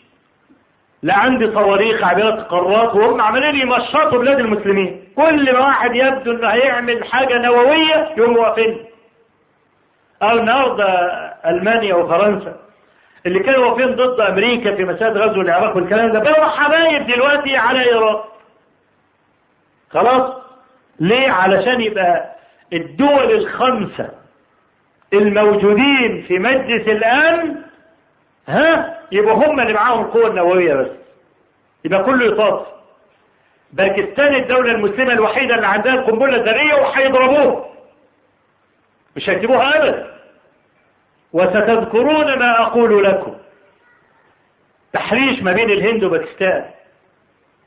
لا 1.02 1.14
عندي 1.14 1.46
صواريخ 1.52 2.04
عبيرة 2.04 2.42
قارات 2.42 2.94
وهم 2.94 3.20
عمالين 3.20 3.54
يمشطوا 3.54 4.18
بلاد 4.18 4.38
المسلمين. 4.38 4.95
كل 5.16 5.52
ما 5.52 5.58
واحد 5.60 5.94
يبدو 5.96 6.32
إنه 6.32 6.48
هيعمل 6.48 7.04
حاجة 7.04 7.38
نووية 7.38 8.12
يقوم 8.16 8.36
واقفين 8.36 8.84
أو 10.22 10.38
النهارده 10.38 10.88
ألمانيا 11.46 11.94
وفرنسا. 11.94 12.56
اللي 13.26 13.38
كانوا 13.40 13.66
واقفين 13.66 13.94
ضد 13.96 14.20
أمريكا 14.20 14.74
في 14.74 14.84
مسألة 14.84 15.20
غزو 15.26 15.40
العراق 15.40 15.76
والكلام 15.76 16.12
ده 16.12 16.18
بقوا 16.18 16.44
حبايب 16.44 17.06
دلوقتي 17.06 17.56
على 17.56 17.80
إيران. 17.84 18.20
خلاص؟ 19.90 20.34
ليه؟ 21.00 21.30
علشان 21.30 21.80
يبقى 21.80 22.32
الدول 22.72 23.30
الخمسة 23.32 24.08
الموجودين 25.12 26.24
في 26.28 26.38
مجلس 26.38 26.88
الأمن 26.88 27.54
ها؟ 28.48 28.98
يبقى 29.12 29.34
هم 29.34 29.60
اللي 29.60 29.72
معاهم 29.72 30.04
القوة 30.04 30.26
النووية 30.26 30.74
بس. 30.74 30.88
يبقى 31.84 32.04
كله 32.04 32.26
يطاف. 32.26 32.66
باكستان 33.72 34.34
الدولة 34.34 34.72
المسلمة 34.72 35.12
الوحيدة 35.12 35.54
اللي 35.54 35.66
عندها 35.66 35.94
القنبلة 35.94 36.36
الذرية 36.36 36.74
وهيضربوها 36.74 37.64
مش 39.16 39.30
هيسيبوها 39.30 39.76
ابدا. 39.78 40.06
وستذكرون 41.32 42.38
ما 42.38 42.60
أقول 42.62 43.04
لكم. 43.04 43.34
تحريش 44.92 45.42
ما 45.42 45.52
بين 45.52 45.70
الهند 45.70 46.04
وباكستان. 46.04 46.64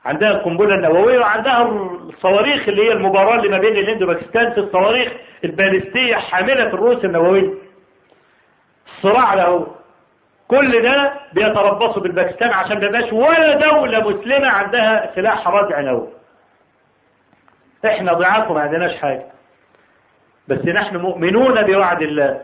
عندها 0.05 0.29
القنبلة 0.31 0.75
النووية 0.75 1.19
وعندها 1.19 1.61
الصواريخ 2.09 2.67
اللي 2.67 2.87
هي 2.87 2.91
المباراة 2.91 3.35
اللي 3.35 3.49
ما 3.49 3.57
بين 3.57 3.75
الهند 3.77 4.03
وباكستان 4.03 4.51
في 4.53 4.59
الصواريخ 4.59 5.11
البالستية 5.43 6.15
حاملة 6.15 6.63
الرؤوس 6.63 7.05
النووية. 7.05 7.49
الصراع 8.97 9.33
له. 9.33 9.75
كل 10.49 10.81
ده 10.81 11.13
بيتربصوا 11.33 12.01
بالباكستان 12.01 12.49
عشان 12.49 12.79
ما 12.79 12.85
يبقاش 12.85 13.13
ولا 13.13 13.55
دولة 13.55 14.09
مسلمة 14.09 14.47
عندها 14.47 15.11
سلاح 15.15 15.47
رادع 15.47 15.79
نووي. 15.79 16.07
إحنا 17.85 18.13
ضعاف 18.13 18.51
وما 18.51 18.61
عندناش 18.61 18.95
حاجة. 18.97 19.25
بس 20.47 20.65
نحن 20.65 20.97
مؤمنون 20.97 21.61
بوعد 21.61 22.01
الله. 22.01 22.41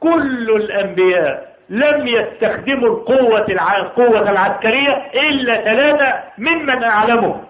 كل 0.00 0.50
الأنبياء 0.56 1.54
لم 1.68 2.06
يستخدموا 2.06 2.88
القوة 2.88 3.46
القوة 3.76 4.30
العسكرية 4.30 5.10
إلا 5.14 5.60
ثلاثة 5.64 6.22
ممن 6.38 6.84
أعلمهم 6.84 7.44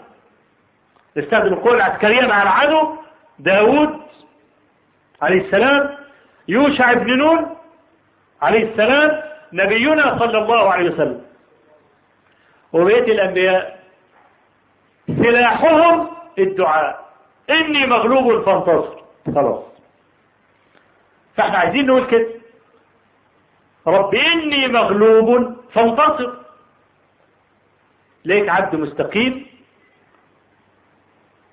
استخدموا 1.19 1.57
القوة 1.59 1.75
العسكرية 1.75 2.27
مع 2.27 2.43
العدو 2.43 2.97
داود 3.39 4.01
عليه 5.23 5.41
السلام 5.47 5.91
يوشع 6.49 6.93
بن 6.93 7.19
نون 7.19 7.54
عليه 8.45 8.71
السلام 8.71 9.23
نبينا 9.53 10.19
صلى 10.19 10.39
الله 10.39 10.73
عليه 10.73 10.91
وسلم. 10.91 11.25
وبقية 12.73 13.13
الأنبياء 13.13 13.79
سلاحهم 15.07 16.09
الدعاء. 16.39 17.05
إني 17.51 17.87
مغلوب 17.87 18.43
فانتصر. 18.43 19.03
خلاص. 19.35 19.65
فإحنا 21.37 21.59
عايزين 21.59 21.87
نقول 21.87 22.07
كده. 22.07 22.29
رب 23.87 24.15
إني 24.15 24.69
مغلوب 24.69 25.57
فانتصر. 25.73 26.33
ليك 28.25 28.49
عبد 28.49 28.75
مستقيم. 28.75 29.47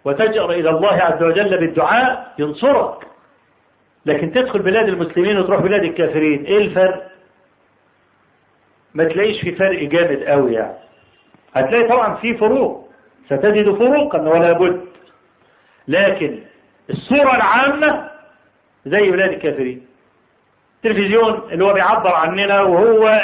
وتجأر 0.05 0.51
إلى 0.51 0.69
الله 0.69 0.93
عز 0.93 1.23
وجل 1.23 1.57
بالدعاء 1.57 2.34
ينصرك. 2.39 3.10
لكن 4.05 4.31
تدخل 4.31 4.59
بلاد 4.59 4.87
المسلمين 4.87 5.37
وتروح 5.39 5.61
بلاد 5.61 5.83
الكافرين 5.83 6.45
إيه 6.45 6.57
الفرق؟ 6.57 7.11
ما 8.93 9.03
تلاقيش 9.03 9.41
في 9.41 9.51
فرق 9.51 9.83
جامد 9.83 10.23
قوي 10.23 10.53
يعني. 10.53 10.73
هتلاقي 11.55 11.87
طبعا 11.87 12.15
في 12.15 12.37
فروق 12.37 12.89
ستجد 13.25 13.71
فروقا 13.75 14.21
ولا 14.21 14.51
بد. 14.51 14.85
لكن 15.87 16.39
الصورة 16.89 17.35
العامة 17.35 18.09
زي 18.85 19.11
بلاد 19.11 19.31
الكافرين. 19.31 19.85
التلفزيون 20.75 21.41
اللي 21.51 21.65
هو 21.65 21.73
بيعبر 21.73 22.11
عننا 22.15 22.61
وهو 22.61 23.21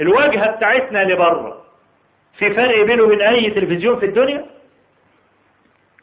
الواجهة 0.00 0.56
بتاعتنا 0.56 1.04
لبره. 1.04 1.62
في 2.38 2.54
فرق 2.54 2.84
بينه 2.84 3.02
وبين 3.02 3.20
أي 3.20 3.50
تلفزيون 3.50 3.98
في 3.98 4.06
الدنيا؟ 4.06 4.46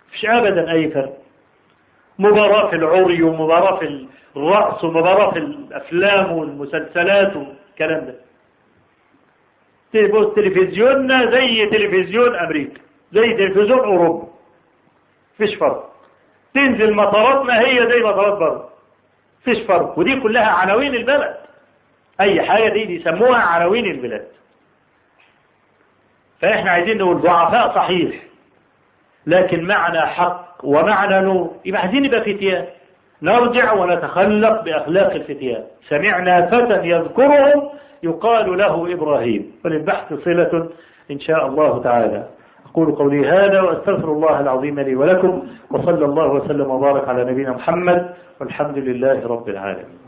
مفيش 0.09 0.25
أبدا 0.25 0.71
أي 0.71 0.89
فرق. 0.91 1.17
مباراة 2.19 2.73
العري 2.73 3.23
ومباراة 3.23 3.79
في 3.79 4.07
الرقص 4.37 4.83
ومباراة 4.83 5.35
الأفلام 5.37 6.31
والمسلسلات 6.31 7.35
والكلام 7.35 8.05
ده. 8.05 8.15
تبص 9.93 10.33
تلفزيوننا 10.35 11.31
زي 11.31 11.65
تلفزيون 11.65 12.35
أمريكا 12.35 12.81
زي 13.11 13.33
تلفزيون 13.33 13.79
أوروبا. 13.79 14.27
مفيش 15.35 15.55
فرق. 15.55 15.93
تنزل 16.53 16.93
مطاراتنا 16.93 17.59
هي 17.59 17.87
زي 17.87 17.99
مطارات 17.99 18.37
بره. 18.37 18.69
مفيش 19.41 19.65
فرق. 19.67 19.99
ودي 19.99 20.19
كلها 20.19 20.45
عناوين 20.45 20.95
البلد. 20.95 21.35
أي 22.21 22.41
حاجة 22.41 22.69
دي 22.69 22.85
بيسموها 22.85 23.39
عناوين 23.39 23.85
البلاد. 23.85 24.27
فإحنا 26.41 26.71
عايزين 26.71 26.97
نقول 26.97 27.17
ضعفاء 27.21 27.75
صحيح. 27.75 28.15
لكن 29.27 29.63
معنا 29.63 30.05
حق 30.05 30.45
ومعنا 30.63 31.21
نور. 31.21 31.49
يبقى 31.65 31.81
عايزين 31.81 32.03
نبقى 32.03 32.21
فتيان 32.21 32.65
نرجع 33.21 33.73
ونتخلق 33.73 34.63
بأخلاق 34.63 35.11
الفتيان. 35.13 35.63
سمعنا 35.89 36.45
فتى 36.45 36.87
يذكرهم 36.89 37.69
يقال 38.03 38.57
له 38.57 38.93
إبراهيم. 38.93 39.51
وللبحث 39.65 40.13
صلة 40.13 40.69
إن 41.11 41.19
شاء 41.19 41.47
الله 41.47 41.81
تعالى. 41.81 42.23
أقول 42.71 42.91
قولي 42.91 43.27
هذا 43.27 43.61
وأستغفر 43.61 44.11
الله 44.11 44.39
العظيم 44.39 44.79
لي 44.79 44.95
ولكم 44.95 45.47
وصلى 45.71 46.05
الله 46.05 46.27
وسلم 46.27 46.71
وبارك 46.71 47.09
على 47.09 47.31
نبينا 47.31 47.51
محمد 47.51 48.09
والحمد 48.41 48.77
لله 48.77 49.27
رب 49.27 49.49
العالمين. 49.49 50.02